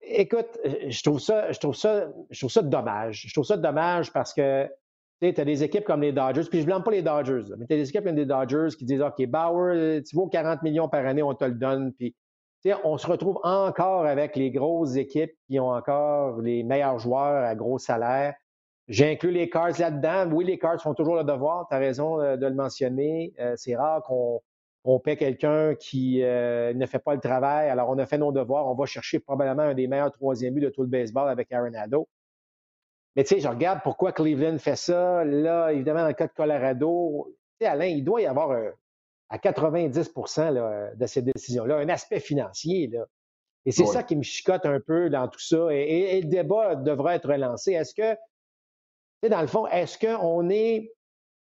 écoute, 0.00 0.58
je 0.64 1.02
trouve 1.02 1.20
ça, 1.20 1.52
je 1.52 1.58
trouve 1.58 1.76
ça, 1.76 2.08
je 2.30 2.38
trouve 2.40 2.50
ça 2.50 2.62
dommage. 2.62 3.24
Je 3.26 3.34
trouve 3.34 3.44
ça 3.44 3.58
dommage 3.58 4.10
parce 4.10 4.32
que 4.32 4.66
tu 5.20 5.34
as 5.38 5.44
des 5.44 5.62
équipes 5.62 5.84
comme 5.84 6.00
les 6.00 6.12
Dodgers, 6.12 6.48
puis 6.48 6.60
je 6.62 6.66
blâme 6.66 6.82
pas 6.82 6.92
les 6.92 7.02
Dodgers, 7.02 7.42
mais 7.58 7.66
tu 7.66 7.74
as 7.74 7.76
des 7.76 7.88
équipes 7.88 8.04
comme 8.04 8.16
les 8.16 8.26
Dodgers 8.26 8.68
qui 8.78 8.86
disent 8.86 9.02
OK, 9.02 9.26
Bauer, 9.26 10.02
tu 10.02 10.16
vaux 10.16 10.28
40 10.28 10.62
millions 10.62 10.88
par 10.88 11.04
année, 11.04 11.22
on 11.22 11.34
te 11.34 11.44
le 11.44 11.52
donne. 11.52 11.92
Puis 11.92 12.14
on 12.84 12.98
se 12.98 13.06
retrouve 13.06 13.38
encore 13.42 14.06
avec 14.06 14.36
les 14.36 14.50
grosses 14.50 14.96
équipes 14.96 15.32
qui 15.48 15.60
ont 15.60 15.70
encore 15.70 16.40
les 16.40 16.62
meilleurs 16.62 16.98
joueurs 16.98 17.44
à 17.44 17.54
gros 17.54 17.78
salaire. 17.78 18.34
J'ai 18.88 19.10
inclus 19.10 19.32
les 19.32 19.50
Cards 19.50 19.78
là-dedans. 19.78 20.30
Oui, 20.32 20.44
les 20.44 20.58
Cards 20.58 20.80
font 20.80 20.94
toujours 20.94 21.16
le 21.16 21.24
devoir, 21.24 21.66
tu 21.68 21.74
as 21.74 21.78
raison 21.78 22.20
euh, 22.20 22.36
de 22.36 22.46
le 22.46 22.54
mentionner. 22.54 23.34
Euh, 23.40 23.54
c'est 23.56 23.74
rare 23.76 24.02
qu'on 24.02 24.40
on 24.84 25.00
paie 25.00 25.16
quelqu'un 25.16 25.74
qui 25.74 26.22
euh, 26.22 26.72
ne 26.72 26.86
fait 26.86 27.00
pas 27.00 27.14
le 27.14 27.20
travail. 27.20 27.68
Alors, 27.68 27.90
on 27.90 27.98
a 27.98 28.06
fait 28.06 28.18
nos 28.18 28.30
devoirs. 28.30 28.68
On 28.68 28.74
va 28.74 28.86
chercher 28.86 29.18
probablement 29.18 29.70
un 29.70 29.74
des 29.74 29.88
meilleurs 29.88 30.12
troisième 30.12 30.54
buts 30.54 30.60
de 30.60 30.70
tout 30.70 30.82
le 30.82 30.88
baseball 30.88 31.28
avec 31.28 31.50
Arenado. 31.52 32.08
Mais 33.16 33.24
tu 33.24 33.34
sais, 33.34 33.40
je 33.40 33.48
regarde 33.48 33.80
pourquoi 33.82 34.12
Cleveland 34.12 34.58
fait 34.58 34.76
ça. 34.76 35.24
Là, 35.24 35.72
évidemment, 35.72 36.02
dans 36.02 36.08
le 36.08 36.12
cas 36.12 36.28
de 36.28 36.32
Colorado, 36.32 37.26
tu 37.58 37.64
sais, 37.64 37.66
Alain, 37.66 37.86
il 37.86 38.04
doit 38.04 38.20
y 38.20 38.26
avoir 38.26 38.52
à 39.28 39.38
90% 39.38 40.96
de 40.96 41.06
ces 41.06 41.22
décisions-là 41.22 41.76
un 41.78 41.88
aspect 41.88 42.20
financier. 42.20 42.88
Là. 42.88 43.06
Et 43.64 43.72
c'est 43.72 43.86
ça 43.86 44.04
qui 44.04 44.14
me 44.14 44.22
chicote 44.22 44.64
un 44.64 44.80
peu 44.80 45.10
dans 45.10 45.26
tout 45.26 45.40
ça. 45.40 45.68
Et, 45.72 46.20
le 46.20 46.28
débat 46.28 46.76
devrait 46.76 47.16
être 47.16 47.28
relancé. 47.28 47.72
Est-ce 47.72 47.94
que, 47.94 48.16
dans 49.28 49.40
le 49.40 49.48
fond, 49.48 49.66
est-ce 49.66 49.98
qu'on 49.98 50.48
est, 50.50 50.92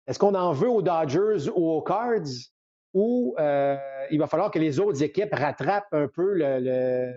est-ce 0.07 0.19
qu'on 0.19 0.35
en 0.35 0.53
veut 0.53 0.69
aux 0.69 0.83
Dodgers 0.83 1.49
ou 1.55 1.71
aux 1.71 1.83
Cards? 1.83 2.51
où 2.95 3.35
euh, 3.39 3.77
il 4.11 4.19
va 4.19 4.27
falloir 4.27 4.51
que 4.51 4.59
les 4.59 4.79
autres 4.79 5.03
équipes 5.03 5.33
rattrapent 5.33 5.93
un 5.93 6.09
peu 6.09 6.35
le. 6.35 7.13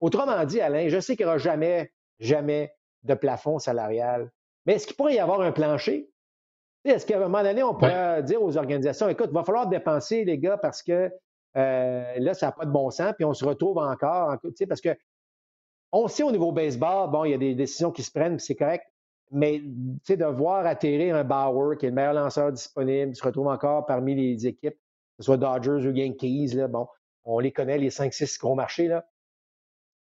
Autrement 0.00 0.44
dit, 0.44 0.60
Alain, 0.60 0.88
je 0.88 1.00
sais 1.00 1.16
qu'il 1.16 1.26
n'y 1.26 1.30
aura 1.30 1.38
jamais, 1.38 1.92
jamais 2.18 2.74
de 3.02 3.14
plafond 3.14 3.58
salarial. 3.58 4.30
Mais 4.66 4.74
est-ce 4.74 4.86
qu'il 4.86 4.96
pourrait 4.96 5.14
y 5.14 5.18
avoir 5.18 5.40
un 5.40 5.52
plancher? 5.52 6.10
Est-ce 6.84 7.06
qu'à 7.06 7.16
un 7.16 7.20
moment 7.20 7.42
donné, 7.42 7.62
on 7.62 7.74
pourrait 7.74 8.22
dire 8.22 8.42
aux 8.42 8.56
organisations, 8.56 9.08
écoute, 9.08 9.28
il 9.30 9.34
va 9.34 9.44
falloir 9.44 9.68
dépenser, 9.68 10.24
les 10.24 10.38
gars, 10.38 10.58
parce 10.58 10.82
que 10.82 11.10
euh, 11.56 12.14
là, 12.18 12.34
ça 12.34 12.46
n'a 12.46 12.52
pas 12.52 12.66
de 12.66 12.70
bon 12.70 12.90
sens, 12.90 13.12
puis 13.16 13.24
on 13.24 13.32
se 13.32 13.44
retrouve 13.44 13.78
encore, 13.78 14.36
parce 14.68 14.80
que 14.80 14.96
on 15.92 16.08
sait 16.08 16.24
au 16.24 16.32
niveau 16.32 16.52
baseball, 16.52 17.10
bon, 17.10 17.24
il 17.24 17.30
y 17.30 17.34
a 17.34 17.38
des 17.38 17.54
décisions 17.54 17.92
qui 17.92 18.02
se 18.02 18.10
prennent, 18.10 18.38
c'est 18.38 18.56
correct, 18.56 18.84
mais 19.30 19.60
de 19.60 20.24
voir 20.26 20.66
atterrir 20.66 21.16
un 21.16 21.24
Bauer, 21.24 21.78
qui 21.78 21.86
est 21.86 21.90
le 21.90 21.94
meilleur 21.94 22.14
lanceur 22.14 22.52
disponible, 22.52 23.14
se 23.14 23.24
retrouve 23.24 23.46
encore 23.46 23.86
parmi 23.86 24.14
les 24.14 24.46
équipes 24.46 24.76
que 25.16 25.22
ce 25.22 25.26
soit 25.26 25.36
Dodgers 25.36 25.88
ou 25.88 25.92
Yankees, 25.92 26.48
là, 26.54 26.66
bon, 26.66 26.88
on 27.24 27.38
les 27.38 27.52
connaît, 27.52 27.78
les 27.78 27.90
5-6 27.90 28.38
gros 28.40 28.54
marchés. 28.54 28.88
Là. 28.88 29.06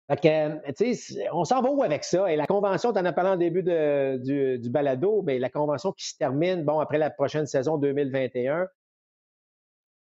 On 0.08 1.44
s'en 1.44 1.62
va 1.62 1.70
où 1.70 1.82
avec 1.82 2.04
ça? 2.04 2.30
Et 2.30 2.36
la 2.36 2.46
convention, 2.46 2.92
tu 2.92 2.98
en 2.98 3.04
as 3.04 3.12
parlé 3.12 3.30
en 3.30 3.36
début 3.36 3.62
du, 3.62 4.58
du, 4.58 4.70
balado, 4.70 5.22
mais 5.22 5.38
la 5.38 5.48
convention 5.48 5.92
qui 5.92 6.08
se 6.08 6.16
termine, 6.16 6.64
bon, 6.64 6.80
après 6.80 6.98
la 6.98 7.10
prochaine 7.10 7.46
saison 7.46 7.78
2021, 7.78 8.68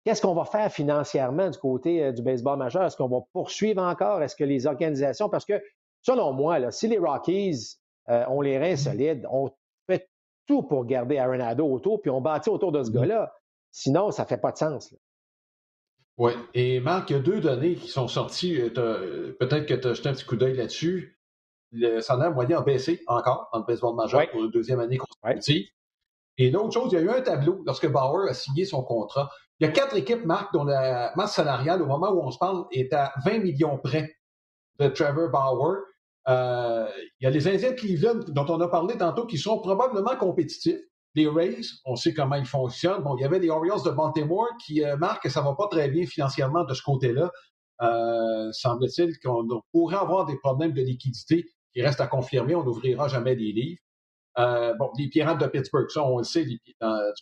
qu'est-ce 0.05 0.23
qu'on 0.23 0.35
va 0.35 0.45
faire 0.45 0.73
financièrement 0.73 1.51
du 1.51 1.59
côté 1.59 2.03
euh, 2.03 2.13
du 2.13 2.23
baseball 2.23 2.59
majeur? 2.59 2.85
Est-ce 2.85 2.97
qu'on 2.97 3.09
va 3.09 3.21
poursuivre 3.33 3.83
encore? 3.83 4.23
Est-ce 4.23 4.37
que 4.37 4.45
les 4.45 4.67
organisations, 4.67 5.29
parce 5.29 5.45
que 5.45 5.63
selon 6.03 6.33
moi, 6.33 6.59
là, 6.59 6.71
si 6.71 6.89
les 6.89 6.99
Rockies 6.99 7.77
euh, 8.09 8.25
ont 8.29 8.41
les 8.41 8.59
reins 8.59 8.77
solides, 8.77 9.27
on 9.31 9.51
fait 9.87 10.09
tout 10.47 10.63
pour 10.63 10.87
garder 10.87 11.19
Arenado 11.19 11.67
autour, 11.67 12.01
puis 12.01 12.11
on 12.11 12.23
bâtit 12.23 12.49
autour 12.49 12.73
de 12.73 12.83
ce 12.83 12.91
mm-hmm. 12.91 12.95
gars-là. 12.95 13.35
Sinon, 13.73 14.11
ça 14.11 14.23
ne 14.23 14.29
fait 14.29 14.39
pas 14.39 14.53
de 14.53 14.57
sens. 14.57 14.95
Oui. 16.19 16.33
Et 16.55 16.81
Marc, 16.81 17.11
il 17.11 17.15
y 17.15 17.17
a 17.17 17.23
deux 17.23 17.41
données 17.41 17.77
qui 17.77 17.89
sont 17.89 18.09
sorties. 18.09 18.61
Euh, 18.61 19.37
peut-être 19.39 19.67
que 19.67 19.75
tu 19.75 19.89
as 19.89 19.95
jeté 19.95 20.09
un 20.09 20.13
petit 20.13 20.25
coup 20.25 20.37
d'œil 20.37 20.57
là-dessus. 20.57 21.19
Le 21.73 22.01
salaire 22.01 22.33
moyen 22.33 22.59
a 22.59 22.63
baissé 22.63 23.03
encore 23.07 23.49
dans 23.53 23.61
le 23.61 23.65
baseball 23.65 23.95
majeur 23.95 24.29
pour 24.31 24.45
une 24.45 24.51
deuxième 24.51 24.81
année 24.81 24.99
consécutive. 24.99 25.69
Et 26.37 26.51
l'autre 26.51 26.73
chose, 26.73 26.91
il 26.93 26.97
y 26.97 26.99
a 26.99 27.03
eu 27.03 27.11
un 27.11 27.21
tableau 27.21 27.63
lorsque 27.65 27.87
Bauer 27.87 28.29
a 28.29 28.35
signé 28.35 28.65
son 28.65 28.83
contrat. 28.83 29.31
Il 29.59 29.67
y 29.67 29.69
a 29.69 29.73
quatre 29.73 29.97
équipes, 29.97 30.25
Marc, 30.25 30.53
dont 30.53 30.65
la 30.65 31.13
masse 31.17 31.35
salariale, 31.35 31.83
au 31.83 31.87
moment 31.87 32.11
où 32.11 32.23
on 32.23 32.31
se 32.31 32.39
parle, 32.39 32.65
est 32.73 32.93
à 32.93 33.13
20 33.25 33.39
millions 33.41 33.79
près 33.79 34.17
de 34.79 34.89
Trevor 34.89 35.29
Bauer. 35.31 35.81
Euh, 36.29 36.89
il 37.21 37.25
y 37.25 37.27
a 37.27 37.31
les 37.31 37.47
Indiens 37.47 37.71
de 37.71 37.77
Cleveland, 37.77 38.21
dont 38.29 38.47
on 38.49 38.61
a 38.61 38.69
parlé 38.69 38.97
tantôt, 38.97 39.27
qui 39.27 39.39
sont 39.39 39.59
probablement 39.61 40.17
compétitifs 40.17 40.81
les 41.15 41.27
Rays, 41.27 41.61
on 41.85 41.97
sait 41.97 42.15
comment 42.15 42.37
ils 42.37 42.47
fonctionnent. 42.47 43.03
Bon, 43.03 43.17
il 43.17 43.23
y 43.23 43.25
avait 43.25 43.39
les 43.39 43.51
Orioles 43.51 43.83
de 43.85 43.91
Baltimore 43.91 44.49
qui 44.65 44.85
euh, 44.85 44.97
marquent 44.97 45.25
que 45.25 45.29
ça 45.29 45.43
va 45.43 45.55
pas 45.55 45.69
très 45.69 45.89
bien 45.89 46.07
financièrement 46.07 46.65
de 46.65 46.75
ce 46.75 46.83
côté-là. 46.83 47.31
Euh, 47.83 48.53
semble-t-il 48.53 49.19
qu'on 49.19 49.47
pourrait 49.73 49.97
avoir 49.97 50.27
des 50.27 50.37
problèmes 50.39 50.73
de 50.73 50.83
liquidité 50.83 51.47
qui 51.73 51.83
restent 51.83 52.01
à 52.01 52.07
confirmer. 52.07 52.55
On 52.55 52.65
n'ouvrira 52.65 53.09
jamais 53.09 53.35
des 53.35 53.53
livres. 53.53 53.81
Euh, 54.39 54.75
bon, 54.75 54.91
les 54.97 55.09
Pirates 55.09 55.41
de 55.41 55.47
Pittsburgh, 55.47 55.89
ça, 55.91 56.05
on 56.05 56.19
le 56.19 56.25
sait, 56.25 56.45
du 56.45 56.61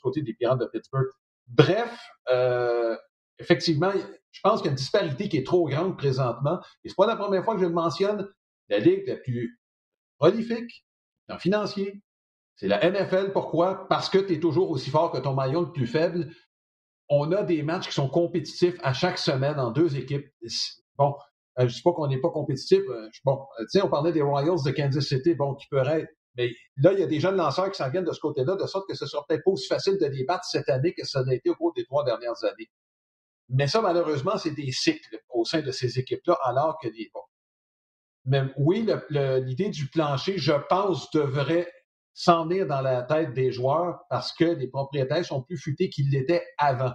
côté 0.02 0.22
des 0.22 0.34
Pirates 0.34 0.60
de 0.60 0.66
Pittsburgh. 0.66 1.06
Bref, 1.46 1.98
effectivement, 3.38 3.92
je 4.30 4.40
pense 4.42 4.60
qu'il 4.60 4.66
y 4.66 4.68
a 4.68 4.72
une 4.72 4.76
disparité 4.76 5.28
qui 5.28 5.38
est 5.38 5.46
trop 5.46 5.66
grande 5.66 5.96
présentement. 5.96 6.60
Et 6.84 6.90
c'est 6.90 6.96
pas 6.96 7.06
la 7.06 7.16
première 7.16 7.44
fois 7.44 7.54
que 7.54 7.60
je 7.60 7.66
le 7.66 7.72
mentionne. 7.72 8.28
La 8.68 8.78
ligue 8.78 9.06
la 9.06 9.16
plus 9.16 9.58
prolifique 10.18 10.84
en 11.30 11.38
financier, 11.38 12.02
c'est 12.58 12.66
la 12.66 12.90
NFL. 12.90 13.30
Pourquoi? 13.32 13.86
Parce 13.88 14.10
que 14.10 14.18
tu 14.18 14.34
es 14.34 14.40
toujours 14.40 14.70
aussi 14.70 14.90
fort 14.90 15.12
que 15.12 15.18
ton 15.18 15.32
maillon 15.32 15.62
le 15.62 15.70
plus 15.70 15.86
faible. 15.86 16.28
On 17.08 17.30
a 17.30 17.44
des 17.44 17.62
matchs 17.62 17.86
qui 17.86 17.94
sont 17.94 18.08
compétitifs 18.08 18.76
à 18.82 18.92
chaque 18.92 19.18
semaine 19.18 19.60
en 19.60 19.70
deux 19.70 19.96
équipes. 19.96 20.26
Bon, 20.96 21.14
euh, 21.58 21.62
je 21.62 21.64
ne 21.66 21.68
dis 21.68 21.82
pas 21.82 21.92
qu'on 21.92 22.08
n'est 22.08 22.20
pas 22.20 22.30
compétitif. 22.30 22.80
Euh, 22.88 23.08
bon, 23.24 23.38
euh, 23.60 23.62
tu 23.62 23.78
sais, 23.78 23.82
on 23.82 23.88
parlait 23.88 24.10
des 24.10 24.22
Royals 24.22 24.58
de 24.66 24.70
Kansas 24.72 25.04
City, 25.04 25.34
bon, 25.34 25.54
qui 25.54 25.68
pourraient 25.68 26.02
être. 26.02 26.12
Mais 26.36 26.50
là, 26.76 26.92
il 26.92 26.98
y 26.98 27.02
a 27.04 27.06
des 27.06 27.20
jeunes 27.20 27.36
lanceurs 27.36 27.70
qui 27.70 27.76
s'en 27.76 27.90
viennent 27.90 28.04
de 28.04 28.12
ce 28.12 28.20
côté-là, 28.20 28.56
de 28.56 28.66
sorte 28.66 28.88
que 28.88 28.94
ce 28.94 29.06
sera 29.06 29.24
peut-être 29.28 29.44
pas 29.44 29.52
aussi 29.52 29.68
facile 29.68 29.96
de 30.00 30.06
débattre 30.06 30.44
cette 30.44 30.68
année 30.68 30.94
que 30.94 31.06
ça 31.06 31.22
a 31.26 31.34
été 31.34 31.50
au 31.50 31.54
cours 31.54 31.72
des 31.74 31.84
trois 31.84 32.04
dernières 32.04 32.42
années. 32.44 32.68
Mais 33.50 33.68
ça, 33.68 33.80
malheureusement, 33.80 34.36
c'est 34.36 34.50
des 34.50 34.72
cycles 34.72 35.20
au 35.28 35.44
sein 35.44 35.62
de 35.62 35.70
ces 35.70 36.00
équipes-là, 36.00 36.36
alors 36.42 36.76
que 36.82 36.88
les. 36.88 37.08
Bon. 37.14 37.22
Mais 38.24 38.42
oui, 38.58 38.86
l'idée 39.10 39.70
du 39.70 39.88
plancher, 39.88 40.38
je 40.38 40.52
pense, 40.68 41.10
devrait 41.12 41.72
s'en 42.18 42.46
venir 42.46 42.66
dans 42.66 42.80
la 42.80 43.04
tête 43.04 43.32
des 43.32 43.52
joueurs 43.52 44.00
parce 44.10 44.32
que 44.32 44.44
les 44.44 44.66
propriétaires 44.66 45.24
sont 45.24 45.40
plus 45.40 45.56
futés 45.56 45.88
qu'ils 45.88 46.10
l'étaient 46.10 46.44
avant. 46.58 46.92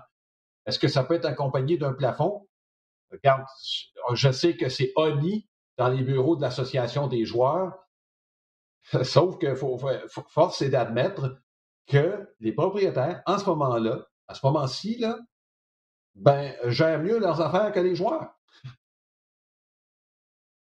Est-ce 0.65 0.77
que 0.77 0.89
ça 0.89 1.05
peut 1.05 1.13
être 1.13 1.25
accompagné 1.25 1.77
d'un 1.77 1.93
plafond? 1.93 2.45
Regarde, 3.09 3.45
je 4.15 4.31
sais 4.33 4.57
que 4.57 4.67
c'est 4.67 4.91
ONI 4.97 5.47
dans 5.77 5.87
les 5.87 6.03
bureaux 6.03 6.35
de 6.35 6.41
l'association 6.41 7.07
des 7.07 7.23
joueurs, 7.23 7.71
sauf 9.03 9.37
que 9.37 9.55
faut, 9.55 9.79
force 10.27 10.61
est 10.61 10.69
d'admettre 10.69 11.37
que 11.87 12.27
les 12.41 12.51
propriétaires, 12.51 13.23
en 13.25 13.37
ce 13.37 13.45
moment-là, 13.45 14.05
à 14.27 14.33
ce 14.33 14.45
moment-ci, 14.45 15.05
ben, 16.15 16.53
gèrent 16.65 17.01
mieux 17.01 17.19
leurs 17.19 17.39
affaires 17.39 17.71
que 17.71 17.79
les 17.79 17.95
joueurs. 17.95 18.35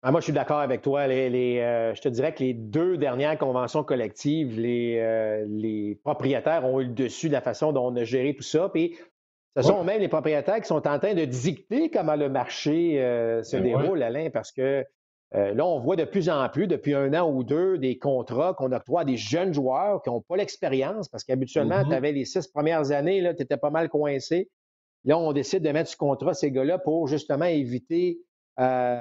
Ah, 0.03 0.11
moi, 0.11 0.19
je 0.19 0.25
suis 0.25 0.33
d'accord 0.33 0.59
avec 0.59 0.81
toi. 0.81 1.05
Les, 1.07 1.59
euh, 1.59 1.93
je 1.93 2.01
te 2.01 2.09
dirais 2.09 2.33
que 2.33 2.43
les 2.43 2.53
deux 2.53 2.97
dernières 2.97 3.37
conventions 3.37 3.83
collectives, 3.83 4.59
les, 4.59 4.97
euh, 4.99 5.45
les, 5.47 5.99
propriétaires 6.03 6.65
ont 6.65 6.79
eu 6.79 6.85
le 6.85 6.93
dessus 6.93 7.27
de 7.27 7.33
la 7.33 7.41
façon 7.41 7.71
dont 7.71 7.87
on 7.91 7.95
a 7.95 8.03
géré 8.03 8.35
tout 8.35 8.43
ça. 8.43 8.69
Puis, 8.69 8.97
ce 9.55 9.61
sont 9.61 9.83
même 9.83 9.99
les 9.99 10.07
propriétaires 10.07 10.61
qui 10.61 10.67
sont 10.67 10.87
en 10.87 10.97
train 10.97 11.13
de 11.13 11.25
dicter 11.25 11.91
comment 11.91 12.15
le 12.15 12.29
marché 12.29 13.01
euh, 13.01 13.43
se 13.43 13.57
déroule, 13.57 14.01
Alain, 14.01 14.29
parce 14.29 14.51
que 14.51 14.85
Euh, 15.33 15.53
là, 15.53 15.65
on 15.65 15.79
voit 15.79 15.95
de 15.95 16.03
plus 16.03 16.29
en 16.29 16.47
plus, 16.49 16.67
depuis 16.67 16.93
un 16.93 17.13
an 17.13 17.31
ou 17.31 17.43
deux, 17.43 17.77
des 17.77 17.97
contrats 17.97 18.53
qu'on 18.53 18.71
octroie 18.73 19.01
à 19.01 19.05
des 19.05 19.15
jeunes 19.15 19.53
joueurs 19.53 20.01
qui 20.01 20.09
n'ont 20.09 20.21
pas 20.21 20.35
l'expérience, 20.35 21.07
parce 21.07 21.23
qu'habituellement, 21.23 21.83
mm-hmm. 21.83 21.89
tu 21.89 21.93
avais 21.93 22.11
les 22.11 22.25
six 22.25 22.47
premières 22.47 22.91
années, 22.91 23.23
tu 23.37 23.43
étais 23.43 23.57
pas 23.57 23.69
mal 23.69 23.87
coincé. 23.87 24.49
Là, 25.05 25.17
on 25.17 25.31
décide 25.31 25.63
de 25.63 25.69
mettre 25.71 25.89
ce 25.89 25.95
contrat 25.95 26.33
ces 26.33 26.51
gars-là 26.51 26.79
pour 26.79 27.07
justement 27.07 27.45
éviter, 27.45 28.19
euh, 28.59 28.99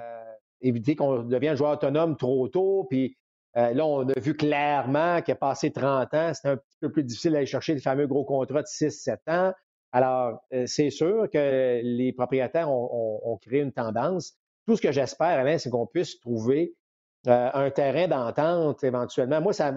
éviter 0.63 0.97
qu'on 0.97 1.23
devienne 1.23 1.57
joueur 1.57 1.73
autonome 1.73 2.17
trop 2.17 2.49
tôt. 2.49 2.87
Puis 2.89 3.17
euh, 3.57 3.73
là, 3.73 3.87
on 3.87 4.09
a 4.09 4.21
vu 4.21 4.35
clairement 4.37 5.23
qu'il 5.23 5.33
a 5.33 5.37
passé 5.37 5.73
30 5.73 6.15
ans, 6.15 6.33
c'est 6.35 6.49
un 6.49 6.57
petit 6.57 6.79
peu 6.81 6.91
plus 6.91 7.05
difficile 7.05 7.33
d'aller 7.33 7.47
chercher 7.47 7.75
les 7.75 7.81
fameux 7.81 8.07
gros 8.07 8.25
contrats 8.25 8.63
de 8.63 8.67
6-7 8.67 9.19
ans. 9.29 9.53
Alors, 9.93 10.39
c'est 10.67 10.91
sûr 10.91 11.29
que 11.33 11.81
les 11.83 12.13
propriétaires 12.13 12.71
ont 12.71 13.39
créé 13.43 13.61
une 13.61 13.73
tendance 13.73 14.37
tout 14.71 14.77
ce 14.77 14.83
que 14.83 14.93
j'espère, 14.93 15.39
Alain, 15.39 15.59
c'est 15.59 15.71
qu'on 15.71 15.87
puisse 15.87 16.21
trouver 16.21 16.75
euh, 17.27 17.51
un 17.53 17.71
terrain 17.71 18.07
d'entente 18.07 18.85
éventuellement. 18.85 19.41
Moi, 19.41 19.53
ça, 19.53 19.75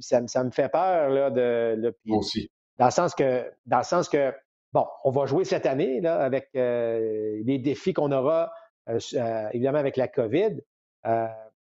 ça, 0.00 0.44
me 0.44 0.50
fait 0.50 0.68
peur 0.68 1.08
là, 1.08 1.30
de. 1.30 1.94
aussi. 2.08 2.50
Dans 2.78 2.86
le 2.86 2.90
sens 2.90 3.14
que, 3.14 3.50
dans 3.66 3.78
le 3.78 3.84
sens 3.84 4.08
que, 4.08 4.32
bon, 4.72 4.84
on 5.04 5.10
va 5.10 5.26
jouer 5.26 5.44
cette 5.44 5.66
année 5.66 6.00
là, 6.00 6.20
avec 6.20 6.50
euh, 6.56 7.40
les 7.44 7.58
défis 7.58 7.94
qu'on 7.94 8.12
aura, 8.12 8.44
euh, 8.44 8.46
évidemment, 8.86 9.78
avec 9.78 9.96
la 9.96 10.08
COVID. 10.08 10.60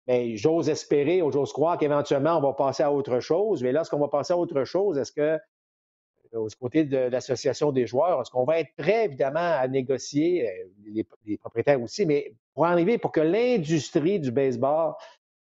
mais 0.06 0.36
j'ose 0.36 0.68
espérer, 0.68 1.22
j'ose 1.32 1.52
croire 1.52 1.78
qu'éventuellement, 1.78 2.38
on 2.38 2.40
va 2.40 2.52
passer 2.52 2.82
à 2.82 2.92
autre 2.92 3.20
chose. 3.20 3.62
Mais 3.62 3.72
lorsqu'on 3.72 3.98
va 3.98 4.08
passer 4.08 4.32
à 4.32 4.36
autre 4.36 4.64
chose, 4.64 4.98
est-ce 4.98 5.12
que 5.12 5.38
au 6.32 6.48
côté 6.60 6.84
de 6.84 6.96
l'association 6.96 7.70
des 7.70 7.86
joueurs, 7.86 8.20
est-ce 8.20 8.30
qu'on 8.30 8.44
va 8.44 8.58
être 8.58 8.74
prêt, 8.76 9.04
évidemment, 9.04 9.38
à 9.38 9.68
négocier, 9.68 10.50
les, 10.84 11.06
les, 11.24 11.38
propriétaires 11.38 11.80
aussi, 11.80 12.06
mais 12.06 12.34
pour 12.54 12.66
arriver, 12.66 12.98
pour 12.98 13.12
que 13.12 13.20
l'industrie 13.20 14.18
du 14.18 14.32
baseball 14.32 14.94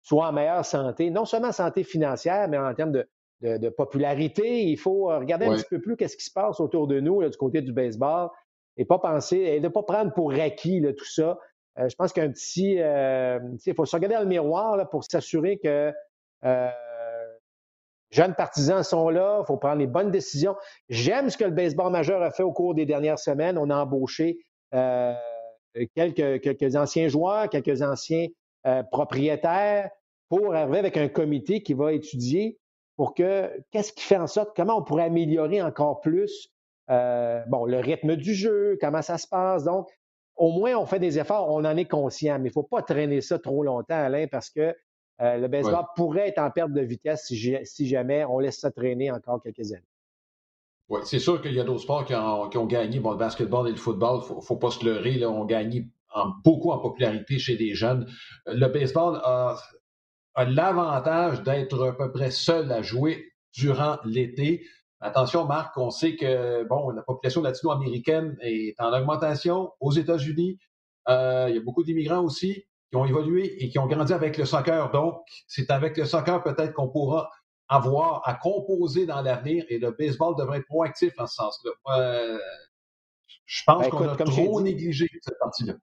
soit 0.07 0.29
en 0.29 0.33
meilleure 0.33 0.65
santé, 0.65 1.11
non 1.11 1.25
seulement 1.25 1.51
santé 1.51 1.83
financière, 1.83 2.47
mais 2.49 2.59
en 2.59 2.73
termes 2.75 2.93
de, 2.93 3.69
popularité. 3.71 4.65
Il 4.65 4.79
faut 4.79 5.11
euh, 5.11 5.19
regarder 5.19 5.47
un 5.47 5.55
petit 5.55 5.69
peu 5.69 5.81
plus 5.81 5.97
qu'est-ce 5.97 6.17
qui 6.17 6.25
se 6.25 6.33
passe 6.33 6.61
autour 6.61 6.87
de 6.87 7.01
nous 7.01 7.29
du 7.29 7.37
côté 7.37 7.61
du 7.61 7.73
baseball 7.73 8.31
et 8.77 8.85
pas 8.85 8.99
penser, 8.99 9.37
et 9.37 9.61
ne 9.61 9.69
pas 9.69 9.83
prendre 9.83 10.13
pour 10.13 10.33
acquis 10.33 10.83
tout 10.97 11.05
ça. 11.05 11.39
Euh, 11.79 11.89
je 11.89 11.97
pense 11.97 12.13
qu'un 12.13 12.31
petit, 12.31 12.77
euh, 12.79 13.39
il 13.65 13.75
faut 13.75 13.85
se 13.85 13.95
regarder 13.95 14.17
dans 14.17 14.23
le 14.23 14.29
miroir 14.29 14.89
pour 14.91 15.05
s'assurer 15.05 15.59
que 15.59 15.93
jeunes 18.11 18.35
partisans 18.35 18.83
sont 18.83 19.09
là, 19.09 19.41
il 19.43 19.47
faut 19.47 19.57
prendre 19.57 19.79
les 19.79 19.87
bonnes 19.87 20.11
décisions. 20.11 20.57
J'aime 20.89 21.31
ce 21.31 21.37
que 21.37 21.45
le 21.45 21.51
baseball 21.51 21.93
majeur 21.93 22.23
a 22.23 22.31
fait 22.31 22.43
au 22.43 22.53
cours 22.53 22.75
des 22.75 22.87
dernières 22.87 23.19
semaines. 23.19 23.59
On 23.59 23.71
a 23.71 23.77
embauché 23.77 24.39
euh, 24.75 25.15
quelques, 25.95 26.41
quelques 26.41 26.77
anciens 26.77 27.09
joueurs, 27.09 27.49
quelques 27.49 27.83
anciens 27.83 28.27
euh, 28.67 28.83
propriétaires 28.83 29.91
pour 30.29 30.55
arriver 30.55 30.79
avec 30.79 30.97
un 30.97 31.09
comité 31.09 31.63
qui 31.63 31.75
va 31.75 31.93
étudier 31.93 32.59
pour 32.97 33.15
que 33.15 33.51
qu'est-ce 33.71 33.93
qui 33.93 34.03
fait 34.03 34.17
en 34.17 34.27
sorte, 34.27 34.57
comment 34.57 34.79
on 34.79 34.83
pourrait 34.83 35.05
améliorer 35.05 35.61
encore 35.61 36.01
plus 36.01 36.49
euh, 36.91 37.43
bon, 37.47 37.65
le 37.65 37.79
rythme 37.79 38.17
du 38.17 38.35
jeu, 38.35 38.79
comment 38.81 39.03
ça 39.03 39.19
se 39.19 39.27
passe. 39.27 39.65
Donc, 39.65 39.89
au 40.37 40.53
moins, 40.53 40.75
on 40.77 40.87
fait 40.87 40.99
des 40.99 41.19
efforts, 41.19 41.49
on 41.51 41.65
en 41.65 41.77
est 41.77 41.89
conscient, 41.89 42.39
mais 42.39 42.49
il 42.49 42.51
ne 42.51 42.53
faut 42.53 42.63
pas 42.63 42.83
traîner 42.83 43.21
ça 43.21 43.39
trop 43.39 43.63
longtemps, 43.63 43.95
Alain, 43.95 44.27
parce 44.31 44.51
que 44.51 44.75
le 45.19 45.47
baseball 45.47 45.87
pourrait 45.97 46.29
être 46.29 46.39
en 46.39 46.51
perte 46.51 46.73
de 46.73 46.83
vitesse 46.83 47.25
si, 47.27 47.57
si, 47.65 47.89
jamais 47.89 48.27
on 48.27 48.39
laisse 48.39 48.59
ça 48.59 48.71
traîner 48.71 49.11
encore 49.11 49.43
quelques 49.43 49.73
années. 49.73 49.83
Oui, 50.89 51.01
c'est 51.05 51.19
sûr 51.19 51.41
qu'il 51.41 51.55
y 51.55 51.61
a 51.61 51.65
d'autres 51.65 51.81
sports 51.81 52.05
qui 52.05 52.15
ont, 52.15 52.67
gagné. 52.67 53.01
Bon, 53.01 53.13
le 53.13 53.17
basketball 53.17 53.67
et 53.67 53.73
le 53.73 53.79
football, 53.79 54.21
il 54.29 54.37
ne 54.37 54.41
faut 54.41 54.57
pas 54.57 54.71
se 54.71 54.85
leurrer, 54.85 55.13
là, 55.13 55.31
ont 55.31 55.47
gagné 55.47 55.89
beaucoup 56.45 56.71
en 56.71 56.79
popularité 56.79 57.39
chez 57.39 57.57
les 57.57 57.75
jeunes. 57.75 58.07
Le 58.47 58.67
baseball 58.67 59.21
a, 59.25 59.57
l'avantage 60.37 61.43
d'être 61.43 61.83
à 61.87 61.97
peu 61.97 62.13
près 62.13 62.31
seul 62.31 62.71
à 62.73 62.83
jouer 62.83 63.33
durant 63.53 63.99
l'été. 64.05 64.65
Attention, 65.01 65.45
Marc, 65.45 65.77
on 65.77 65.91
sait 65.91 66.17
que 66.17 66.65
bon, 66.65 66.91
la 66.91 67.03
population 67.03 67.43
latino-américaine 67.43 68.37
est 68.41 68.81
en 68.81 68.93
augmentation 68.93 69.73
aux 69.81 69.93
États-Unis. 69.93 70.59
Euh, 71.09 71.47
il 71.49 71.55
y 71.55 71.59
a 71.59 71.61
beaucoup 71.61 71.85
d'immigrants 71.85 72.23
aussi 72.23 72.65
qui 72.91 72.97
ont 72.97 73.05
évolué 73.05 73.63
et 73.63 73.69
qui 73.69 73.79
ont 73.79 73.87
grandi 73.87 74.13
avec 74.13 74.39
le 74.39 74.47
soccer. 74.47 74.91
Donc, 74.91 75.21
c'est 75.47 75.71
avec 75.71 75.97
le 75.97 76.07
soccer 76.07 76.43
peut-être 76.43 76.73
qu'on 76.73 76.89
pourra 76.89 77.31
avoir 77.69 78.23
à 78.25 78.35
composer 78.35 79.07
dans 79.07 79.21
l'avenir 79.21 79.65
et 79.69 79.79
le 79.79 79.91
baseball 79.91 80.35
devrait 80.37 80.59
être 80.59 80.67
proactif 80.67 81.13
en 81.19 81.27
ce 81.27 81.35
sens-là. 81.35 81.73
Euh, 81.99 82.39
je 83.45 83.63
pense 83.67 83.83
ben, 83.83 83.91
qu'on 83.91 84.09
a 84.09 84.17
trop 84.17 84.61
négligé 84.61 85.09
cette 85.21 85.39
partie-là. 85.39 85.75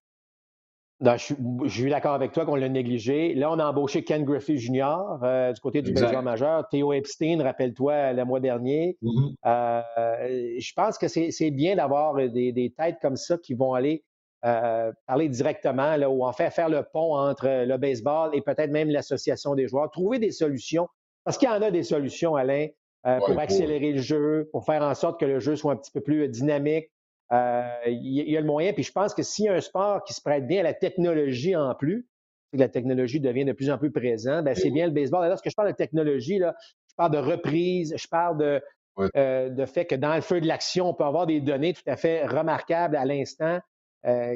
Je, 1.02 1.70
suis 1.70 1.90
d'accord 1.90 2.14
avec 2.14 2.32
toi 2.32 2.46
qu'on 2.46 2.56
l'a 2.56 2.70
négligé. 2.70 3.34
Là, 3.34 3.52
on 3.52 3.60
a 3.60 3.66
embauché 3.66 4.04
Ken 4.04 4.24
Griffey 4.24 4.58
Jr. 4.58 4.96
Euh, 5.24 5.52
du 5.54 5.60
côté 5.62 5.82
du 5.82 5.94
baseball 5.94 6.24
majeur. 6.24 6.68
Théo 6.70 6.94
Epstein, 6.94 7.42
rappelle-toi, 7.42 8.14
le 8.14 8.26
mois 8.26 8.40
dernier. 8.40 8.98
Mm-hmm. 9.02 9.34
Euh, 9.46 10.56
je 10.60 10.74
pense 10.76 10.98
que 10.98 11.08
c'est 11.08 11.52
bien 11.52 11.76
d'avoir 11.76 12.16
des, 12.16 12.74
têtes 12.78 12.98
comme 13.02 13.16
ça 13.16 13.38
qui 13.38 13.54
vont 13.54 13.74
aller 13.74 14.04
parler 14.42 15.30
directement 15.30 15.96
là, 15.96 16.10
ou 16.10 16.26
en 16.26 16.34
fait 16.34 16.50
faire 16.52 16.68
le 16.68 16.84
pont 16.84 17.16
entre 17.16 17.66
le 17.66 17.78
baseball 17.78 18.32
et 18.34 18.42
peut-être 18.42 18.72
même 18.72 18.90
l'association 18.90 19.56
des 19.56 19.68
joueurs, 19.70 19.90
trouver 19.90 20.20
des 20.20 20.32
solutions 20.32 20.88
parce 21.24 21.38
qu'il 21.38 21.48
y 21.48 21.52
en 21.52 21.62
a 21.62 21.72
des 21.72 21.84
solutions, 21.84 22.36
Alain, 22.36 22.68
euh, 23.06 23.20
pour 23.20 23.38
accélérer 23.40 23.94
le 23.94 24.02
jeu, 24.02 24.50
pour 24.52 24.66
faire 24.66 24.84
en 24.84 24.94
sorte 24.94 25.20
que 25.20 25.26
le 25.26 25.40
jeu 25.40 25.56
soit 25.56 25.74
un 25.74 25.76
petit 25.76 25.92
peu 25.92 26.02
plus 26.02 26.24
euh, 26.24 26.28
dynamique. 26.28 26.90
Euh, 27.34 27.64
il 27.88 28.30
y, 28.30 28.38
a 28.38 28.42
le 28.42 28.48
moyen. 28.48 28.74
Puis 28.74 28.84
je 28.84 28.92
pense 28.92 29.14
que 29.14 29.24
s'il 29.24 29.46
y 29.46 29.50
a 29.50 29.54
un 29.54 29.62
sport 29.62 30.04
qui 30.04 30.14
se 30.14 30.22
prête 30.22 30.48
bien 30.48 30.60
à 30.60 30.64
la 30.64 30.74
technologie 30.74 31.56
en 31.56 31.74
plus, 31.74 32.08
que 32.52 32.58
la 32.58 32.70
technologie 32.70 33.20
devient 33.20 33.46
de 33.46 33.54
plus 33.54 33.72
en 33.72 33.78
plus 33.78 33.92
présente, 33.92 34.46
ben 34.46 34.56
c'est 34.56 34.70
bien 34.70 34.86
le 34.86 34.92
baseball. 34.92 35.26
Et 35.26 35.30
lorsque 35.30 35.50
je 35.50 35.56
parle 35.56 35.70
de 35.70 35.76
technologie, 35.76 36.38
là, 36.38 36.54
je 36.90 36.96
parle 36.96 37.12
de 37.12 37.18
reprise, 37.18 37.96
je 37.98 38.08
parle 38.08 38.38
de, 38.38 38.62
de 39.50 39.66
fait 39.66 39.86
que 39.86 39.96
dans 39.96 40.14
le 40.14 40.22
feu 40.22 40.40
de 40.40 40.48
l'action, 40.48 40.90
on 40.90 40.94
peut 40.94 41.06
avoir 41.06 41.26
des 41.26 41.42
données 41.42 41.74
tout 41.74 41.82
à 41.88 41.96
fait 41.96 42.28
remarquables 42.28 42.96
à 42.96 43.06
l'instant 43.06 43.60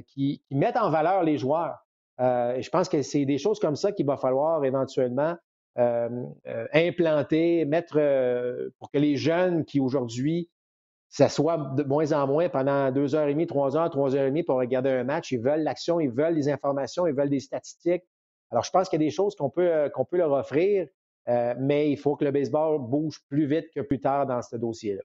qui, 0.08 0.42
qui, 0.48 0.56
mettent 0.56 0.78
en 0.78 0.90
valeur 0.90 1.24
les 1.24 1.38
joueurs. 1.38 1.78
et 2.20 2.62
je 2.64 2.70
pense 2.72 2.90
que 2.90 3.04
c'est 3.04 3.26
des 3.26 3.38
choses 3.38 3.60
comme 3.60 3.76
ça 3.76 3.92
qu'il 3.92 4.08
va 4.08 4.18
falloir 4.18 4.66
éventuellement 4.66 5.36
euh, 5.80 6.10
euh, 6.48 6.66
implanter, 6.74 7.64
mettre 7.66 8.00
euh, 8.00 8.70
pour 8.80 8.90
que 8.90 8.98
les 8.98 9.16
jeunes 9.16 9.64
qui 9.64 9.80
aujourd'hui 9.80 10.50
s'assoient 11.10 11.74
de 11.76 11.84
moins 11.84 12.12
en 12.12 12.28
moins 12.28 12.50
pendant 12.50 12.92
deux 12.92 13.16
heures 13.16 13.28
et 13.28 13.34
demie, 13.34 13.48
trois 13.48 13.78
heures, 13.78 13.90
trois 13.90 14.16
heures 14.16 14.26
et 14.26 14.30
demie 14.30 14.44
pour 14.44 14.58
regarder 14.58 14.90
un 14.90 15.04
match, 15.04 15.32
ils 15.32 15.40
veulent 15.40 15.64
l'action, 15.64 16.00
ils 16.00 16.12
veulent 16.12 16.36
des 16.36 16.50
informations, 16.50 17.08
ils 17.08 17.14
veulent 17.14 17.30
des 17.30 17.40
statistiques. 17.40 18.04
Alors, 18.52 18.64
je 18.64 18.72
pense 18.72 18.90
qu'il 18.90 19.02
y 19.02 19.04
a 19.04 19.08
des 19.08 19.14
choses 19.14 19.36
qu'on 19.36 19.50
peut, 19.50 19.90
qu'on 19.94 20.06
peut 20.06 20.18
leur 20.18 20.32
offrir, 20.32 20.88
mais 21.60 21.92
il 21.92 21.98
faut 21.98 22.16
que 22.16 22.26
le 22.26 22.32
baseball 22.32 22.80
bouge 22.80 23.20
plus 23.30 23.46
vite 23.46 23.68
que 23.76 23.82
plus 23.82 24.00
tard 24.00 24.26
dans 24.28 24.42
ce 24.42 24.56
dossier-là. 24.56 25.02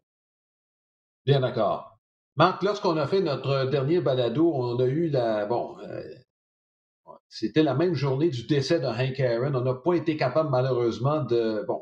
Bien 1.27 1.41
d'accord. 1.41 1.99
Marc, 2.37 2.63
lorsqu'on 2.63 2.97
a 2.97 3.07
fait 3.07 3.21
notre 3.21 3.67
dernier 3.67 4.01
balado, 4.01 4.53
on 4.55 4.79
a 4.79 4.87
eu 4.87 5.09
la, 5.09 5.47
bon, 5.47 5.77
c'était 7.29 7.63
la 7.63 7.75
même 7.75 7.95
journée 7.95 8.29
du 8.29 8.47
décès 8.47 8.79
de 8.79 8.87
Hank 8.87 9.19
Aaron. 9.19 9.55
On 9.55 9.63
n'a 9.63 9.75
pas 9.75 9.95
été 9.95 10.17
capable, 10.17 10.51
malheureusement, 10.51 11.23
de. 11.23 11.65
Bon, 11.67 11.81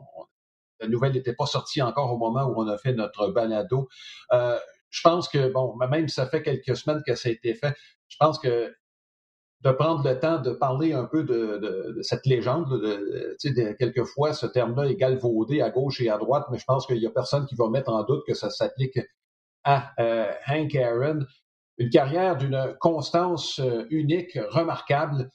la 0.80 0.88
nouvelle 0.88 1.12
n'était 1.12 1.34
pas 1.34 1.46
sortie 1.46 1.82
encore 1.82 2.12
au 2.12 2.18
moment 2.18 2.44
où 2.44 2.54
on 2.60 2.68
a 2.68 2.78
fait 2.78 2.92
notre 2.92 3.28
balado. 3.28 3.88
Euh, 4.32 4.58
je 4.90 5.00
pense 5.02 5.28
que, 5.28 5.48
bon, 5.52 5.76
même 5.76 6.08
si 6.08 6.14
ça 6.14 6.26
fait 6.26 6.42
quelques 6.42 6.76
semaines 6.76 7.02
que 7.06 7.14
ça 7.14 7.28
a 7.28 7.32
été 7.32 7.54
fait, 7.54 7.74
je 8.08 8.16
pense 8.18 8.38
que 8.38 8.74
de 9.60 9.70
prendre 9.72 10.08
le 10.08 10.18
temps 10.18 10.38
de 10.38 10.52
parler 10.52 10.94
un 10.94 11.04
peu 11.04 11.22
de, 11.22 11.98
cette 12.02 12.24
légende, 12.26 12.80
de, 12.80 13.72
quelquefois 13.78 14.32
ce 14.32 14.46
terme-là 14.46 14.86
est 14.86 14.96
galvaudé 14.96 15.60
à 15.60 15.68
gauche 15.70 16.00
et 16.00 16.08
à 16.08 16.16
droite, 16.16 16.46
mais 16.50 16.58
je 16.58 16.64
pense 16.64 16.86
qu'il 16.86 16.98
n'y 16.98 17.06
a 17.06 17.10
personne 17.10 17.46
qui 17.46 17.54
va 17.56 17.68
mettre 17.68 17.92
en 17.92 18.02
doute 18.02 18.24
que 18.26 18.34
ça 18.34 18.48
s'applique 18.48 18.98
à 19.64 19.92
euh, 20.00 20.32
Hank 20.48 20.74
Aaron 20.74 21.20
une 21.76 21.90
carrière 21.90 22.36
d'une 22.36 22.74
constance 22.80 23.58
euh, 23.58 23.86
unique, 23.90 24.38
remarquable. 24.50 25.30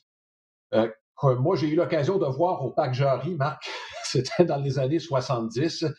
Que 0.71 1.33
moi, 1.35 1.55
j'ai 1.55 1.69
eu 1.69 1.75
l'occasion 1.75 2.17
de 2.17 2.25
voir 2.25 2.63
au 2.65 2.71
Parc 2.71 2.93
Jarry, 2.93 3.35
Marc, 3.35 3.63
c'était 4.11 4.45
dans 4.45 4.57
les 4.57 4.79
années 4.79 4.99
70. 4.99 5.83
Euh, 5.83 5.89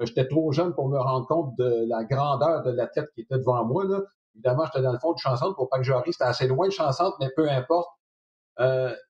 j'étais 0.00 0.26
trop 0.26 0.52
jeune 0.52 0.74
pour 0.74 0.88
me 0.88 0.98
rendre 0.98 1.26
compte 1.26 1.54
de 1.58 1.86
la 1.88 2.04
grandeur 2.04 2.62
de 2.62 2.70
la 2.70 2.86
tête 2.86 3.10
qui 3.14 3.22
était 3.22 3.38
devant 3.38 3.64
moi. 3.64 3.84
Là. 3.84 4.00
Évidemment, 4.34 4.64
j'étais 4.66 4.82
dans 4.82 4.92
le 4.92 4.98
fond 4.98 5.12
de 5.12 5.18
Chansante. 5.18 5.56
Pour 5.56 5.68
Parc 5.68 5.82
Jarry, 5.82 6.12
c'était 6.12 6.24
assez 6.24 6.46
loin 6.46 6.68
de 6.68 6.72
Chansante, 6.72 7.14
mais 7.20 7.30
peu 7.34 7.48
importe. 7.48 7.88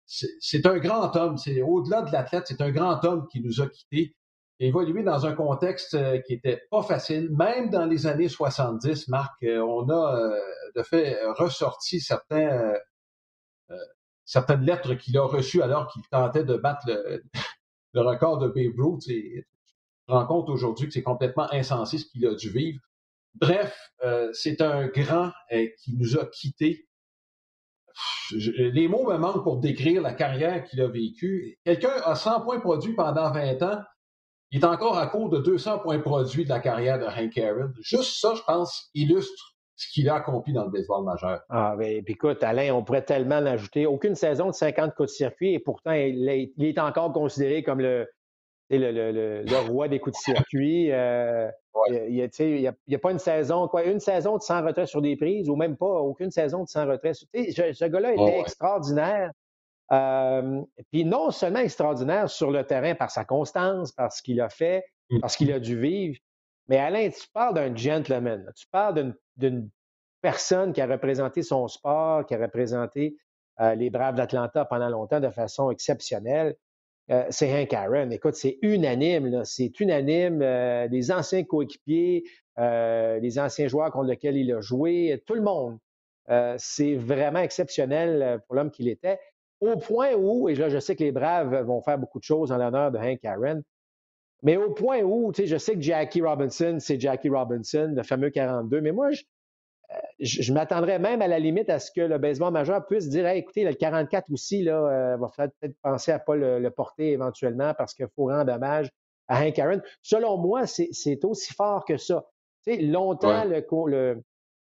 c'est 0.06 0.66
un 0.66 0.78
grand 0.78 1.14
homme. 1.16 1.36
C'est 1.36 1.62
au-delà 1.62 2.02
de 2.02 2.12
l'athlète, 2.12 2.44
c'est 2.46 2.60
un 2.60 2.70
grand 2.70 3.04
homme 3.04 3.26
qui 3.28 3.40
nous 3.40 3.60
a 3.60 3.68
quittés 3.68 4.14
évolué 4.58 5.02
dans 5.02 5.26
un 5.26 5.32
contexte 5.32 5.94
euh, 5.94 6.18
qui 6.20 6.34
était 6.34 6.62
pas 6.70 6.82
facile. 6.82 7.30
Même 7.36 7.70
dans 7.70 7.84
les 7.84 8.06
années 8.06 8.28
70, 8.28 9.08
Marc, 9.08 9.42
euh, 9.42 9.60
on 9.60 9.88
a 9.88 10.16
euh, 10.16 10.40
de 10.74 10.82
fait 10.82 11.18
ressorti 11.38 12.00
certains, 12.00 12.74
certaines 14.24 14.62
lettres 14.62 14.94
qu'il 14.94 15.16
a 15.18 15.24
reçues 15.24 15.62
alors 15.62 15.88
qu'il 15.88 16.02
tentait 16.10 16.44
de 16.44 16.56
battre 16.56 16.86
le, 16.86 17.22
record 18.00 18.38
de 18.38 18.48
Babe 18.48 18.78
Ruth. 18.78 19.02
Je 19.06 19.42
me 20.08 20.14
rends 20.14 20.26
compte 20.26 20.48
aujourd'hui 20.48 20.86
que 20.86 20.92
c'est 20.92 21.02
complètement 21.02 21.46
insensé 21.52 21.98
ce 21.98 22.06
qu'il 22.06 22.26
a 22.26 22.34
dû 22.34 22.50
vivre. 22.50 22.80
Bref, 23.34 23.76
c'est 24.32 24.60
un 24.60 24.86
grand 24.88 25.32
qui 25.82 25.96
nous 25.96 26.18
a 26.18 26.26
quittés. 26.26 26.86
les 28.30 28.88
mots 28.88 29.10
me 29.10 29.16
manquent 29.18 29.42
pour 29.42 29.58
décrire 29.58 30.02
la 30.02 30.14
carrière 30.14 30.64
qu'il 30.64 30.80
a 30.80 30.88
vécue. 30.88 31.58
Quelqu'un 31.64 31.92
a 32.04 32.14
100 32.14 32.42
points 32.42 32.60
produits 32.60 32.94
pendant 32.94 33.30
20 33.30 33.62
ans. 33.62 33.82
Il 34.52 34.60
est 34.60 34.64
encore 34.64 34.96
à 34.96 35.08
court 35.08 35.28
de 35.28 35.38
200 35.38 35.80
points 35.80 35.98
produits 35.98 36.44
de 36.44 36.48
la 36.48 36.60
carrière 36.60 36.98
de 36.98 37.04
Hank 37.04 37.36
Aaron. 37.36 37.72
Juste 37.80 38.20
ça, 38.20 38.34
je 38.34 38.42
pense, 38.42 38.90
illustre 38.94 39.55
ce 39.76 39.92
qu'il 39.92 40.08
a 40.08 40.16
accompli 40.16 40.52
dans 40.52 40.64
le 40.64 40.70
baseball 40.70 41.04
majeur. 41.04 41.42
Ah, 41.50 41.74
ben, 41.76 42.02
écoute, 42.06 42.42
Alain, 42.42 42.74
on 42.74 42.82
pourrait 42.82 43.04
tellement 43.04 43.40
l'ajouter. 43.40 43.86
Aucune 43.86 44.14
saison 44.14 44.46
de 44.46 44.52
50 44.52 44.94
coups 44.94 45.10
de 45.10 45.14
circuit 45.14 45.52
et 45.52 45.58
pourtant, 45.58 45.92
il 45.92 46.28
est, 46.28 46.78
encore 46.78 47.12
considéré 47.12 47.62
comme 47.62 47.80
le, 47.80 48.08
le, 48.70 49.68
roi 49.68 49.88
des 49.88 50.00
coups 50.00 50.16
de 50.16 50.20
circuit. 50.34 50.90
Euh, 50.92 51.50
il 51.88 52.14
n'y 52.14 52.94
a, 52.94 52.98
pas 52.98 53.10
une 53.10 53.18
saison, 53.18 53.68
quoi, 53.68 53.84
une 53.84 54.00
saison 54.00 54.38
de 54.38 54.42
100 54.42 54.64
retraits 54.64 54.88
sur 54.88 55.02
des 55.02 55.14
prises 55.16 55.48
ou 55.50 55.56
même 55.56 55.76
pas 55.76 55.86
aucune 55.86 56.30
saison 56.30 56.64
de 56.64 56.68
100 56.68 56.86
retraits. 56.86 57.14
ce 57.14 57.84
gars-là 57.84 58.14
était 58.14 58.40
extraordinaire. 58.40 59.30
Euh, 59.92 60.62
puis 60.90 61.04
non 61.04 61.30
seulement 61.30 61.60
extraordinaire 61.60 62.28
sur 62.28 62.50
le 62.50 62.64
terrain 62.64 62.96
par 62.96 63.10
sa 63.10 63.24
constance, 63.24 63.92
par 63.92 64.10
ce 64.10 64.20
qu'il 64.20 64.40
a 64.40 64.48
fait, 64.48 64.82
mm. 65.10 65.20
parce 65.20 65.36
qu'il 65.36 65.52
a 65.52 65.60
dû 65.60 65.78
vivre, 65.78 66.18
mais 66.68 66.78
Alain, 66.78 67.08
tu 67.10 67.28
parles 67.32 67.54
d'un 67.54 67.74
gentleman. 67.74 68.50
Tu 68.56 68.66
parles 68.66 69.14
d'une 69.36 69.70
personne 70.20 70.72
qui 70.72 70.80
a 70.80 70.86
représenté 70.86 71.42
son 71.42 71.68
sport, 71.68 72.26
qui 72.26 72.34
a 72.34 72.38
représenté 72.38 73.16
euh, 73.60 73.74
les 73.74 73.90
Braves 73.90 74.16
d'Atlanta 74.16 74.64
pendant 74.64 74.88
longtemps 74.88 75.20
de 75.20 75.30
façon 75.30 75.70
exceptionnelle. 75.70 76.56
Euh, 77.10 77.24
c'est 77.30 77.52
Hank 77.52 77.72
Aaron. 77.72 78.10
Écoute, 78.10 78.34
c'est 78.34 78.58
unanime. 78.62 79.44
C'est 79.44 79.78
unanime. 79.78 80.42
Euh, 80.42 80.88
les 80.88 81.12
anciens 81.12 81.44
coéquipiers, 81.44 82.24
les 82.58 83.38
anciens 83.38 83.68
joueurs 83.68 83.90
contre 83.92 84.08
lesquels 84.08 84.36
il 84.36 84.52
a 84.52 84.60
joué, 84.60 85.22
tout 85.26 85.34
le 85.34 85.42
monde. 85.42 85.78
c'est 86.58 86.94
vraiment 86.94 87.40
exceptionnel 87.40 88.40
pour 88.46 88.56
l'homme 88.56 88.70
qu'il 88.70 88.88
était. 88.88 89.20
Au 89.60 89.76
point 89.76 90.14
où, 90.14 90.48
et 90.48 90.54
là, 90.54 90.68
je 90.68 90.78
sais 90.78 90.96
que 90.96 91.04
les 91.04 91.12
Braves 91.12 91.54
vont 91.64 91.80
faire 91.82 91.98
beaucoup 91.98 92.18
de 92.18 92.24
choses 92.24 92.52
en 92.52 92.56
l'honneur 92.56 92.90
de 92.90 92.98
Hank 92.98 93.24
Aaron, 93.24 93.62
mais 94.42 94.56
au 94.56 94.70
point 94.70 95.00
où, 95.00 95.32
tu 95.32 95.42
sais, 95.42 95.46
je 95.46 95.56
sais 95.56 95.74
que 95.74 95.80
Jackie 95.80 96.22
Robinson, 96.22 96.76
c'est 96.78 97.00
Jackie 97.00 97.28
Robinson, 97.28 97.92
le 97.96 98.02
fameux 98.02 98.30
42, 98.30 98.80
mais 98.80 98.92
moi, 98.92 99.10
je, 100.18 100.52
m'attendrais 100.52 100.98
même 100.98 101.22
à 101.22 101.28
la 101.28 101.38
limite 101.38 101.70
à 101.70 101.78
ce 101.78 101.90
que 101.90 102.00
le 102.00 102.18
baseball 102.18 102.52
majeur 102.52 102.86
puisse 102.86 103.08
dire 103.08 103.26
écoutez, 103.28 103.64
le 103.64 103.74
44 103.74 104.30
aussi, 104.32 104.62
là, 104.62 104.76
euh, 104.76 105.16
va 105.16 105.28
falloir 105.28 105.52
peut-être 105.60 105.76
penser 105.82 106.12
à 106.12 106.18
ne 106.18 106.22
pas 106.24 106.36
le, 106.36 106.70
porter 106.70 107.12
éventuellement 107.12 107.72
parce 107.74 107.94
qu'il 107.94 108.08
faut 108.14 108.26
rendre 108.26 108.52
hommage 108.52 108.90
à 109.28 109.44
Hank 109.44 109.58
Aaron. 109.58 109.80
Selon 110.02 110.38
moi, 110.38 110.66
c'est 110.66 111.24
aussi 111.24 111.54
fort 111.54 111.84
que 111.84 111.96
ça. 111.96 112.26
Tu 112.66 112.74
sais, 112.74 112.82
longtemps, 112.82 113.44
le, 113.44 114.22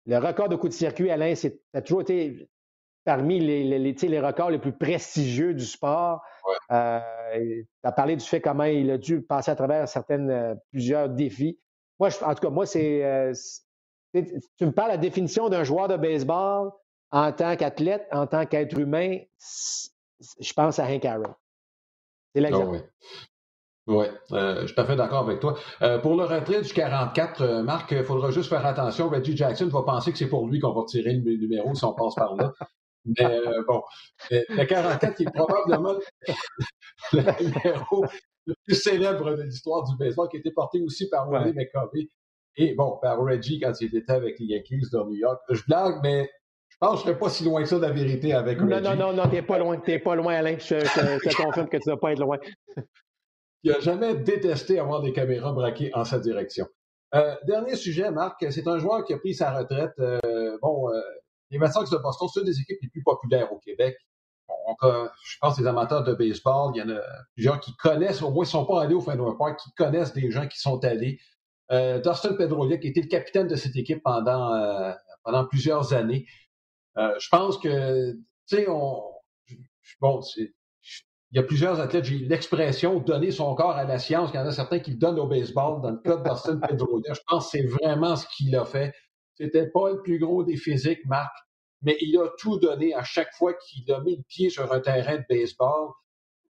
le, 0.05 0.17
record 0.17 0.49
de 0.49 0.55
coup 0.55 0.67
de 0.67 0.73
circuit, 0.73 1.09
Alain, 1.09 1.35
ça 1.35 1.49
a 1.73 1.81
toujours 1.81 2.01
été 2.01 2.47
parmi 3.03 3.39
les, 3.39 3.63
les, 3.63 3.93
les, 3.93 4.19
records 4.19 4.49
les 4.49 4.59
plus 4.59 4.71
prestigieux 4.71 5.53
du 5.53 5.65
sport. 5.65 6.21
Euh, 6.71 6.99
tu 7.39 7.67
as 7.83 7.91
parlé 7.91 8.15
du 8.15 8.25
fait 8.25 8.41
comment 8.41 8.63
il 8.63 8.89
a 8.91 8.97
dû 8.97 9.21
passer 9.21 9.51
à 9.51 9.55
travers 9.55 9.87
certaines, 9.87 10.29
euh, 10.29 10.55
plusieurs 10.71 11.09
défis. 11.09 11.59
Moi, 11.99 12.09
en 12.21 12.33
tout 12.33 12.41
cas, 12.41 12.49
moi, 12.49 12.65
c'est. 12.65 13.03
Euh, 13.03 13.33
tu 14.13 14.65
me 14.65 14.71
parles 14.71 14.91
de 14.91 14.95
la 14.95 14.97
définition 14.97 15.49
d'un 15.49 15.63
joueur 15.63 15.87
de 15.87 15.97
baseball 15.97 16.71
en 17.11 17.31
tant 17.31 17.55
qu'athlète, 17.55 18.07
en 18.11 18.27
tant 18.27 18.45
qu'être 18.45 18.77
humain, 18.77 19.17
je 20.39 20.53
pense 20.53 20.79
à 20.79 20.85
Hank 20.85 21.05
Aaron. 21.05 21.33
C'est 22.35 22.45
ah 22.45 22.49
l'exemple. 22.49 22.83
oui, 23.87 24.05
je 24.29 24.65
suis 24.65 24.75
tout 24.75 24.81
à 24.81 24.85
fait 24.85 24.95
d'accord 24.95 25.27
avec 25.27 25.39
toi. 25.39 25.55
pour 26.03 26.15
le 26.15 26.25
retrait 26.25 26.61
du 26.61 26.73
44, 26.73 27.61
Marc, 27.63 27.91
il 27.91 28.03
faudra 28.03 28.29
juste 28.29 28.49
faire 28.49 28.65
attention. 28.65 29.09
Reggie 29.09 29.35
Jackson 29.35 29.67
va 29.67 29.81
penser 29.81 30.11
que 30.11 30.17
c'est 30.19 30.29
pour 30.29 30.47
lui 30.47 30.59
qu'on 30.59 30.73
va 30.73 30.85
tirer 30.85 31.13
le 31.13 31.35
numéro 31.37 31.73
si 31.73 31.83
on 31.83 31.93
passe 31.93 32.13
par 32.15 32.35
là. 32.35 32.53
Mais 33.05 33.25
euh, 33.25 33.63
bon, 33.67 33.83
le 34.29 34.65
44 34.65 35.21
est 35.21 35.33
probablement 35.33 35.95
le 37.13 37.43
numéro 37.43 38.05
le 38.45 38.55
plus 38.65 38.75
célèbre 38.75 39.35
de 39.35 39.43
l'histoire 39.43 39.83
du 39.83 39.95
baseball, 39.97 40.29
qui 40.29 40.37
a 40.37 40.39
été 40.39 40.51
porté 40.51 40.81
aussi 40.81 41.09
par 41.09 41.29
Wally 41.29 41.53
McCovey 41.53 42.07
et 42.55 42.73
bon, 42.75 42.97
par 43.01 43.19
Reggie 43.19 43.59
quand 43.59 43.73
il 43.81 43.95
était 43.95 44.11
avec 44.11 44.39
les 44.39 44.47
Yankees 44.47 44.89
de 44.91 44.97
New 44.99 45.15
York. 45.15 45.41
Je 45.49 45.63
blague, 45.65 45.99
mais 46.03 46.29
je 46.69 46.77
pense 46.79 46.91
que 46.91 46.97
je 46.97 47.03
serais 47.03 47.19
pas 47.19 47.29
si 47.29 47.43
loin 47.43 47.61
que 47.61 47.69
ça 47.69 47.77
de 47.77 47.81
la 47.81 47.91
vérité 47.91 48.33
avec 48.33 48.59
Reggie. 48.59 48.69
Non, 48.69 48.81
non, 48.81 48.95
non, 48.95 49.13
non, 49.13 49.29
t'es 49.29 49.41
pas 49.41 49.57
loin, 49.57 49.77
t'es 49.77 49.99
pas 49.99 50.15
loin, 50.15 50.33
Alain. 50.33 50.57
Je, 50.57 50.75
te 50.75 51.35
confirme 51.41 51.67
que 51.67 51.77
tu 51.77 51.89
ne 51.89 51.93
vas 51.93 51.97
pas 51.97 52.11
être 52.11 52.19
loin. 52.19 52.37
il 53.63 53.71
n'a 53.71 53.79
jamais 53.79 54.15
détesté 54.15 54.79
avoir 54.79 55.01
des 55.01 55.13
caméras 55.13 55.53
braquées 55.53 55.91
en 55.93 56.03
sa 56.03 56.19
direction. 56.19 56.67
Euh, 57.15 57.35
dernier 57.45 57.75
sujet, 57.75 58.09
Marc, 58.11 58.43
c'est 58.49 58.67
un 58.67 58.77
joueur 58.79 59.05
qui 59.05 59.13
a 59.13 59.17
pris 59.17 59.33
sa 59.33 59.51
retraite. 59.51 59.93
Euh, 59.99 60.57
bon, 60.61 60.89
euh, 60.89 60.99
les 61.53 61.65
Red 61.65 61.89
de 61.91 61.97
Boston, 61.97 62.27
c'est 62.33 62.39
une 62.41 62.45
des 62.45 62.59
équipes 62.59 62.79
les 62.81 62.89
plus 62.89 63.03
populaires 63.03 63.51
au 63.51 63.59
Québec. 63.59 63.95
je 64.81 65.37
pense 65.41 65.59
les 65.59 65.67
amateurs 65.67 66.03
de 66.03 66.13
baseball, 66.13 66.71
il 66.75 66.79
y 66.79 66.81
en 66.81 66.89
a 66.89 67.01
plusieurs 67.33 67.59
qui 67.59 67.75
connaissent, 67.75 68.21
au 68.21 68.31
moins 68.31 68.43
ils 68.43 68.47
ne 68.47 68.51
sont 68.51 68.65
pas 68.65 68.83
allés 68.83 68.95
au 68.95 69.01
Fenway 69.01 69.35
Park, 69.37 69.59
qui 69.59 69.71
connaissent 69.73 70.13
des 70.13 70.31
gens 70.31 70.47
qui 70.47 70.59
sont 70.59 70.83
allés. 70.83 71.19
Euh, 71.71 71.99
Dustin 71.99 72.33
Pedroia, 72.33 72.77
qui 72.77 72.87
était 72.87 73.01
le 73.01 73.07
capitaine 73.07 73.47
de 73.47 73.55
cette 73.55 73.75
équipe 73.75 74.03
pendant, 74.03 74.53
euh, 74.53 74.91
pendant 75.23 75.45
plusieurs 75.45 75.93
années. 75.93 76.25
Euh, 76.97 77.13
je 77.19 77.29
pense 77.29 77.57
que, 77.57 78.11
tu 78.11 78.17
sais, 78.45 78.69
on, 78.69 79.01
bon, 80.01 80.21
il 80.37 81.37
y 81.37 81.39
a 81.39 81.43
plusieurs 81.43 81.79
athlètes, 81.79 82.03
j'ai 82.03 82.19
l'expression 82.19 82.99
donner 82.99 83.31
son 83.31 83.55
corps 83.55 83.71
à 83.71 83.85
la 83.85 83.97
science, 83.97 84.29
il 84.33 84.35
y 84.35 84.39
en 84.39 84.45
a 84.45 84.51
certains 84.51 84.79
qui 84.79 84.91
le 84.91 84.97
donnent 84.97 85.19
au 85.19 85.25
baseball. 85.25 85.81
Dans 85.81 85.91
le 85.91 85.97
cas 85.97 86.17
de 86.17 86.29
Dustin 86.29 86.57
Pedroia, 86.57 87.13
je 87.13 87.21
pense 87.27 87.45
que 87.45 87.57
c'est 87.57 87.65
vraiment 87.65 88.15
ce 88.15 88.27
qu'il 88.35 88.55
a 88.55 88.65
fait. 88.65 88.93
C'était 89.35 89.67
pas 89.67 89.91
le 89.91 90.01
plus 90.01 90.19
gros 90.19 90.43
des 90.43 90.57
physiques, 90.57 91.05
Marc, 91.05 91.33
mais 91.81 91.97
il 92.01 92.17
a 92.17 92.29
tout 92.37 92.57
donné 92.57 92.93
à 92.93 93.03
chaque 93.03 93.33
fois 93.33 93.53
qu'il 93.53 93.91
a 93.91 93.99
mis 94.01 94.17
le 94.17 94.23
pied 94.23 94.49
sur 94.49 94.71
un 94.71 94.79
terrain 94.79 95.17
de 95.17 95.25
baseball. 95.29 95.89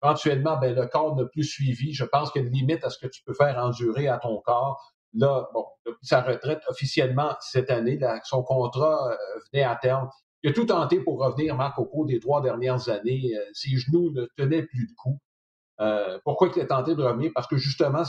Éventuellement, 0.03 0.57
ben, 0.59 0.75
le 0.75 0.87
corps 0.87 1.15
n'a 1.15 1.27
plus 1.27 1.45
suivi. 1.45 1.93
Je 1.93 2.05
pense 2.05 2.31
qu'il 2.33 2.43
y 2.43 2.45
a 2.45 2.49
une 2.49 2.55
limite 2.55 2.85
à 2.85 2.91
ce 2.91 2.99
que 2.99 3.07
tu 3.07 3.23
peux 3.23 3.35
faire 3.35 3.59
endurer 3.59 4.09
à 4.09 4.19
ton 4.19 4.41
corps. 4.41 4.95
Là, 5.13 5.49
bon, 5.53 5.67
sa 6.03 6.23
retraite 6.23 6.63
officiellement 6.69 7.37
cette 7.41 7.71
année, 7.71 7.99
son 8.25 8.43
contrat 8.43 9.11
euh, 9.13 9.17
venait 9.53 9.65
à 9.65 9.77
terme. 9.77 10.09
Il 10.43 10.51
a 10.51 10.53
tout 10.55 10.65
tenté 10.65 11.01
pour 11.01 11.19
revenir, 11.19 11.55
Marc, 11.57 11.79
au 11.79 11.85
cours 11.85 12.07
des 12.07 12.19
trois 12.19 12.41
dernières 12.41 12.89
années. 12.89 13.33
Euh, 13.37 13.45
ses 13.53 13.77
genoux 13.77 14.11
ne 14.13 14.27
tenaient 14.37 14.63
plus 14.63 14.87
de 14.87 14.93
coup. 14.95 15.19
Euh, 15.81 16.19
pourquoi 16.25 16.51
il 16.55 16.63
a 16.63 16.67
tenté 16.67 16.95
de 16.95 17.03
revenir? 17.03 17.31
Parce 17.35 17.47
que 17.47 17.57
justement, 17.57 18.03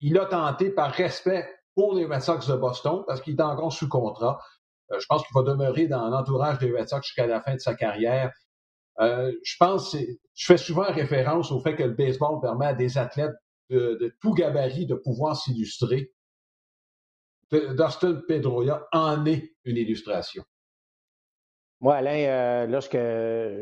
il 0.00 0.18
a 0.18 0.26
tenté 0.26 0.70
par 0.70 0.90
respect 0.92 1.48
pour 1.74 1.94
les 1.94 2.04
Red 2.04 2.20
Sox 2.20 2.46
de 2.46 2.54
Boston 2.56 3.02
parce 3.06 3.20
qu'il 3.20 3.34
est 3.34 3.42
encore 3.42 3.72
sous 3.72 3.88
contrat. 3.88 4.40
Euh, 4.90 4.98
je 5.00 5.06
pense 5.06 5.22
qu'il 5.26 5.34
va 5.34 5.42
demeurer 5.42 5.86
dans 5.86 6.08
l'entourage 6.08 6.58
des 6.58 6.70
Red 6.70 6.88
Sox 6.88 7.02
jusqu'à 7.02 7.26
la 7.26 7.40
fin 7.40 7.54
de 7.54 7.60
sa 7.60 7.74
carrière. 7.74 8.32
Euh, 9.00 9.32
je 9.42 9.56
pense, 9.58 9.96
je 9.96 10.46
fais 10.46 10.58
souvent 10.58 10.84
référence 10.84 11.50
au 11.50 11.60
fait 11.60 11.76
que 11.76 11.82
le 11.82 11.94
baseball 11.94 12.40
permet 12.40 12.66
à 12.66 12.74
des 12.74 12.98
athlètes 12.98 13.34
de, 13.70 14.14
tout 14.20 14.34
gabarit 14.34 14.86
de 14.86 14.94
pouvoir 14.94 15.36
s'illustrer. 15.36 16.12
Dustin 17.50 18.20
Pedroia 18.26 18.86
en 18.92 19.24
est 19.26 19.54
une 19.64 19.76
illustration. 19.76 20.42
Moi, 21.82 21.96
Alain, 21.96 22.28
euh, 22.28 22.66
lorsque 22.68 22.96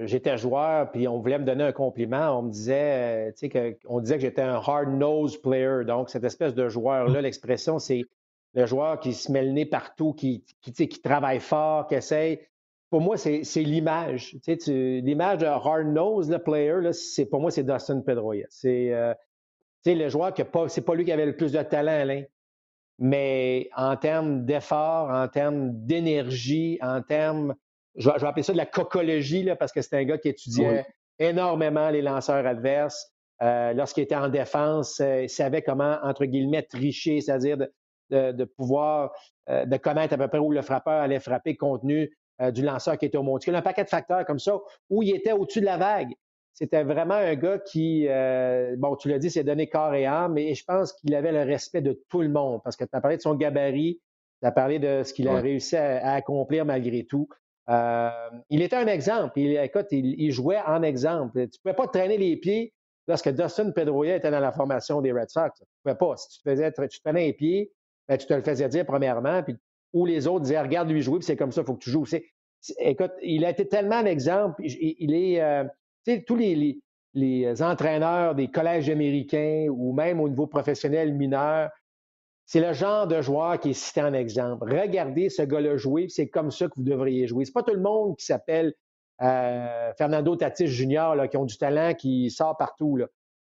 j'étais 0.06 0.36
joueur, 0.36 0.90
puis 0.90 1.08
on 1.08 1.20
voulait 1.20 1.38
me 1.38 1.44
donner 1.46 1.64
un 1.64 1.72
compliment, 1.72 2.38
on 2.38 2.42
me 2.42 2.50
disait, 2.50 3.32
tu 3.32 3.38
sais, 3.38 3.48
que, 3.48 3.78
on 3.86 4.00
disait 4.00 4.16
que 4.16 4.20
j'étais 4.20 4.42
un 4.42 4.56
hard-nosed 4.56 5.40
player. 5.40 5.86
Donc, 5.86 6.10
cette 6.10 6.24
espèce 6.24 6.54
de 6.54 6.68
joueur-là, 6.68 7.20
mm. 7.20 7.22
l'expression, 7.22 7.78
c'est 7.78 8.04
le 8.52 8.66
joueur 8.66 9.00
qui 9.00 9.14
se 9.14 9.32
met 9.32 9.42
le 9.42 9.52
nez 9.52 9.64
partout, 9.64 10.12
qui, 10.12 10.44
qui, 10.60 10.72
qui 10.74 11.00
travaille 11.00 11.40
fort, 11.40 11.86
qui 11.86 11.94
essaye. 11.94 12.40
Pour 12.90 13.00
moi, 13.00 13.16
c'est 13.16 13.40
l'image. 13.56 14.36
Tu 14.44 14.58
sais, 14.58 14.72
l'image 15.00 15.38
de 15.38 15.46
hard-nosed 15.46 16.36
player, 16.44 16.92
c'est, 16.92 17.24
pour 17.24 17.40
moi, 17.40 17.50
c'est 17.50 17.62
Dustin 17.62 18.00
Pedroia. 18.00 18.44
C'est 18.50 18.92
euh, 18.92 19.14
le 19.86 20.08
joueur 20.10 20.34
qui 20.34 20.44
pas, 20.44 20.68
c'est 20.68 20.82
pas 20.82 20.94
lui 20.94 21.06
qui 21.06 21.12
avait 21.12 21.24
le 21.24 21.36
plus 21.36 21.52
de 21.52 21.62
talent, 21.62 22.02
Alain. 22.02 22.24
Mais 22.98 23.70
en 23.74 23.96
termes 23.96 24.44
d'effort, 24.44 25.08
en 25.08 25.26
termes 25.28 25.70
d'énergie, 25.86 26.78
en 26.82 27.00
termes 27.00 27.54
je 28.00 28.10
vais, 28.10 28.26
appeler 28.26 28.42
ça 28.42 28.52
de 28.52 28.58
la 28.58 28.66
cocologie, 28.66 29.42
là, 29.42 29.56
parce 29.56 29.72
que 29.72 29.82
c'est 29.82 29.96
un 29.96 30.04
gars 30.04 30.18
qui 30.18 30.28
étudiait 30.28 30.84
énormément 31.18 31.90
les 31.90 32.02
lanceurs 32.02 32.46
adverses. 32.46 33.12
Euh, 33.42 33.72
lorsqu'il 33.72 34.02
était 34.02 34.16
en 34.16 34.28
défense, 34.28 35.00
euh, 35.00 35.22
il 35.22 35.30
savait 35.30 35.62
comment, 35.62 35.98
entre 36.02 36.24
guillemets, 36.24 36.62
tricher, 36.62 37.20
c'est-à-dire 37.20 37.56
de, 38.10 38.44
pouvoir, 38.44 39.12
euh, 39.48 39.64
de 39.64 39.76
connaître 39.76 40.14
à 40.14 40.18
peu 40.18 40.28
près 40.28 40.38
où 40.38 40.50
le 40.50 40.62
frappeur 40.62 41.00
allait 41.00 41.20
frapper 41.20 41.56
compte 41.56 41.82
tenu 41.82 42.10
du 42.52 42.62
lanceur 42.62 42.96
qui 42.96 43.04
était 43.04 43.18
au 43.18 43.22
monticule. 43.22 43.54
Un 43.54 43.60
paquet 43.60 43.84
de 43.84 43.90
facteurs 43.90 44.24
comme 44.24 44.38
ça, 44.38 44.58
où 44.88 45.02
il 45.02 45.14
était 45.14 45.32
au-dessus 45.32 45.60
de 45.60 45.66
la 45.66 45.76
vague. 45.76 46.14
C'était 46.54 46.84
vraiment 46.84 47.14
un 47.14 47.34
gars 47.34 47.58
qui, 47.58 48.08
bon, 48.78 48.96
tu 48.96 49.10
l'as 49.10 49.18
dit, 49.18 49.28
s'est 49.28 49.44
donné 49.44 49.68
corps 49.68 49.92
et 49.92 50.06
âme, 50.06 50.32
mais 50.32 50.54
je 50.54 50.64
pense 50.64 50.94
qu'il 50.94 51.14
avait 51.14 51.32
le 51.32 51.42
respect 51.42 51.82
de 51.82 52.02
tout 52.08 52.22
le 52.22 52.30
monde, 52.30 52.62
parce 52.64 52.76
que 52.76 52.84
tu 52.84 52.90
as 52.94 53.00
parlé 53.02 53.18
de 53.18 53.22
son 53.22 53.34
gabarit, 53.34 54.00
tu 54.40 54.46
as 54.48 54.52
parlé 54.52 54.78
de 54.78 55.02
ce 55.02 55.12
qu'il 55.12 55.28
a 55.28 55.38
réussi 55.38 55.76
à, 55.76 56.14
accomplir 56.14 56.64
malgré 56.64 57.04
tout. 57.04 57.28
Euh, 57.70 58.10
il 58.48 58.62
était 58.62 58.76
un 58.76 58.86
exemple. 58.86 59.38
Il, 59.38 59.56
écoute, 59.56 59.86
il, 59.92 60.32
jouait 60.32 60.60
en 60.66 60.82
exemple. 60.82 61.32
Tu 61.34 61.40
ne 61.40 61.62
pouvais 61.62 61.74
pas 61.74 61.86
traîner 61.86 62.18
les 62.18 62.36
pieds 62.36 62.72
lorsque 63.06 63.28
Dustin 63.28 63.70
Pedroia 63.70 64.16
était 64.16 64.30
dans 64.30 64.40
la 64.40 64.52
formation 64.52 65.00
des 65.00 65.12
Red 65.12 65.30
Sox. 65.30 65.52
Tu 65.56 65.62
ne 65.62 65.92
pouvais 65.92 65.98
pas. 65.98 66.16
Si 66.16 66.28
tu 66.28 66.42
te, 66.42 66.50
faisais, 66.50 66.72
tu 66.72 66.88
te 66.88 67.02
traînais 67.02 67.26
les 67.26 67.32
pieds, 67.32 67.72
ben, 68.08 68.16
tu 68.18 68.26
te 68.26 68.34
le 68.34 68.42
faisais 68.42 68.68
dire 68.68 68.84
premièrement, 68.84 69.42
puis, 69.42 69.56
ou 69.92 70.04
les 70.04 70.26
autres 70.26 70.42
disaient 70.42 70.60
Regarde 70.60 70.90
lui 70.90 71.02
jouer, 71.02 71.18
puis 71.18 71.26
c'est 71.26 71.36
comme 71.36 71.52
ça, 71.52 71.60
il 71.60 71.66
faut 71.66 71.74
que 71.74 71.84
tu 71.84 71.90
joues. 71.90 72.06
écoute, 72.78 73.12
il 73.22 73.44
a 73.44 73.50
été 73.50 73.68
tellement 73.68 73.96
un 73.96 74.06
exemple. 74.06 74.60
Il, 74.64 75.14
est, 75.14 75.40
euh, 75.40 75.64
tu 76.04 76.14
sais, 76.14 76.24
tous 76.26 76.36
les, 76.36 77.62
entraîneurs 77.62 78.34
des 78.34 78.48
collèges 78.48 78.90
américains 78.90 79.66
ou 79.70 79.92
même 79.92 80.20
au 80.20 80.28
niveau 80.28 80.46
professionnel 80.46 81.14
mineur, 81.14 81.70
c'est 82.46 82.60
le 82.60 82.72
genre 82.72 83.06
de 83.06 83.20
joueur 83.20 83.60
qui 83.60 83.70
est 83.70 83.74
cité 83.74 84.02
en 84.02 84.12
exemple. 84.12 84.72
Regardez 84.72 85.28
ce 85.28 85.42
gars-là 85.42 85.76
jouer, 85.76 86.08
c'est 86.08 86.28
comme 86.28 86.50
ça 86.50 86.66
que 86.66 86.72
vous 86.76 86.82
devriez 86.82 87.26
jouer. 87.26 87.44
C'est 87.44 87.52
pas 87.52 87.62
tout 87.62 87.74
le 87.74 87.80
monde 87.80 88.16
qui 88.16 88.24
s'appelle 88.24 88.74
euh, 89.22 89.92
Fernando 89.96 90.34
Tatis 90.34 90.86
là, 90.86 91.28
qui 91.28 91.36
ont 91.36 91.44
du 91.44 91.56
talent, 91.58 91.94
qui 91.94 92.30
sort 92.30 92.56
partout. 92.56 92.98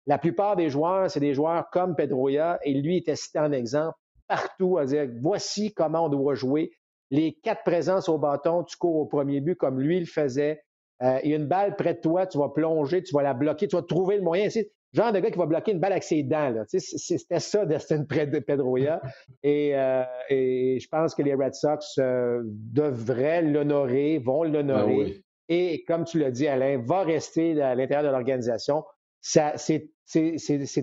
La 0.07 0.17
plupart 0.17 0.55
des 0.55 0.69
joueurs, 0.69 1.09
c'est 1.09 1.19
des 1.19 1.33
joueurs 1.33 1.69
comme 1.71 1.95
Pedroia, 1.95 2.59
et 2.63 2.73
lui 2.73 2.97
était 2.97 3.15
cité 3.15 3.39
en 3.39 3.51
exemple 3.51 3.97
partout 4.27 4.77
à 4.77 4.85
dire 4.85 5.07
voici 5.21 5.73
comment 5.73 6.05
on 6.05 6.09
doit 6.09 6.35
jouer. 6.35 6.71
Les 7.11 7.33
quatre 7.33 7.63
présences 7.63 8.09
au 8.09 8.17
bâton, 8.17 8.63
tu 8.63 8.77
cours 8.77 8.95
au 8.95 9.05
premier 9.05 9.39
but 9.41 9.55
comme 9.55 9.79
lui 9.79 9.99
le 9.99 10.05
faisait. 10.05 10.63
Euh, 11.03 11.19
il 11.23 11.31
y 11.31 11.33
a 11.33 11.37
une 11.37 11.47
balle 11.47 11.75
près 11.75 11.93
de 11.93 11.99
toi, 11.99 12.25
tu 12.25 12.37
vas 12.37 12.49
plonger, 12.49 13.03
tu 13.03 13.13
vas 13.13 13.21
la 13.21 13.33
bloquer, 13.33 13.67
tu 13.67 13.75
vas 13.75 13.83
trouver 13.83 14.17
le 14.17 14.23
moyen. 14.23 14.47
Genre 14.95 15.11
de 15.11 15.19
gars 15.19 15.29
qui 15.29 15.37
va 15.37 15.45
bloquer 15.45 15.71
une 15.73 15.79
balle 15.79 15.91
avec 15.91 16.03
ses 16.03 16.23
dents. 16.23 16.53
C'était 16.67 17.39
ça, 17.39 17.65
Destin 17.65 18.05
Pedroia. 18.05 19.01
Et, 19.43 19.75
euh, 19.75 20.03
et, 20.29 20.79
je 20.79 20.87
pense 20.87 21.13
que 21.13 21.21
les 21.21 21.33
Red 21.33 21.53
Sox 21.53 21.97
euh, 21.99 22.41
devraient 22.45 23.41
l'honorer, 23.41 24.19
vont 24.19 24.43
l'honorer. 24.43 25.17
Ah 25.17 25.21
et 25.47 25.83
comme 25.83 26.05
tu 26.05 26.19
l'as 26.19 26.31
dit, 26.31 26.47
Alain, 26.47 26.81
va 26.83 27.03
rester 27.03 27.61
à 27.61 27.75
l'intérieur 27.75 28.03
de 28.03 28.09
l'organisation. 28.09 28.83
C'est 29.21 29.91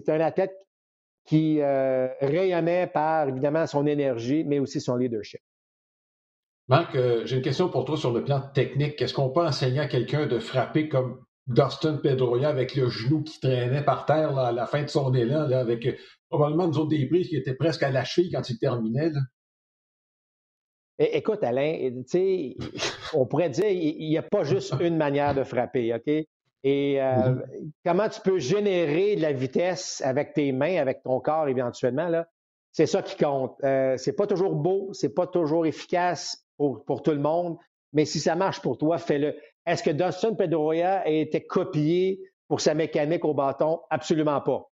un 0.08 0.20
athlète 0.20 0.56
qui 1.24 1.60
euh, 1.60 2.08
rayonnait 2.20 2.86
par, 2.86 3.28
évidemment, 3.28 3.66
son 3.66 3.86
énergie, 3.86 4.44
mais 4.44 4.58
aussi 4.58 4.80
son 4.80 4.96
leadership. 4.96 5.40
Marc, 6.68 6.94
euh, 6.94 7.22
j'ai 7.24 7.36
une 7.36 7.42
question 7.42 7.68
pour 7.68 7.84
toi 7.84 7.96
sur 7.96 8.12
le 8.12 8.24
plan 8.24 8.40
technique. 8.54 9.00
Est-ce 9.02 9.14
qu'on 9.14 9.30
peut 9.30 9.44
enseigner 9.44 9.80
à 9.80 9.86
quelqu'un 9.86 10.26
de 10.26 10.38
frapper 10.38 10.88
comme 10.88 11.24
Dustin 11.46 11.96
Pedroia 11.96 12.48
avec 12.48 12.76
le 12.76 12.88
genou 12.88 13.22
qui 13.22 13.40
traînait 13.40 13.84
par 13.84 14.06
terre 14.06 14.38
à 14.38 14.52
la 14.52 14.66
fin 14.66 14.82
de 14.82 14.88
son 14.88 15.12
élan, 15.12 15.50
avec 15.50 15.86
euh, 15.86 15.92
probablement 16.28 16.66
une 16.66 16.76
autres 16.76 16.88
des 16.88 17.06
prises 17.06 17.28
qui 17.28 17.36
étaient 17.36 17.54
presque 17.54 17.82
à 17.82 17.90
la 17.90 18.04
cheville 18.04 18.30
quand 18.30 18.48
il 18.48 18.58
terminait? 18.58 19.12
Écoute, 20.98 21.42
Alain, 21.42 21.90
on 23.12 23.26
pourrait 23.26 23.50
dire 23.50 23.66
qu'il 23.66 24.08
n'y 24.08 24.18
a 24.18 24.22
pas 24.22 24.44
juste 24.44 24.74
une 24.80 24.96
manière 24.96 25.34
de 25.34 25.42
frapper, 25.42 25.94
OK? 25.94 26.26
Et 26.64 27.02
euh, 27.02 27.34
comment 27.84 28.08
tu 28.08 28.20
peux 28.20 28.38
générer 28.38 29.16
de 29.16 29.22
la 29.22 29.32
vitesse 29.32 30.00
avec 30.04 30.32
tes 30.32 30.52
mains, 30.52 30.76
avec 30.76 31.02
ton 31.02 31.18
corps 31.18 31.48
éventuellement, 31.48 32.08
là, 32.08 32.28
c'est 32.70 32.86
ça 32.86 33.02
qui 33.02 33.16
compte. 33.16 33.56
Euh, 33.64 33.96
c'est 33.96 34.12
pas 34.12 34.26
toujours 34.26 34.54
beau, 34.54 34.92
c'est 34.92 35.12
pas 35.12 35.26
toujours 35.26 35.66
efficace 35.66 36.46
pour, 36.56 36.84
pour, 36.84 37.02
tout 37.02 37.10
le 37.10 37.18
monde, 37.18 37.58
mais 37.92 38.04
si 38.04 38.20
ça 38.20 38.36
marche 38.36 38.62
pour 38.62 38.78
toi, 38.78 38.98
fais-le. 38.98 39.36
Est-ce 39.66 39.82
que 39.82 39.90
Dustin 39.90 40.34
Pedroia 40.34 41.00
a 41.00 41.08
été 41.08 41.46
copié 41.46 42.20
pour 42.48 42.60
sa 42.60 42.74
mécanique 42.74 43.24
au 43.24 43.34
bâton? 43.34 43.80
Absolument 43.90 44.40
pas. 44.40 44.68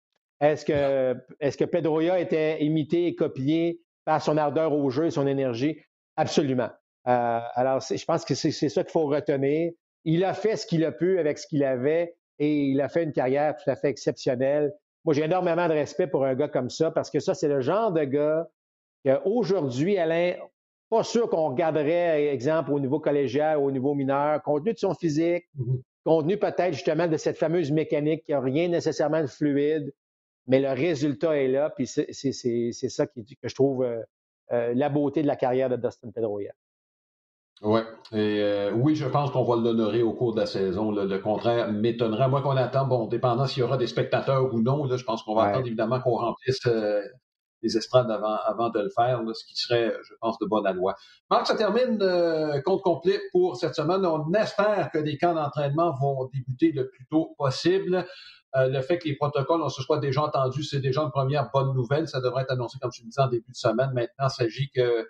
Est-ce 0.40 0.64
que, 0.64 1.16
est-ce 1.40 1.56
que 1.56 1.64
Pedroia 1.64 2.20
était 2.20 2.62
imité 2.62 3.06
et 3.06 3.14
copié 3.14 3.80
par 4.04 4.20
son 4.20 4.36
ardeur 4.36 4.72
au 4.72 4.90
jeu 4.90 5.06
et 5.06 5.10
son 5.10 5.26
énergie? 5.26 5.78
Absolument. 6.16 6.70
Euh, 7.06 7.40
alors, 7.54 7.80
je 7.80 8.04
pense 8.04 8.24
que 8.24 8.34
c'est 8.34 8.50
ça 8.50 8.82
qu'il 8.82 8.92
faut 8.92 9.06
retenir. 9.06 9.72
Il 10.04 10.24
a 10.24 10.34
fait 10.34 10.56
ce 10.56 10.66
qu'il 10.66 10.84
a 10.84 10.92
pu 10.92 11.18
avec 11.18 11.38
ce 11.38 11.46
qu'il 11.46 11.64
avait 11.64 12.16
et 12.38 12.64
il 12.64 12.80
a 12.80 12.88
fait 12.88 13.04
une 13.04 13.12
carrière 13.12 13.56
tout 13.56 13.70
à 13.70 13.76
fait 13.76 13.88
exceptionnelle. 13.88 14.72
Moi, 15.04 15.14
j'ai 15.14 15.24
énormément 15.24 15.68
de 15.68 15.72
respect 15.72 16.06
pour 16.06 16.24
un 16.24 16.34
gars 16.34 16.48
comme 16.48 16.70
ça 16.70 16.90
parce 16.90 17.10
que 17.10 17.20
ça, 17.20 17.34
c'est 17.34 17.48
le 17.48 17.60
genre 17.60 17.92
de 17.92 18.04
gars 18.04 18.46
qu'aujourd'hui, 19.04 19.98
Alain, 19.98 20.34
pas 20.90 21.02
sûr 21.02 21.28
qu'on 21.28 21.48
regarderait, 21.50 22.28
exemple, 22.28 22.72
au 22.72 22.80
niveau 22.80 23.00
collégial, 23.00 23.58
au 23.58 23.70
niveau 23.70 23.94
mineur, 23.94 24.42
compte 24.42 24.62
tenu 24.62 24.74
de 24.74 24.78
son 24.78 24.94
physique, 24.94 25.44
mm-hmm. 25.58 25.80
compte 26.04 26.24
tenu 26.24 26.36
peut-être 26.36 26.72
justement 26.72 27.06
de 27.06 27.16
cette 27.16 27.38
fameuse 27.38 27.72
mécanique 27.72 28.24
qui 28.24 28.32
n'a 28.32 28.40
rien 28.40 28.68
nécessairement 28.68 29.22
de 29.22 29.26
fluide, 29.26 29.92
mais 30.46 30.60
le 30.60 30.70
résultat 30.70 31.36
est 31.36 31.48
là, 31.48 31.70
puis 31.70 31.86
c'est 31.86 32.12
ça 32.12 33.06
qui, 33.06 33.24
que 33.24 33.48
je 33.48 33.54
trouve 33.54 33.82
euh, 33.82 34.00
euh, 34.52 34.74
la 34.74 34.88
beauté 34.88 35.22
de 35.22 35.26
la 35.26 35.36
carrière 35.36 35.70
de 35.70 35.76
Dustin 35.76 36.10
Pedroia. 36.10 36.52
Ouais. 37.62 37.82
Et 38.12 38.40
euh, 38.42 38.72
oui, 38.72 38.94
je 38.94 39.06
pense 39.06 39.30
qu'on 39.30 39.44
va 39.44 39.56
l'honorer 39.56 40.02
au 40.02 40.12
cours 40.12 40.34
de 40.34 40.40
la 40.40 40.46
saison. 40.46 40.90
Le 40.90 41.18
contraire 41.18 41.72
m'étonnerait. 41.72 42.28
Moi 42.28 42.42
qu'on 42.42 42.56
attend, 42.56 42.86
bon, 42.86 43.06
dépendant 43.06 43.46
s'il 43.46 43.60
y 43.60 43.62
aura 43.62 43.76
des 43.78 43.86
spectateurs 43.86 44.52
ou 44.52 44.60
non, 44.60 44.84
là, 44.84 44.96
je 44.96 45.04
pense 45.04 45.22
qu'on 45.22 45.34
va 45.34 45.44
attendre 45.44 45.66
évidemment 45.66 46.00
qu'on 46.00 46.16
remplisse 46.16 46.60
euh, 46.66 47.00
les 47.64 47.76
estrades 47.76 48.10
avant, 48.10 48.70
de 48.70 48.80
le 48.80 48.90
faire, 48.90 49.20
ce 49.34 49.44
qui 49.44 49.56
serait, 49.56 49.92
je 50.02 50.14
pense, 50.20 50.38
de 50.38 50.46
bonne 50.46 50.70
loi. 50.76 50.94
Marc, 51.30 51.46
ça 51.48 51.56
termine 51.56 51.98
euh, 52.00 52.60
compte 52.60 52.82
complet 52.82 53.20
pour 53.32 53.56
cette 53.56 53.74
semaine. 53.74 54.06
On 54.06 54.32
espère 54.34 54.90
que 54.92 54.98
les 54.98 55.18
camps 55.18 55.34
d'entraînement 55.34 55.92
vont 56.00 56.28
débuter 56.32 56.70
le 56.72 56.88
plus 56.88 57.06
tôt 57.10 57.34
possible. 57.38 58.06
le 58.54 58.80
fait 58.82 58.98
que 58.98 59.08
les 59.08 59.16
protocoles, 59.16 59.62
on 59.62 59.68
se 59.68 59.82
soit 59.82 59.98
déjà 59.98 60.22
entendus, 60.22 60.62
c'est 60.62 60.80
déjà 60.80 61.02
une 61.02 61.10
première 61.10 61.50
bonne 61.52 61.74
nouvelle. 61.74 62.06
Ça 62.06 62.20
devrait 62.20 62.42
être 62.42 62.52
annoncé, 62.52 62.78
comme 62.80 62.92
tu 62.92 63.02
le 63.02 63.08
disais, 63.08 63.22
en 63.22 63.28
début 63.28 63.50
de 63.50 63.56
semaine. 63.56 63.90
Maintenant, 63.92 64.28
il 64.28 64.30
s'agit 64.30 64.70
que 64.70 65.08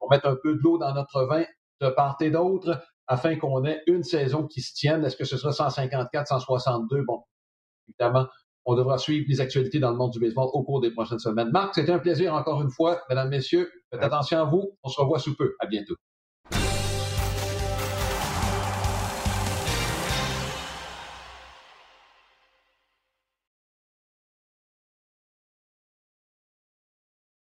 on 0.00 0.08
mette 0.08 0.26
un 0.26 0.36
peu 0.36 0.54
de 0.54 0.60
l'eau 0.60 0.78
dans 0.78 0.92
notre 0.94 1.24
vin 1.24 1.44
de 1.80 1.88
part 1.88 2.16
et 2.20 2.30
d'autre 2.30 2.80
afin 3.06 3.36
qu'on 3.36 3.64
ait 3.64 3.82
une 3.86 4.02
saison 4.02 4.46
qui 4.46 4.60
se 4.60 4.74
tienne. 4.74 5.04
Est-ce 5.04 5.16
que 5.16 5.24
ce 5.24 5.36
sera 5.36 5.52
154, 5.52 6.28
162? 6.28 7.02
Bon, 7.02 7.24
évidemment, 7.88 8.26
on 8.66 8.74
devra 8.74 8.98
suivre 8.98 9.26
les 9.28 9.40
actualités 9.40 9.78
dans 9.78 9.90
le 9.90 9.96
monde 9.96 10.12
du 10.12 10.18
baseball 10.18 10.48
au 10.52 10.62
cours 10.62 10.80
des 10.80 10.90
prochaines 10.90 11.18
semaines. 11.18 11.50
Marc, 11.50 11.74
c'était 11.74 11.92
un 11.92 11.98
plaisir 11.98 12.34
encore 12.34 12.62
une 12.62 12.70
fois. 12.70 13.02
Mesdames, 13.08 13.28
Messieurs, 13.28 13.70
faites 13.90 14.02
attention 14.02 14.38
à 14.38 14.44
vous. 14.44 14.76
On 14.82 14.88
se 14.88 15.00
revoit 15.00 15.18
sous 15.18 15.36
peu. 15.36 15.54
À 15.60 15.66
bientôt. 15.66 15.94